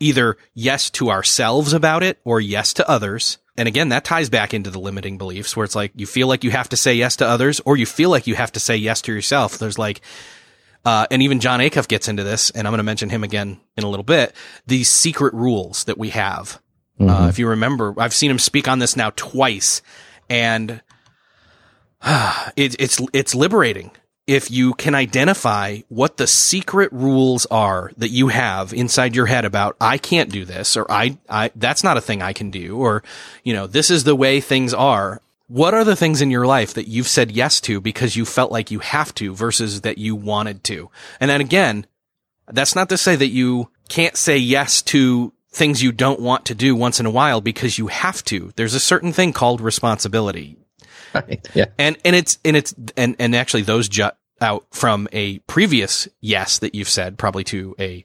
Either 0.00 0.36
yes 0.54 0.90
to 0.90 1.10
ourselves 1.10 1.72
about 1.72 2.02
it 2.02 2.18
or 2.24 2.40
yes 2.40 2.72
to 2.74 2.88
others. 2.88 3.38
And 3.58 3.68
again, 3.68 3.88
that 3.90 4.04
ties 4.04 4.28
back 4.28 4.52
into 4.52 4.70
the 4.70 4.78
limiting 4.78 5.18
beliefs 5.18 5.56
where 5.56 5.64
it's 5.64 5.74
like 5.74 5.92
you 5.94 6.06
feel 6.06 6.28
like 6.28 6.44
you 6.44 6.50
have 6.50 6.68
to 6.70 6.76
say 6.76 6.94
yes 6.94 7.16
to 7.16 7.26
others 7.26 7.60
or 7.60 7.76
you 7.76 7.86
feel 7.86 8.10
like 8.10 8.26
you 8.26 8.34
have 8.34 8.52
to 8.52 8.60
say 8.60 8.76
yes 8.76 9.00
to 9.02 9.12
yourself. 9.12 9.58
There's 9.58 9.78
like, 9.78 10.00
uh, 10.84 11.06
and 11.10 11.22
even 11.22 11.40
Jon 11.40 11.60
Acuff 11.60 11.88
gets 11.88 12.06
into 12.06 12.22
this, 12.22 12.50
and 12.50 12.66
I'm 12.66 12.70
going 12.70 12.78
to 12.78 12.84
mention 12.84 13.10
him 13.10 13.24
again 13.24 13.58
in 13.76 13.84
a 13.84 13.88
little 13.88 14.04
bit. 14.04 14.34
These 14.66 14.88
secret 14.90 15.34
rules 15.34 15.84
that 15.84 15.98
we 15.98 16.10
have. 16.10 16.60
Uh, 16.98 17.26
if 17.28 17.38
you 17.38 17.48
remember, 17.48 17.94
I've 17.98 18.14
seen 18.14 18.30
him 18.30 18.38
speak 18.38 18.68
on 18.68 18.78
this 18.78 18.96
now 18.96 19.10
twice, 19.16 19.82
and 20.30 20.80
it, 22.56 22.76
it's 22.78 23.00
it's 23.12 23.34
liberating 23.34 23.90
if 24.26 24.50
you 24.50 24.74
can 24.74 24.94
identify 24.94 25.78
what 25.88 26.16
the 26.16 26.26
secret 26.26 26.92
rules 26.92 27.46
are 27.46 27.92
that 27.96 28.08
you 28.08 28.28
have 28.28 28.74
inside 28.74 29.14
your 29.14 29.26
head 29.26 29.44
about 29.44 29.76
I 29.80 29.98
can't 29.98 30.32
do 30.32 30.44
this 30.44 30.76
or 30.76 30.90
I, 30.90 31.18
I 31.28 31.52
that's 31.54 31.84
not 31.84 31.96
a 31.96 32.00
thing 32.00 32.22
I 32.22 32.32
can 32.32 32.50
do 32.50 32.76
or 32.76 33.02
you 33.44 33.54
know 33.54 33.66
this 33.66 33.90
is 33.90 34.04
the 34.04 34.16
way 34.16 34.40
things 34.40 34.74
are. 34.74 35.20
What 35.48 35.74
are 35.74 35.84
the 35.84 35.94
things 35.94 36.20
in 36.20 36.32
your 36.32 36.44
life 36.44 36.74
that 36.74 36.88
you've 36.88 37.06
said 37.06 37.30
yes 37.30 37.60
to 37.62 37.80
because 37.80 38.16
you 38.16 38.24
felt 38.24 38.50
like 38.50 38.72
you 38.72 38.80
have 38.80 39.14
to 39.14 39.32
versus 39.32 39.82
that 39.82 39.98
you 39.98 40.16
wanted 40.16 40.64
to? 40.64 40.90
And 41.20 41.30
then 41.30 41.40
again 41.40 41.86
that's 42.48 42.74
not 42.74 42.88
to 42.88 42.98
say 42.98 43.16
that 43.16 43.28
you 43.28 43.70
can't 43.88 44.16
say 44.16 44.36
yes 44.36 44.82
to 44.82 45.32
things 45.50 45.82
you 45.82 45.92
don't 45.92 46.20
want 46.20 46.44
to 46.46 46.54
do 46.54 46.74
once 46.74 47.00
in 47.00 47.06
a 47.06 47.10
while 47.10 47.40
because 47.40 47.78
you 47.78 47.86
have 47.86 48.22
to. 48.24 48.52
There's 48.56 48.74
a 48.74 48.80
certain 48.80 49.12
thing 49.12 49.32
called 49.32 49.60
responsibility 49.60 50.56
Right. 51.26 51.48
Yeah. 51.54 51.66
and 51.78 51.96
and 52.04 52.14
it's 52.16 52.38
and 52.44 52.56
it's 52.56 52.74
and 52.96 53.16
and 53.18 53.34
actually 53.34 53.62
those 53.62 53.88
jut 53.88 54.18
out 54.40 54.66
from 54.70 55.08
a 55.12 55.38
previous 55.40 56.08
yes 56.20 56.58
that 56.58 56.74
you've 56.74 56.88
said 56.88 57.16
probably 57.18 57.44
to 57.44 57.74
a 57.78 58.04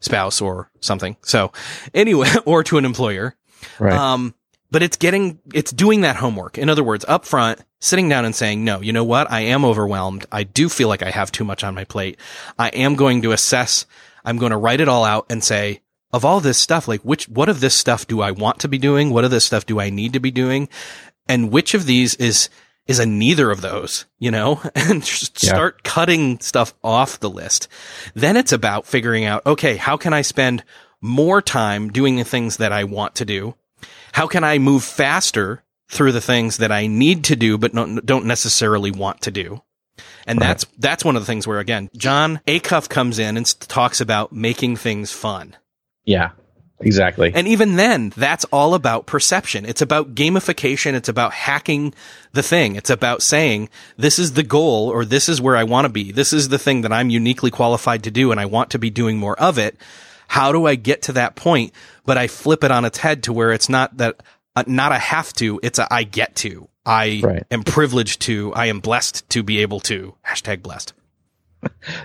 spouse 0.00 0.40
or 0.40 0.70
something. 0.80 1.16
So 1.22 1.52
anyway, 1.94 2.28
or 2.44 2.62
to 2.64 2.78
an 2.78 2.84
employer. 2.84 3.36
Right. 3.78 3.92
Um, 3.92 4.34
but 4.70 4.82
it's 4.82 4.96
getting 4.96 5.38
it's 5.52 5.70
doing 5.70 6.00
that 6.00 6.16
homework. 6.16 6.58
In 6.58 6.68
other 6.70 6.82
words, 6.82 7.04
up 7.06 7.24
front, 7.26 7.60
sitting 7.80 8.08
down 8.08 8.24
and 8.24 8.34
saying, 8.34 8.64
"No, 8.64 8.80
you 8.80 8.92
know 8.92 9.04
what? 9.04 9.30
I 9.30 9.40
am 9.40 9.64
overwhelmed. 9.64 10.26
I 10.32 10.44
do 10.44 10.68
feel 10.68 10.88
like 10.88 11.02
I 11.02 11.10
have 11.10 11.30
too 11.30 11.44
much 11.44 11.62
on 11.62 11.74
my 11.74 11.84
plate. 11.84 12.18
I 12.58 12.68
am 12.68 12.94
going 12.94 13.22
to 13.22 13.32
assess. 13.32 13.86
I'm 14.24 14.38
going 14.38 14.50
to 14.50 14.56
write 14.56 14.80
it 14.80 14.88
all 14.88 15.04
out 15.04 15.26
and 15.30 15.42
say." 15.42 15.80
Of 16.14 16.26
all 16.26 16.40
this 16.40 16.58
stuff, 16.58 16.88
like 16.88 17.00
which, 17.00 17.26
what 17.26 17.48
of 17.48 17.60
this 17.60 17.74
stuff 17.74 18.06
do 18.06 18.20
I 18.20 18.32
want 18.32 18.58
to 18.60 18.68
be 18.68 18.76
doing? 18.76 19.08
What 19.08 19.24
of 19.24 19.30
this 19.30 19.46
stuff 19.46 19.64
do 19.64 19.80
I 19.80 19.88
need 19.88 20.12
to 20.12 20.20
be 20.20 20.30
doing? 20.30 20.68
And 21.26 21.50
which 21.50 21.74
of 21.74 21.86
these 21.86 22.14
is 22.16 22.48
is 22.88 22.98
a 22.98 23.06
neither 23.06 23.50
of 23.52 23.60
those, 23.60 24.06
you 24.18 24.30
know, 24.30 24.60
and 24.74 25.04
just 25.04 25.40
Yeah. 25.42 25.50
start 25.50 25.84
cutting 25.84 26.40
stuff 26.40 26.74
off 26.82 27.20
the 27.20 27.30
list. 27.30 27.68
Then 28.14 28.36
it's 28.36 28.52
about 28.52 28.86
figuring 28.86 29.24
out, 29.24 29.46
okay, 29.46 29.76
how 29.76 29.96
can 29.96 30.12
I 30.12 30.22
spend 30.22 30.64
more 31.00 31.40
time 31.40 31.90
doing 31.92 32.16
the 32.16 32.24
things 32.24 32.56
that 32.56 32.72
I 32.72 32.82
want 32.84 33.14
to 33.16 33.24
do? 33.24 33.54
How 34.12 34.26
can 34.26 34.42
I 34.42 34.58
move 34.58 34.82
faster 34.82 35.62
through 35.90 36.10
the 36.12 36.20
things 36.20 36.56
that 36.56 36.72
I 36.72 36.86
need 36.88 37.22
to 37.24 37.36
do, 37.36 37.56
but 37.56 37.72
no, 37.72 38.00
don't 38.00 38.26
necessarily 38.26 38.90
want 38.90 39.20
to 39.22 39.30
do? 39.30 39.62
And 40.26 40.40
that's, 40.40 40.66
that's 40.78 41.04
one 41.04 41.14
of 41.16 41.22
the 41.22 41.26
things 41.26 41.46
where 41.46 41.60
again, 41.60 41.88
Jon 41.96 42.40
Acuff 42.48 42.88
comes 42.88 43.18
in 43.20 43.36
and 43.36 43.46
talks 43.68 44.00
about 44.00 44.32
making 44.32 44.76
things 44.76 45.12
fun. 45.12 45.56
yeah. 46.04 46.30
Exactly. 46.82 47.32
And 47.34 47.48
even 47.48 47.76
then, 47.76 48.12
that's 48.16 48.44
all 48.46 48.74
about 48.74 49.06
perception. 49.06 49.64
It's 49.64 49.82
about 49.82 50.14
gamification. 50.14 50.94
It's 50.94 51.08
about 51.08 51.32
hacking 51.32 51.94
the 52.32 52.42
thing. 52.42 52.76
It's 52.76 52.90
about 52.90 53.22
saying, 53.22 53.68
this 53.96 54.18
is 54.18 54.32
the 54.34 54.42
goal 54.42 54.88
or 54.88 55.04
this 55.04 55.28
is 55.28 55.40
where 55.40 55.56
I 55.56 55.64
want 55.64 55.84
to 55.86 55.88
be. 55.88 56.12
This 56.12 56.32
is 56.32 56.48
the 56.48 56.58
thing 56.58 56.82
that 56.82 56.92
I'm 56.92 57.10
uniquely 57.10 57.50
qualified 57.50 58.04
to 58.04 58.10
do 58.10 58.30
and 58.30 58.40
I 58.40 58.46
want 58.46 58.70
to 58.70 58.78
be 58.78 58.90
doing 58.90 59.16
more 59.18 59.38
of 59.38 59.58
it. 59.58 59.76
How 60.28 60.52
do 60.52 60.66
I 60.66 60.74
get 60.74 61.02
to 61.02 61.12
that 61.12 61.36
point? 61.36 61.72
But 62.04 62.18
I 62.18 62.26
flip 62.26 62.64
it 62.64 62.70
on 62.70 62.84
its 62.84 62.98
head 62.98 63.24
to 63.24 63.32
where 63.32 63.52
it's 63.52 63.68
not 63.68 63.96
that, 63.98 64.22
uh, 64.56 64.64
not 64.66 64.92
a 64.92 64.98
have 64.98 65.32
to, 65.34 65.60
it's 65.62 65.78
a 65.78 65.86
I 65.92 66.04
get 66.04 66.34
to. 66.36 66.68
I 66.84 67.20
Right. 67.22 67.44
am 67.50 67.62
privileged 67.62 68.22
to, 68.22 68.52
I 68.54 68.66
am 68.66 68.80
blessed 68.80 69.28
to 69.30 69.42
be 69.42 69.58
able 69.58 69.80
to. 69.80 70.14
Hashtag 70.26 70.62
blessed. 70.62 70.94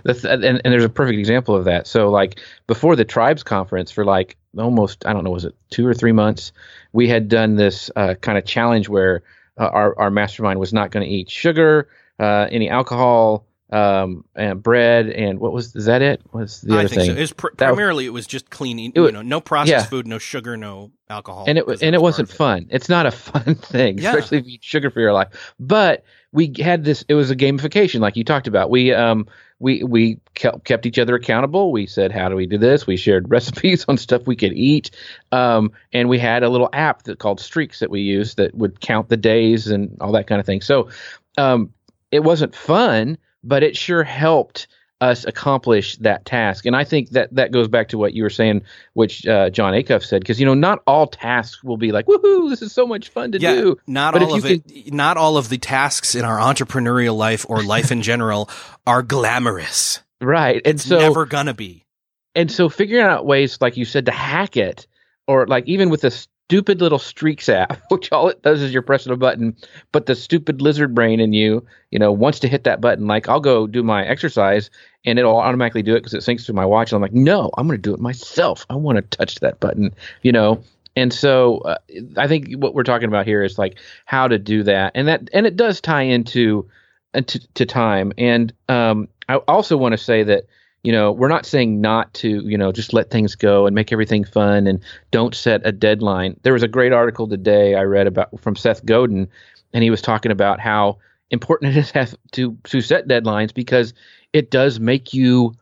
That's, 0.04 0.24
and, 0.24 0.44
and 0.44 0.62
there's 0.64 0.84
a 0.84 0.90
perfect 0.90 1.18
example 1.18 1.56
of 1.56 1.66
that. 1.66 1.88
So 1.88 2.10
like 2.10 2.40
before 2.68 2.96
the 2.96 3.06
tribes 3.06 3.42
conference 3.42 3.90
for 3.92 4.06
like 4.06 4.38
almost 4.60 5.06
I 5.06 5.14
don't 5.14 5.24
know 5.24 5.32
was 5.32 5.46
it 5.46 5.56
two 5.70 5.86
or 5.88 5.94
three 5.94 6.12
months, 6.12 6.52
we 6.94 7.08
had 7.08 7.28
done 7.30 7.56
this 7.56 7.90
uh, 7.96 8.16
kind 8.16 8.38
of 8.38 8.46
challenge 8.46 8.90
where 8.90 9.24
uh, 9.60 9.68
our 9.68 9.98
our 10.00 10.10
mastermind 10.12 10.60
was 10.60 10.74
not 10.74 10.92
going 10.92 11.06
to 11.06 11.12
eat 11.12 11.30
sugar, 11.30 11.88
uh, 12.20 12.48
any 12.52 12.70
alcohol, 12.70 13.46
um, 13.72 14.24
and 14.36 14.62
bread, 14.64 15.10
and 15.10 15.40
what 15.40 15.52
was 15.52 15.76
is 15.76 15.86
that 15.86 16.02
it? 16.02 16.22
Was 16.32 16.62
the 16.62 16.74
I 16.76 16.80
other 16.80 16.88
think 16.88 17.02
thing? 17.02 17.12
so. 17.12 17.18
It 17.18 17.20
was 17.22 17.34
pr- 17.34 17.48
primarily, 17.58 18.06
it 18.06 18.14
was 18.14 18.26
just 18.28 18.50
clean, 18.50 18.80
It 18.80 18.96
you 18.96 19.12
know, 19.12 19.22
no 19.22 19.42
processed 19.42 19.72
yeah. 19.86 19.90
food, 19.90 20.08
no 20.08 20.18
sugar, 20.20 20.56
no 20.56 20.92
alcohol. 21.10 21.46
and 21.48 21.58
it 21.58 21.66
was 21.68 21.82
and 21.82 21.94
it 21.96 22.02
wasn't 22.02 22.30
fun. 22.30 22.68
It's 22.70 22.88
not 22.90 23.06
a 23.06 23.12
fun 23.32 23.56
thing, 23.56 23.98
Yeah. 23.98 24.12
especially 24.12 24.38
if 24.40 24.46
you 24.46 24.54
eat 24.54 24.64
sugar 24.64 24.90
for 24.90 25.00
your 25.02 25.14
life. 25.14 25.54
But 25.60 26.04
we 26.32 26.54
had 26.60 26.84
this. 26.84 27.04
It 27.10 27.16
was 27.16 27.32
a 27.32 27.36
gamification, 27.36 28.00
like 28.00 28.16
you 28.16 28.24
talked 28.24 28.48
about. 28.48 28.70
We 28.70 28.94
um 28.94 29.28
we 29.60 29.84
we 29.84 30.20
kept 30.36 30.86
each 30.86 31.00
other 31.00 31.16
accountable. 31.16 31.72
We 31.72 31.88
said, 31.88 32.12
how 32.12 32.30
do 32.30 32.36
we 32.36 32.46
do 32.46 32.58
this? 32.58 32.86
We 32.86 32.98
shared 32.98 33.30
recipes 33.32 33.86
on 33.88 33.98
stuff 33.98 34.28
we 34.28 34.36
could 34.36 34.54
eat, 34.54 34.92
um, 35.32 35.72
and 35.94 36.10
we 36.10 36.20
had 36.20 36.44
a 36.44 36.50
little 36.50 36.70
app 36.74 37.04
that 37.04 37.20
called 37.20 37.40
Streaks 37.40 37.80
that 37.80 37.90
we 37.90 38.02
used 38.02 38.38
that 38.38 38.56
would 38.56 38.80
count 38.80 39.10
the 39.10 39.18
days 39.18 39.68
and 39.68 39.98
all 40.02 40.12
that 40.12 40.28
kind 40.28 40.40
of 40.40 40.46
thing. 40.46 40.62
So 40.62 40.90
um, 41.38 41.74
it 42.12 42.24
wasn't 42.24 42.56
fun, 42.56 43.18
but 43.44 43.64
it 43.64 43.76
sure 43.76 44.04
helped 44.04 44.68
us 45.00 45.26
accomplish 45.26 45.96
that 45.98 46.26
task. 46.26 46.66
And 46.66 46.76
I 46.76 46.84
think 46.84 47.12
that 47.12 47.34
that 47.36 47.52
goes 47.52 47.68
back 47.68 47.90
to 47.90 47.98
what 47.98 48.14
you 48.14 48.24
were 48.24 48.30
saying, 48.30 48.64
which 48.94 49.28
uh, 49.28 49.50
Jon 49.52 49.74
Acuff 49.74 50.04
said, 50.04 50.22
because 50.22 50.40
you 50.40 50.46
know 50.46 50.56
not 50.56 50.82
all 50.88 51.06
tasks 51.08 51.64
will 51.64 51.78
be 51.78 51.92
like, 51.92 52.06
woohoo, 52.08 52.50
this 52.50 52.62
is 52.62 52.72
so 52.74 52.88
much 52.88 53.10
fun 53.10 53.32
to 53.34 53.40
yeah, 53.40 53.54
do. 53.54 53.78
not 53.86 54.14
But 54.14 54.24
all 54.24 54.36
of 54.36 54.46
it. 54.46 54.92
Not 54.94 55.18
all 55.18 55.38
of 55.38 55.50
the 55.50 55.58
tasks 55.60 56.16
in 56.16 56.26
our 56.26 56.40
entrepreneurial 56.40 57.16
life 57.16 57.46
or 57.48 57.62
life 57.62 57.92
in 57.92 58.02
general 58.02 58.50
are 58.88 59.04
glamorous. 59.04 60.02
Right, 60.20 60.62
and 60.66 60.76
It's 60.76 60.86
so 60.86 60.98
never 60.98 61.26
gonna 61.28 61.54
be. 61.54 61.86
and 62.34 62.52
so 62.52 62.68
figuring 62.70 63.04
out 63.06 63.26
ways, 63.26 63.60
like 63.62 63.78
you 63.78 63.86
said, 63.86 64.08
to 64.08 64.12
hack 64.12 64.58
it, 64.58 64.88
or 65.28 65.46
like 65.46 65.66
even 65.68 65.90
with 65.92 66.02
the 66.02 66.28
stupid 66.48 66.80
little 66.80 67.00
Streaks 67.00 67.50
app, 67.50 67.82
which 67.90 68.12
all 68.12 68.30
it 68.30 68.42
does 68.42 68.62
is 68.62 68.72
you're 68.72 68.82
pressing 68.82 69.12
a 69.12 69.18
button, 69.18 69.56
but 69.92 70.06
the 70.06 70.16
stupid 70.16 70.62
lizard 70.62 70.96
brain 70.96 71.20
in 71.20 71.34
you, 71.34 71.66
you 71.92 72.00
know, 72.00 72.12
wants 72.12 72.40
to 72.40 72.48
hit 72.48 72.64
that 72.64 72.80
button. 72.80 73.06
Like 73.06 73.28
I'll 73.28 73.42
go 73.42 73.68
do 73.68 73.84
my 73.84 74.06
exercise, 74.06 74.70
and 75.06 75.20
it'll 75.20 75.38
automatically 75.38 75.84
do 75.84 75.96
it 75.96 76.00
because 76.00 76.14
it 76.14 76.22
syncs 76.22 76.46
to 76.46 76.54
my 76.54 76.66
watch. 76.66 76.92
And 76.92 76.98
I'm 76.98 77.02
like, 77.02 77.14
no, 77.14 77.52
I'm 77.58 77.68
going 77.68 77.78
to 77.78 77.82
do 77.82 77.94
it 77.94 78.00
myself. 78.00 78.66
I 78.70 78.76
want 78.76 78.96
to 78.96 79.18
touch 79.18 79.36
that 79.42 79.60
button, 79.60 79.94
you 80.22 80.32
know. 80.32 80.64
And 80.96 81.14
so 81.14 81.60
uh, 81.60 81.78
I 82.16 82.28
think 82.28 82.54
what 82.54 82.74
we're 82.74 82.84
talking 82.84 83.08
about 83.08 83.28
here 83.28 83.44
is 83.44 83.60
like 83.60 83.78
how 84.06 84.28
to 84.28 84.40
do 84.40 84.64
that, 84.64 84.94
and 84.96 85.08
that 85.10 85.30
and 85.34 85.46
it 85.46 85.58
does 85.58 85.82
tie 85.82 86.04
into 86.04 86.70
uh, 87.14 87.22
to, 87.22 87.54
to 87.56 87.66
time. 87.66 88.14
And 88.18 88.54
um, 88.70 89.10
I 89.28 89.36
also 89.36 89.76
want 89.76 89.94
to 89.94 89.98
say 89.98 90.24
that 90.24 90.46
you 90.84 90.92
know 90.92 91.12
we're 91.12 91.28
not 91.28 91.46
saying 91.46 91.82
not 91.82 92.14
to 92.14 92.42
you 92.48 92.58
know 92.58 92.72
just 92.72 92.94
let 92.94 93.10
things 93.10 93.36
go 93.36 93.66
and 93.66 93.76
make 93.76 93.92
everything 93.92 94.24
fun 94.24 94.68
and 94.68 94.82
don't 95.12 95.36
set 95.36 95.62
a 95.66 95.72
deadline. 95.72 96.40
There 96.44 96.54
was 96.54 96.64
a 96.64 96.68
great 96.68 96.94
article 96.94 97.28
today 97.28 97.76
I 97.76 97.84
read 97.84 98.08
about 98.08 98.40
from 98.40 98.56
Seth 98.56 98.86
Godin, 98.86 99.28
and 99.74 99.84
he 99.84 99.90
was 99.90 100.02
talking 100.02 100.32
about 100.32 100.60
how 100.60 100.98
important 101.32 101.76
it 101.78 101.96
is 101.96 102.16
to 102.34 102.58
to 102.64 102.82
set 102.82 103.08
deadlines 103.08 103.54
because 103.54 103.94
it 104.34 104.52
does 104.52 104.80
make 104.80 105.14
you 105.14 105.54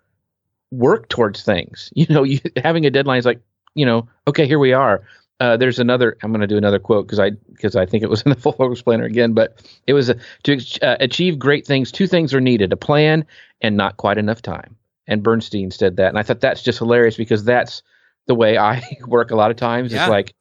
work 0.72 1.10
towards 1.10 1.44
things. 1.44 1.92
You 1.96 2.08
know, 2.10 2.24
you 2.24 2.40
having 2.64 2.86
a 2.86 2.92
deadline 2.92 3.20
is 3.20 3.26
like 3.26 3.42
you 3.74 3.86
know 3.86 4.08
okay 4.28 4.48
here 4.48 4.60
we 4.60 4.74
are. 4.74 5.04
Uh, 5.42 5.58
there's 5.58 5.80
another. 5.80 6.16
I'm 6.24 6.32
going 6.32 6.42
to 6.42 6.48
do 6.48 6.56
another 6.58 6.80
quote 6.80 7.08
because 7.08 7.20
I 7.20 7.32
because 7.52 7.76
I 7.76 7.86
think 7.86 8.04
it 8.04 8.10
was 8.10 8.22
in 8.26 8.30
the 8.30 8.36
full 8.40 8.54
focus 8.54 8.82
planner 8.82 9.06
again, 9.06 9.34
but 9.34 9.62
it 9.88 9.94
was 9.94 10.10
a, 10.10 10.16
to 10.44 10.58
uh, 10.82 10.98
achieve 11.00 11.40
great 11.40 11.66
things. 11.66 11.92
Two 11.92 12.08
things 12.08 12.34
are 12.34 12.42
needed: 12.42 12.72
a 12.72 12.78
plan 12.78 13.26
and 13.62 13.76
not 13.76 13.98
quite 13.98 14.18
enough 14.18 14.42
time. 14.42 14.76
And 15.08 15.24
Bernstein 15.24 15.72
said 15.72 15.98
that, 15.98 16.10
and 16.10 16.18
I 16.18 16.24
thought 16.24 16.42
that's 16.42 16.64
just 16.64 16.80
hilarious 16.80 17.16
because 17.16 17.44
that's 17.44 17.84
the 18.28 18.36
way 18.36 18.58
I 18.58 18.84
work 19.08 19.32
a 19.32 19.36
lot 19.36 19.52
of 19.52 19.58
times. 19.58 19.94
Yeah. 19.94 20.04
It's 20.04 20.10
like 20.10 20.34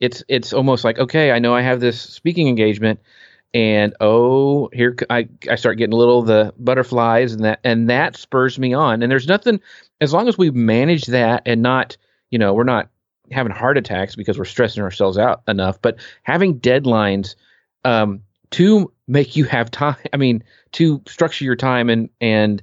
it's 0.00 0.22
it's 0.28 0.52
almost 0.52 0.84
like 0.84 0.98
okay, 0.98 1.32
I 1.32 1.38
know 1.38 1.54
I 1.54 1.62
have 1.62 1.80
this 1.80 2.00
speaking 2.00 2.48
engagement, 2.48 3.00
and 3.52 3.94
oh, 4.00 4.68
here 4.72 4.96
I 5.10 5.28
I 5.50 5.56
start 5.56 5.78
getting 5.78 5.94
a 5.94 5.96
little 5.96 6.20
of 6.20 6.26
the 6.26 6.54
butterflies, 6.58 7.32
and 7.32 7.44
that 7.44 7.60
and 7.64 7.90
that 7.90 8.16
spurs 8.16 8.58
me 8.58 8.72
on. 8.72 9.02
And 9.02 9.10
there's 9.10 9.28
nothing 9.28 9.60
as 10.00 10.12
long 10.12 10.28
as 10.28 10.38
we 10.38 10.50
manage 10.50 11.06
that 11.06 11.42
and 11.46 11.62
not 11.62 11.96
you 12.30 12.38
know 12.38 12.54
we're 12.54 12.64
not 12.64 12.88
having 13.30 13.52
heart 13.52 13.78
attacks 13.78 14.16
because 14.16 14.38
we're 14.38 14.44
stressing 14.44 14.82
ourselves 14.82 15.18
out 15.18 15.42
enough, 15.48 15.80
but 15.80 15.96
having 16.22 16.60
deadlines 16.60 17.34
um, 17.84 18.20
to 18.50 18.92
make 19.08 19.36
you 19.36 19.44
have 19.44 19.70
time. 19.70 19.96
I 20.12 20.16
mean, 20.16 20.42
to 20.72 21.02
structure 21.06 21.44
your 21.44 21.56
time 21.56 21.88
and 21.88 22.08
and 22.20 22.62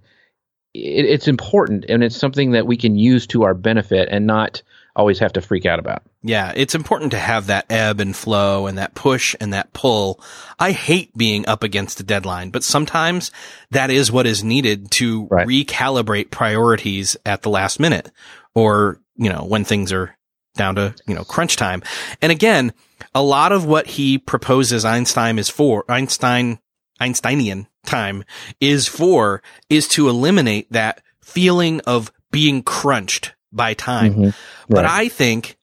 it, 0.74 1.06
it's 1.06 1.28
important 1.28 1.86
and 1.90 2.04
it's 2.04 2.18
something 2.18 2.52
that 2.52 2.68
we 2.68 2.78
can 2.78 2.98
use 2.98 3.28
to 3.28 3.44
our 3.44 3.54
benefit 3.54 4.10
and 4.12 4.26
not 4.28 4.62
always 4.96 5.20
have 5.20 5.34
to 5.34 5.42
freak 5.42 5.66
out 5.66 5.80
about. 5.80 6.04
Yeah, 6.22 6.52
it's 6.56 6.76
important 6.76 7.12
to 7.12 7.18
have 7.20 7.48
that 7.48 7.66
ebb 7.70 8.00
and 8.00 8.16
flow 8.16 8.68
and 8.68 8.78
that 8.78 8.94
push 8.94 9.36
and 9.40 9.54
that 9.54 9.72
pull. 9.74 10.22
I 10.60 10.72
hate 10.72 11.16
being 11.18 11.48
up 11.48 11.64
against 11.64 12.00
a 12.00 12.04
deadline, 12.04 12.50
but 12.50 12.64
sometimes 12.64 13.32
that 13.72 13.90
is 13.90 14.12
what 14.12 14.28
is 14.28 14.44
needed 14.44 14.92
to 14.92 15.28
Right. 15.32 15.48
recalibrate 15.48 16.30
priorities 16.30 17.16
at 17.26 17.42
the 17.42 17.50
last 17.50 17.80
minute 17.80 18.12
or, 18.54 19.00
you 19.16 19.30
know, 19.30 19.46
when 19.48 19.64
things 19.64 19.94
are 19.94 20.16
down 20.56 20.76
to, 20.76 20.94
you 21.08 21.16
know, 21.16 21.24
crunch 21.24 21.56
time. 21.56 21.82
And 22.22 22.32
again, 22.32 22.74
a 23.16 23.24
lot 23.24 23.52
of 23.52 23.66
what 23.66 23.88
he 23.88 24.18
proposes 24.18 24.84
Einstein 24.86 25.40
is 25.40 25.50
for, 25.50 25.86
Einstein, 25.90 26.60
Einsteinian 27.02 27.68
time 27.86 28.24
is 28.60 28.88
for, 28.88 29.42
is 29.70 29.88
to 29.90 30.08
eliminate 30.08 30.72
that 30.72 31.02
feeling 31.22 31.82
of 31.82 32.12
being 32.32 32.62
crunched 32.64 33.34
by 33.52 33.74
time. 33.74 34.14
Mhm. 34.14 34.34
But 34.70 34.86
I 34.86 35.10
think 35.10 35.58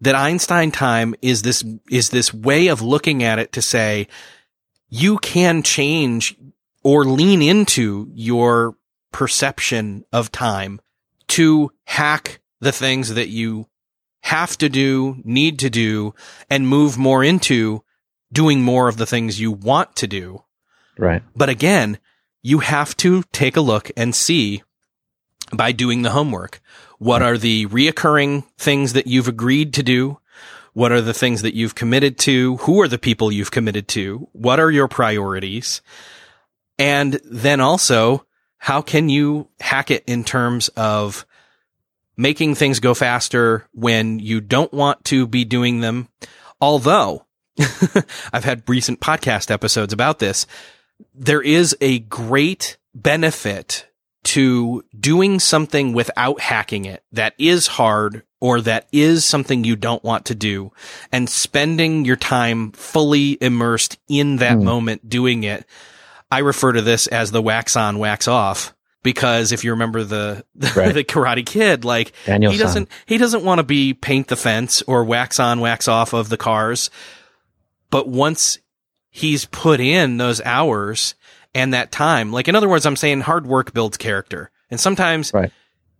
that 0.00 0.14
Einstein 0.14 0.72
time 0.72 1.14
is 1.22 1.42
this, 1.42 1.64
is 1.88 2.10
this 2.10 2.34
way 2.34 2.66
of 2.66 2.82
looking 2.82 3.22
at 3.22 3.38
it 3.38 3.52
to 3.52 3.62
say, 3.62 4.08
you 4.88 5.18
can 5.18 5.62
change 5.62 6.36
or 6.82 7.04
lean 7.04 7.40
into 7.40 8.10
your 8.12 8.76
perception 9.12 10.04
of 10.12 10.32
time 10.32 10.80
to 11.28 11.70
hack 11.84 12.40
the 12.60 12.72
things 12.72 13.14
that 13.14 13.28
you 13.28 13.66
have 14.22 14.58
to 14.58 14.68
do, 14.68 15.16
need 15.24 15.58
to 15.60 15.70
do, 15.70 16.14
and 16.50 16.68
move 16.68 16.98
more 16.98 17.24
into 17.24 17.82
doing 18.32 18.62
more 18.62 18.88
of 18.88 18.96
the 18.96 19.06
things 19.06 19.40
you 19.40 19.52
want 19.52 19.94
to 19.96 20.06
do. 20.06 20.42
Right. 21.02 21.24
But 21.34 21.48
again, 21.48 21.98
you 22.42 22.60
have 22.60 22.96
to 22.98 23.24
take 23.32 23.56
a 23.56 23.60
look 23.60 23.90
and 23.96 24.14
see 24.14 24.62
by 25.52 25.72
doing 25.72 26.02
the 26.02 26.10
homework. 26.10 26.60
What 26.98 27.22
are 27.22 27.36
the 27.36 27.66
reoccurring 27.66 28.44
things 28.56 28.92
that 28.92 29.08
you've 29.08 29.26
agreed 29.26 29.74
to 29.74 29.82
do? 29.82 30.20
What 30.74 30.92
are 30.92 31.00
the 31.00 31.12
things 31.12 31.42
that 31.42 31.56
you've 31.56 31.74
committed 31.74 32.20
to? 32.20 32.56
Who 32.58 32.80
are 32.80 32.86
the 32.86 33.00
people 33.00 33.32
you've 33.32 33.50
committed 33.50 33.88
to? 33.88 34.28
What 34.30 34.60
are 34.60 34.70
your 34.70 34.86
priorities? 34.86 35.82
And 36.78 37.20
then 37.24 37.60
also, 37.60 38.24
how 38.58 38.80
can 38.80 39.08
you 39.08 39.48
hack 39.58 39.90
it 39.90 40.04
in 40.06 40.22
terms 40.22 40.68
of 40.68 41.26
making 42.16 42.54
things 42.54 42.78
go 42.78 42.94
faster 42.94 43.66
when 43.72 44.20
you 44.20 44.40
don't 44.40 44.72
want 44.72 45.04
to 45.06 45.26
be 45.26 45.44
doing 45.44 45.80
them? 45.80 46.06
Although 46.60 47.26
I've 48.32 48.44
had 48.44 48.62
recent 48.68 49.00
podcast 49.00 49.50
episodes 49.50 49.92
about 49.92 50.20
this. 50.20 50.46
There 51.14 51.42
is 51.42 51.76
a 51.80 52.00
great 52.00 52.76
benefit 52.94 53.86
to 54.24 54.84
doing 54.98 55.40
something 55.40 55.92
without 55.92 56.40
hacking 56.40 56.84
it 56.84 57.02
that 57.12 57.34
is 57.38 57.66
hard 57.66 58.22
or 58.40 58.60
that 58.60 58.86
is 58.92 59.24
something 59.24 59.64
you 59.64 59.76
don't 59.76 60.02
want 60.04 60.26
to 60.26 60.34
do 60.34 60.72
and 61.10 61.28
spending 61.28 62.04
your 62.04 62.16
time 62.16 62.72
fully 62.72 63.36
immersed 63.40 63.98
in 64.08 64.36
that 64.36 64.58
mm. 64.58 64.62
moment 64.62 65.08
doing 65.08 65.44
it. 65.44 65.66
I 66.30 66.38
refer 66.38 66.72
to 66.72 66.82
this 66.82 67.06
as 67.08 67.30
the 67.30 67.42
wax 67.42 67.76
on, 67.76 67.98
wax 67.98 68.28
off 68.28 68.74
because 69.02 69.52
if 69.52 69.64
you 69.64 69.72
remember 69.72 70.04
the 70.04 70.44
the, 70.54 70.72
right. 70.76 70.94
the 70.94 71.04
Karate 71.04 71.44
Kid, 71.44 71.84
like 71.84 72.12
Daniel 72.24 72.52
he 72.52 72.58
doesn't 72.58 72.88
he 73.06 73.18
doesn't 73.18 73.44
want 73.44 73.58
to 73.58 73.64
be 73.64 73.94
paint 73.94 74.28
the 74.28 74.36
fence 74.36 74.82
or 74.82 75.04
wax 75.04 75.40
on, 75.40 75.60
wax 75.60 75.88
off 75.88 76.12
of 76.12 76.28
the 76.28 76.36
cars. 76.36 76.90
But 77.90 78.08
once 78.08 78.58
he's 79.12 79.44
put 79.44 79.78
in 79.78 80.16
those 80.16 80.40
hours 80.40 81.14
and 81.54 81.74
that 81.74 81.92
time, 81.92 82.32
like 82.32 82.48
in 82.48 82.56
other 82.56 82.68
words, 82.68 82.86
I'm 82.86 82.96
saying 82.96 83.20
hard 83.20 83.46
work 83.46 83.72
builds 83.72 83.98
character. 83.98 84.50
And 84.70 84.80
sometimes 84.80 85.32
right. 85.34 85.52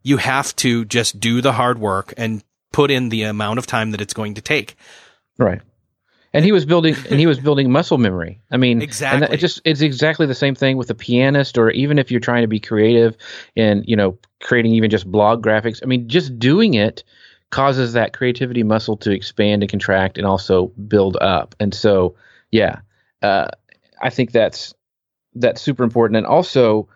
you 0.03 0.17
have 0.17 0.57
to 0.57 0.87
just 0.87 1.21
do 1.21 1.43
the 1.43 1.53
hard 1.53 1.79
work 1.79 2.15
and 2.17 2.43
put 2.73 2.91
in 2.91 3.11
the 3.11 3.25
amount 3.25 3.59
of 3.59 3.67
time 3.67 3.91
that 3.91 4.01
it's 4.01 4.15
going 4.15 4.35
to 4.35 4.41
take. 4.41 4.77
Right. 5.39 5.61
And 6.33 6.43
he 6.43 6.53
was 6.53 6.65
building, 6.65 6.97
and 7.11 7.21
he 7.21 7.27
was 7.27 7.39
building 7.45 7.71
muscle 7.71 7.99
memory. 7.99 8.41
I 8.51 8.57
mean, 8.57 8.81
exactly. 8.81 9.27
And 9.27 9.35
it 9.35 9.37
just 9.37 9.61
it's 9.67 9.83
exactly 9.83 10.25
the 10.25 10.35
same 10.35 10.55
thing 10.55 10.79
with 10.79 10.89
a 10.89 10.95
pianist, 10.95 11.59
or 11.59 11.71
even 11.71 11.99
if 11.99 12.11
you're 12.11 12.21
trying 12.21 12.43
to 12.43 12.49
be 12.49 12.59
creative 12.59 13.15
and 13.55 13.85
you 13.87 13.95
know 13.95 14.17
creating 14.41 14.73
even 14.73 14.89
just 14.89 15.07
blog 15.07 15.45
graphics. 15.45 15.81
I 15.83 15.87
mean, 15.87 16.09
just 16.09 16.39
doing 16.39 16.73
it 16.73 17.05
causes 17.51 17.93
that 17.93 18.15
creativity 18.15 18.63
muscle 18.63 18.97
to 18.97 19.11
expand 19.11 19.63
and 19.63 19.71
contract 19.71 20.17
and 20.17 20.27
also 20.27 20.69
build 20.89 21.19
up. 21.19 21.55
And 21.61 21.75
so, 21.75 22.17
yeah, 22.51 22.81
uh, 23.23 23.49
I 24.01 24.11
think 24.11 24.33
that's 24.33 24.75
that's 25.35 25.61
super 25.61 25.83
important. 25.83 26.17
And 26.17 26.27
also, 26.27 26.89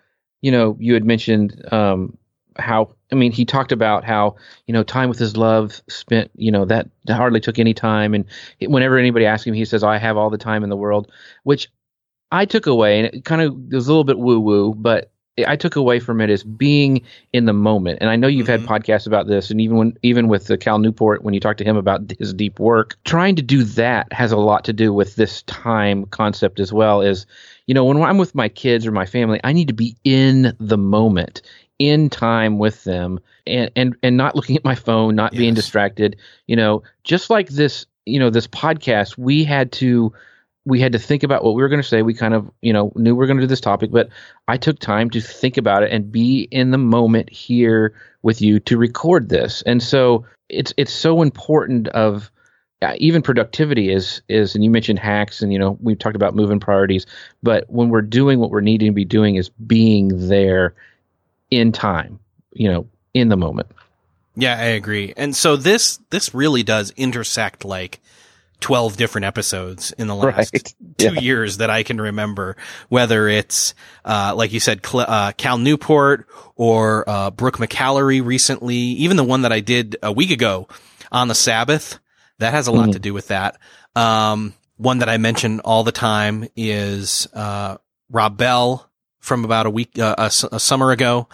you 0.42 0.50
know, 0.50 0.76
you 0.78 0.94
had 0.94 1.04
mentioned 1.04 1.62
um, 1.72 2.16
how 2.58 2.94
I 3.12 3.14
mean, 3.14 3.32
he 3.32 3.44
talked 3.44 3.72
about 3.72 4.04
how 4.04 4.36
you 4.66 4.72
know 4.72 4.82
time 4.82 5.08
with 5.08 5.18
his 5.18 5.36
love 5.36 5.80
spent. 5.88 6.30
You 6.34 6.50
know 6.50 6.64
that 6.64 6.88
hardly 7.08 7.40
took 7.40 7.58
any 7.58 7.74
time, 7.74 8.14
and 8.14 8.24
whenever 8.60 8.98
anybody 8.98 9.26
asked 9.26 9.46
him, 9.46 9.54
he 9.54 9.64
says, 9.64 9.84
"I 9.84 9.98
have 9.98 10.16
all 10.16 10.30
the 10.30 10.38
time 10.38 10.64
in 10.64 10.70
the 10.70 10.76
world," 10.76 11.10
which 11.44 11.68
I 12.32 12.44
took 12.44 12.66
away, 12.66 12.98
and 12.98 13.14
it 13.14 13.24
kind 13.24 13.42
of 13.42 13.56
was 13.72 13.86
a 13.86 13.90
little 13.90 14.04
bit 14.04 14.18
woo 14.18 14.40
woo, 14.40 14.74
but 14.74 15.10
I 15.46 15.56
took 15.56 15.76
away 15.76 16.00
from 16.00 16.20
it 16.20 16.30
is 16.30 16.42
being 16.42 17.02
in 17.32 17.44
the 17.44 17.52
moment. 17.52 17.98
And 18.00 18.08
I 18.08 18.16
know 18.16 18.26
you've 18.26 18.46
mm-hmm. 18.46 18.64
had 18.64 18.82
podcasts 18.82 19.06
about 19.06 19.26
this, 19.26 19.50
and 19.50 19.60
even 19.60 19.76
when 19.76 19.98
even 20.02 20.28
with 20.28 20.46
the 20.46 20.56
Cal 20.56 20.78
Newport, 20.78 21.22
when 21.22 21.34
you 21.34 21.40
talk 21.40 21.58
to 21.58 21.64
him 21.64 21.76
about 21.76 22.10
his 22.18 22.32
deep 22.32 22.58
work, 22.58 22.96
trying 23.04 23.36
to 23.36 23.42
do 23.42 23.62
that 23.64 24.10
has 24.12 24.32
a 24.32 24.38
lot 24.38 24.64
to 24.64 24.72
do 24.72 24.92
with 24.92 25.16
this 25.16 25.42
time 25.42 26.06
concept 26.06 26.58
as 26.58 26.72
well. 26.72 27.02
Is 27.02 27.26
you 27.66 27.74
know 27.74 27.84
when 27.84 28.00
I'm 28.02 28.18
with 28.18 28.34
my 28.34 28.48
kids 28.48 28.86
or 28.86 28.92
my 28.92 29.06
family, 29.06 29.40
I 29.44 29.52
need 29.52 29.68
to 29.68 29.74
be 29.74 29.94
in 30.04 30.56
the 30.58 30.78
moment, 30.78 31.42
in 31.78 32.08
time 32.08 32.58
with 32.58 32.84
them, 32.84 33.20
and 33.46 33.70
and 33.76 33.94
and 34.02 34.16
not 34.16 34.36
looking 34.36 34.56
at 34.56 34.64
my 34.64 34.74
phone, 34.74 35.14
not 35.14 35.34
yes. 35.34 35.38
being 35.38 35.54
distracted. 35.54 36.16
You 36.46 36.56
know, 36.56 36.82
just 37.04 37.28
like 37.28 37.48
this, 37.50 37.84
you 38.06 38.18
know, 38.18 38.30
this 38.30 38.46
podcast, 38.46 39.18
we 39.18 39.44
had 39.44 39.70
to 39.72 40.14
we 40.66 40.80
had 40.80 40.92
to 40.92 40.98
think 40.98 41.22
about 41.22 41.44
what 41.44 41.54
we 41.54 41.62
were 41.62 41.68
going 41.68 41.80
to 41.80 41.88
say. 41.88 42.02
We 42.02 42.12
kind 42.12 42.34
of, 42.34 42.50
you 42.60 42.72
know, 42.72 42.92
knew 42.96 43.14
we 43.14 43.18
were 43.18 43.26
going 43.26 43.38
to 43.38 43.42
do 43.44 43.48
this 43.48 43.60
topic, 43.60 43.92
but 43.92 44.10
I 44.48 44.56
took 44.56 44.80
time 44.80 45.08
to 45.10 45.20
think 45.20 45.56
about 45.56 45.84
it 45.84 45.92
and 45.92 46.10
be 46.10 46.42
in 46.50 46.72
the 46.72 46.78
moment 46.78 47.30
here 47.30 47.94
with 48.22 48.42
you 48.42 48.58
to 48.60 48.76
record 48.76 49.28
this. 49.28 49.62
And 49.62 49.80
so 49.80 50.26
it's 50.48 50.74
it's 50.76 50.92
so 50.92 51.22
important 51.22 51.86
of 51.88 52.32
uh, 52.82 52.94
even 52.98 53.22
productivity 53.22 53.90
is 53.90 54.20
is 54.28 54.56
and 54.56 54.64
you 54.64 54.70
mentioned 54.70 54.98
hacks 54.98 55.40
and 55.40 55.52
you 55.52 55.58
know 55.58 55.78
we've 55.80 55.98
talked 55.98 56.16
about 56.16 56.34
moving 56.34 56.58
priorities, 56.58 57.06
but 57.44 57.64
when 57.70 57.88
we're 57.88 58.02
doing 58.02 58.40
what 58.40 58.50
we're 58.50 58.60
needing 58.60 58.90
to 58.90 58.94
be 58.94 59.04
doing 59.04 59.36
is 59.36 59.48
being 59.48 60.28
there 60.28 60.74
in 61.50 61.70
time, 61.70 62.18
you 62.52 62.68
know, 62.68 62.88
in 63.14 63.28
the 63.28 63.36
moment. 63.36 63.68
Yeah, 64.34 64.58
I 64.58 64.64
agree. 64.64 65.14
And 65.16 65.34
so 65.34 65.56
this 65.56 66.00
this 66.10 66.34
really 66.34 66.64
does 66.64 66.92
intersect 66.96 67.64
like 67.64 68.00
12 68.60 68.96
different 68.96 69.24
episodes 69.24 69.92
in 69.92 70.06
the 70.06 70.14
last 70.14 70.52
right. 70.52 70.74
two 70.98 71.14
yeah. 71.14 71.20
years 71.20 71.58
that 71.58 71.70
I 71.70 71.82
can 71.82 72.00
remember, 72.00 72.56
whether 72.88 73.28
it's, 73.28 73.74
uh, 74.04 74.34
like 74.36 74.52
you 74.52 74.60
said, 74.60 74.84
Cl- 74.84 75.06
uh, 75.08 75.32
Cal 75.32 75.58
Newport 75.58 76.26
or, 76.56 77.08
uh, 77.08 77.30
Brooke 77.30 77.58
McAlary 77.58 78.24
recently, 78.24 78.76
even 78.76 79.16
the 79.16 79.24
one 79.24 79.42
that 79.42 79.52
I 79.52 79.60
did 79.60 79.96
a 80.02 80.12
week 80.12 80.30
ago 80.30 80.68
on 81.12 81.28
the 81.28 81.34
Sabbath. 81.34 81.98
That 82.38 82.52
has 82.52 82.66
a 82.66 82.72
lot 82.72 82.84
mm-hmm. 82.84 82.92
to 82.92 82.98
do 82.98 83.14
with 83.14 83.28
that. 83.28 83.58
Um, 83.94 84.52
one 84.76 84.98
that 84.98 85.08
I 85.08 85.16
mention 85.16 85.60
all 85.60 85.84
the 85.84 85.92
time 85.92 86.48
is, 86.54 87.26
uh, 87.32 87.78
Rob 88.10 88.36
Bell 88.36 88.90
from 89.20 89.44
about 89.44 89.66
a 89.66 89.70
week, 89.70 89.98
uh, 89.98 90.14
a, 90.18 90.30
a 90.52 90.60
summer 90.60 90.90
ago. 90.90 91.28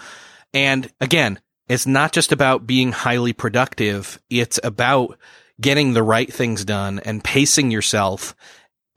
And 0.54 0.90
again, 1.00 1.40
it's 1.68 1.86
not 1.86 2.12
just 2.12 2.32
about 2.32 2.66
being 2.66 2.92
highly 2.92 3.32
productive. 3.32 4.20
It's 4.30 4.60
about 4.62 5.18
getting 5.62 5.94
the 5.94 6.02
right 6.02 6.30
things 6.30 6.64
done 6.64 7.00
and 7.04 7.24
pacing 7.24 7.70
yourself. 7.70 8.34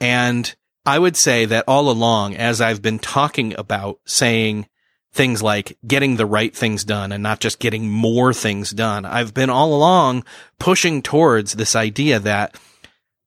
And 0.01 0.53
I 0.85 0.99
would 0.99 1.15
say 1.15 1.45
that 1.45 1.63
all 1.67 1.89
along, 1.89 2.35
as 2.35 2.59
I've 2.59 2.81
been 2.81 2.99
talking 2.99 3.55
about 3.57 3.99
saying 4.05 4.67
things 5.13 5.41
like 5.41 5.77
getting 5.87 6.17
the 6.17 6.25
right 6.25 6.53
things 6.53 6.83
done 6.83 7.13
and 7.13 7.23
not 7.23 7.39
just 7.39 7.59
getting 7.59 7.89
more 7.89 8.33
things 8.33 8.71
done, 8.71 9.05
I've 9.05 9.33
been 9.33 9.49
all 9.49 9.73
along 9.73 10.25
pushing 10.59 11.01
towards 11.01 11.53
this 11.53 11.75
idea 11.75 12.19
that 12.19 12.59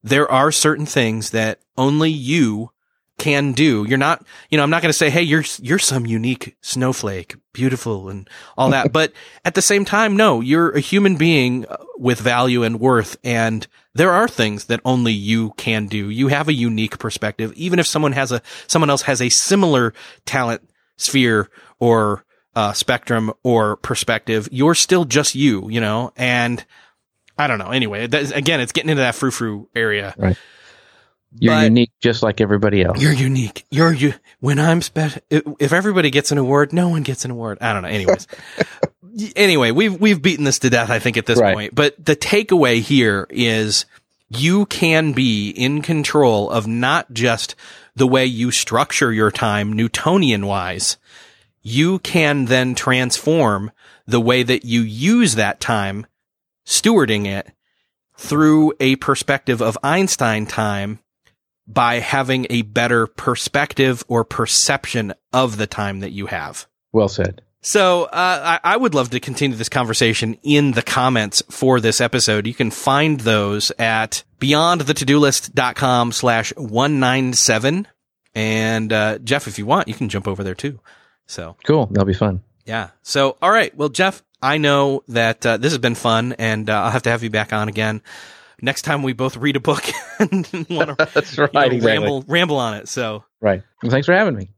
there 0.02 0.30
are 0.30 0.52
certain 0.52 0.86
things 0.86 1.30
that 1.30 1.60
only 1.76 2.10
you 2.10 2.70
can 3.18 3.52
do. 3.52 3.84
You're 3.88 3.98
not, 3.98 4.24
you 4.48 4.56
know, 4.56 4.62
I'm 4.62 4.70
not 4.70 4.82
going 4.82 4.90
to 4.90 4.98
say, 4.98 5.10
Hey, 5.10 5.22
you're, 5.22 5.44
you're 5.60 5.78
some 5.78 6.06
unique 6.06 6.56
snowflake, 6.60 7.36
beautiful 7.52 8.08
and 8.08 8.28
all 8.56 8.70
that. 8.70 8.92
but 8.92 9.12
at 9.44 9.54
the 9.54 9.62
same 9.62 9.84
time, 9.84 10.16
no, 10.16 10.40
you're 10.40 10.70
a 10.70 10.80
human 10.80 11.16
being 11.16 11.66
with 11.98 12.20
value 12.20 12.62
and 12.62 12.80
worth. 12.80 13.16
And 13.24 13.66
there 13.94 14.12
are 14.12 14.28
things 14.28 14.66
that 14.66 14.80
only 14.84 15.12
you 15.12 15.50
can 15.56 15.86
do. 15.86 16.08
You 16.10 16.28
have 16.28 16.48
a 16.48 16.52
unique 16.52 16.98
perspective. 16.98 17.52
Even 17.54 17.78
if 17.78 17.86
someone 17.86 18.12
has 18.12 18.32
a, 18.32 18.40
someone 18.66 18.90
else 18.90 19.02
has 19.02 19.20
a 19.20 19.28
similar 19.28 19.92
talent 20.24 20.62
sphere 20.96 21.50
or, 21.78 22.24
uh, 22.54 22.72
spectrum 22.72 23.32
or 23.44 23.76
perspective, 23.76 24.48
you're 24.50 24.74
still 24.74 25.04
just 25.04 25.34
you, 25.34 25.68
you 25.68 25.80
know, 25.80 26.12
and 26.16 26.64
I 27.36 27.46
don't 27.46 27.58
know. 27.58 27.70
Anyway, 27.70 28.04
again, 28.04 28.60
it's 28.60 28.72
getting 28.72 28.90
into 28.90 29.02
that 29.02 29.14
frou 29.14 29.30
frou 29.30 29.68
area. 29.74 30.14
Right. 30.18 30.36
You're 31.36 31.54
but 31.54 31.64
unique, 31.64 31.92
just 32.00 32.22
like 32.22 32.40
everybody 32.40 32.82
else. 32.82 33.00
You're 33.00 33.12
unique. 33.12 33.64
You're 33.70 33.92
you. 33.92 34.14
When 34.40 34.58
I'm 34.58 34.80
special, 34.80 35.20
if 35.30 35.72
everybody 35.72 36.10
gets 36.10 36.32
an 36.32 36.38
award, 36.38 36.72
no 36.72 36.88
one 36.88 37.02
gets 37.02 37.24
an 37.24 37.30
award. 37.30 37.58
I 37.60 37.72
don't 37.72 37.82
know. 37.82 37.88
Anyways, 37.88 38.26
anyway, 39.36 39.70
we've 39.70 40.00
we've 40.00 40.22
beaten 40.22 40.44
this 40.44 40.58
to 40.60 40.70
death. 40.70 40.90
I 40.90 40.98
think 40.98 41.16
at 41.16 41.26
this 41.26 41.38
right. 41.38 41.54
point. 41.54 41.74
But 41.74 42.02
the 42.02 42.16
takeaway 42.16 42.80
here 42.80 43.26
is 43.30 43.84
you 44.30 44.66
can 44.66 45.12
be 45.12 45.50
in 45.50 45.82
control 45.82 46.50
of 46.50 46.66
not 46.66 47.12
just 47.12 47.54
the 47.94 48.06
way 48.06 48.24
you 48.24 48.50
structure 48.50 49.12
your 49.12 49.30
time, 49.30 49.72
Newtonian 49.72 50.46
wise. 50.46 50.96
You 51.62 51.98
can 51.98 52.46
then 52.46 52.74
transform 52.74 53.70
the 54.06 54.20
way 54.20 54.42
that 54.42 54.64
you 54.64 54.80
use 54.80 55.34
that 55.34 55.60
time, 55.60 56.06
stewarding 56.64 57.26
it 57.26 57.52
through 58.16 58.72
a 58.80 58.96
perspective 58.96 59.60
of 59.60 59.76
Einstein 59.82 60.46
time 60.46 61.00
by 61.68 62.00
having 62.00 62.46
a 62.48 62.62
better 62.62 63.06
perspective 63.06 64.02
or 64.08 64.24
perception 64.24 65.12
of 65.32 65.58
the 65.58 65.66
time 65.66 66.00
that 66.00 66.10
you 66.10 66.26
have. 66.26 66.66
Well 66.92 67.08
said. 67.08 67.42
So 67.60 68.04
uh, 68.04 68.58
I, 68.64 68.74
I, 68.74 68.76
would 68.76 68.94
love 68.94 69.10
to 69.10 69.20
continue 69.20 69.56
this 69.56 69.68
conversation 69.68 70.38
in 70.42 70.72
the 70.72 70.82
comments 70.82 71.42
for 71.50 71.80
this 71.80 72.00
episode. 72.00 72.46
You 72.46 72.54
can 72.54 72.70
find 72.70 73.20
those 73.20 73.72
at 73.78 74.22
beyondthetodolist.com 74.38 76.12
slash 76.12 76.54
197. 76.56 77.88
And 78.34 78.92
uh, 78.92 79.18
Jeff, 79.18 79.48
if 79.48 79.58
you 79.58 79.66
want, 79.66 79.88
you 79.88 79.94
can 79.94 80.08
jump 80.08 80.28
over 80.28 80.44
there 80.44 80.54
too. 80.54 80.80
So 81.26 81.56
cool. 81.64 81.86
That'll 81.86 82.06
be 82.06 82.14
fun. 82.14 82.42
Yeah. 82.64 82.90
So, 83.02 83.36
all 83.42 83.50
right. 83.50 83.76
Well, 83.76 83.88
Jeff, 83.88 84.22
I 84.40 84.58
know 84.58 85.02
that 85.08 85.44
uh, 85.44 85.56
this 85.56 85.72
has 85.72 85.78
been 85.78 85.96
fun, 85.96 86.34
and 86.34 86.70
uh, 86.70 86.82
I'll 86.82 86.90
have 86.90 87.02
to 87.02 87.10
have 87.10 87.24
you 87.24 87.30
back 87.30 87.52
on 87.52 87.68
again 87.68 88.02
next 88.60 88.82
time 88.82 89.02
we 89.02 89.12
both 89.12 89.36
read 89.36 89.56
a 89.56 89.60
book 89.60 89.84
and 90.18 90.48
want 90.70 90.98
to 90.98 91.10
That's 91.14 91.38
right, 91.38 91.50
you 91.52 91.60
know, 91.60 91.66
exactly. 91.66 91.80
ramble 91.80 92.24
ramble 92.26 92.56
on 92.56 92.74
it. 92.74 92.88
So 92.88 93.24
Right. 93.40 93.62
Well, 93.82 93.90
thanks 93.90 94.06
for 94.06 94.14
having 94.14 94.34
me. 94.34 94.50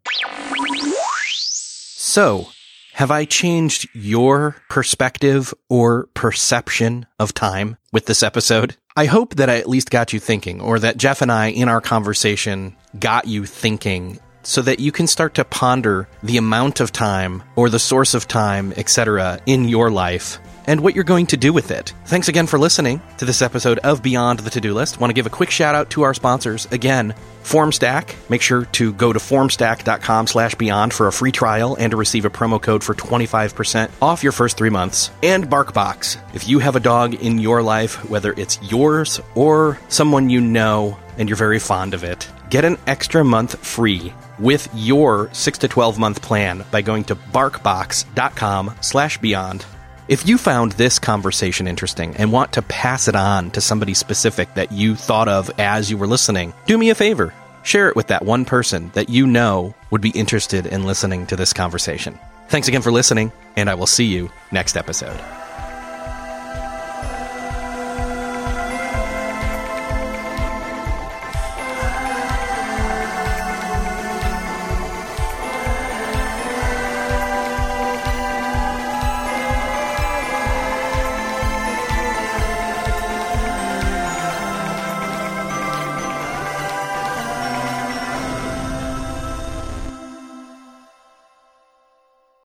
So, 2.03 2.49
have 2.95 3.11
I 3.11 3.25
changed 3.25 3.89
your 3.95 4.57
perspective 4.69 5.55
or 5.69 6.09
perception 6.15 7.07
of 7.19 7.35
time 7.35 7.77
with 7.93 8.07
this 8.07 8.23
episode? 8.23 8.77
I 8.97 9.05
hope 9.05 9.37
that 9.37 9.49
I 9.49 9.59
at 9.59 9.69
least 9.69 9.91
got 9.91 10.13
you 10.13 10.19
thinking, 10.19 10.61
or 10.61 10.79
that 10.79 10.97
Jeff 10.97 11.23
and 11.23 11.31
I 11.31 11.49
in 11.49 11.69
our 11.69 11.81
conversation 11.81 12.77
got 12.99 13.29
you 13.29 13.47
thinking 13.47 14.19
so 14.43 14.63
that 14.63 14.81
you 14.81 14.91
can 14.91 15.07
start 15.07 15.35
to 15.35 15.45
ponder 15.45 16.09
the 16.23 16.39
amount 16.39 16.81
of 16.81 16.91
time 16.91 17.43
or 17.57 17.69
the 17.69 17.79
source 17.79 18.15
of 18.15 18.27
time, 18.27 18.73
etc., 18.77 19.39
in 19.47 19.69
your 19.69 19.91
life 19.91 20.39
and 20.71 20.81
what 20.83 20.95
you're 20.95 21.03
going 21.03 21.27
to 21.27 21.37
do 21.37 21.53
with 21.53 21.73
it. 21.73 21.93
Thanks 22.05 22.29
again 22.29 22.47
for 22.47 22.57
listening 22.57 23.03
to 23.19 23.25
this 23.25 23.43
episode 23.43 23.79
of 23.81 24.05
Beyond 24.05 24.39
the 24.39 24.51
To-Do 24.51 24.73
List. 24.73 25.01
Want 25.01 25.11
to 25.11 25.15
give 25.15 25.27
a 25.27 25.31
quick 25.31 25.51
shout 25.51 25.75
out 25.75 25.91
to 25.91 26.03
our 26.03 26.15
sponsors. 26.15 26.67
Again, 26.67 27.13
Formstack. 27.43 28.15
Make 28.31 28.41
sure 28.41 28.67
to 28.67 28.93
go 28.93 29.13
to 29.13 29.19
formstack.com 29.19 30.29
slash 30.29 30.55
beyond 30.55 30.95
for 30.95 31.09
a 31.09 31.13
free 31.13 31.33
trial 31.33 31.77
and 31.77 31.91
to 31.91 31.97
receive 31.97 32.25
a 32.25 32.31
promo 32.31 32.63
code 32.63 32.85
for 32.85 32.95
25% 32.95 33.91
off 34.01 34.23
your 34.23 34.31
first 34.31 34.57
three 34.57 34.71
months. 34.71 35.11
And 35.25 35.51
BarkBox. 35.51 36.37
If 36.37 36.49
you 36.49 36.61
have 36.61 36.77
a 36.77 36.81
dog 36.81 37.15
in 37.15 37.41
your 37.41 37.63
life, 37.63 38.09
whether 38.09 38.33
it's 38.37 38.63
yours 38.63 39.21
or 39.35 39.77
someone 39.89 40.31
you 40.31 40.41
know 40.41 40.97
and 41.19 41.29
you're 41.29 41.37
very 41.37 41.59
fond 41.59 41.95
of 41.95 42.05
it, 42.05 42.31
get 42.49 42.65
an 42.65 42.79
extra 42.87 43.25
month 43.25 43.59
free 43.59 44.13
with 44.39 44.69
your 44.73 45.31
6 45.33 45.59
to 45.59 45.67
12 45.67 45.99
month 45.99 46.23
plan 46.23 46.65
by 46.71 46.81
going 46.81 47.03
to 47.05 47.17
barkbox.com 47.17 48.73
slash 48.81 49.19
beyond. 49.19 49.67
If 50.11 50.27
you 50.27 50.39
found 50.39 50.73
this 50.73 50.99
conversation 50.99 51.69
interesting 51.69 52.17
and 52.17 52.33
want 52.33 52.55
to 52.55 52.63
pass 52.63 53.07
it 53.07 53.15
on 53.15 53.53
to 53.53 53.61
somebody 53.61 53.95
specific 53.95 54.53
that 54.55 54.73
you 54.73 54.97
thought 54.97 55.29
of 55.29 55.53
as 55.57 55.89
you 55.89 55.97
were 55.97 56.09
listening, 56.09 56.53
do 56.67 56.77
me 56.77 56.91
a 56.91 56.97
favor. 56.97 57.33
Share 57.63 57.89
it 57.89 57.95
with 57.95 58.09
that 58.09 58.25
one 58.25 58.45
person 58.45 58.91
that 58.95 59.09
you 59.09 59.25
know 59.25 59.73
would 59.93 60.01
be 60.01 60.11
interested 60.11 60.67
in 60.67 60.85
listening 60.85 61.29
to 61.29 61.37
this 61.37 61.53
conversation. 61.53 62.19
Thanks 62.49 62.67
again 62.67 62.83
for 62.83 62.91
listening, 62.91 63.31
and 63.55 63.71
I 63.71 63.77
will 63.77 63.87
see 63.87 64.07
you 64.07 64.33
next 64.51 64.77
episode. 64.77 65.17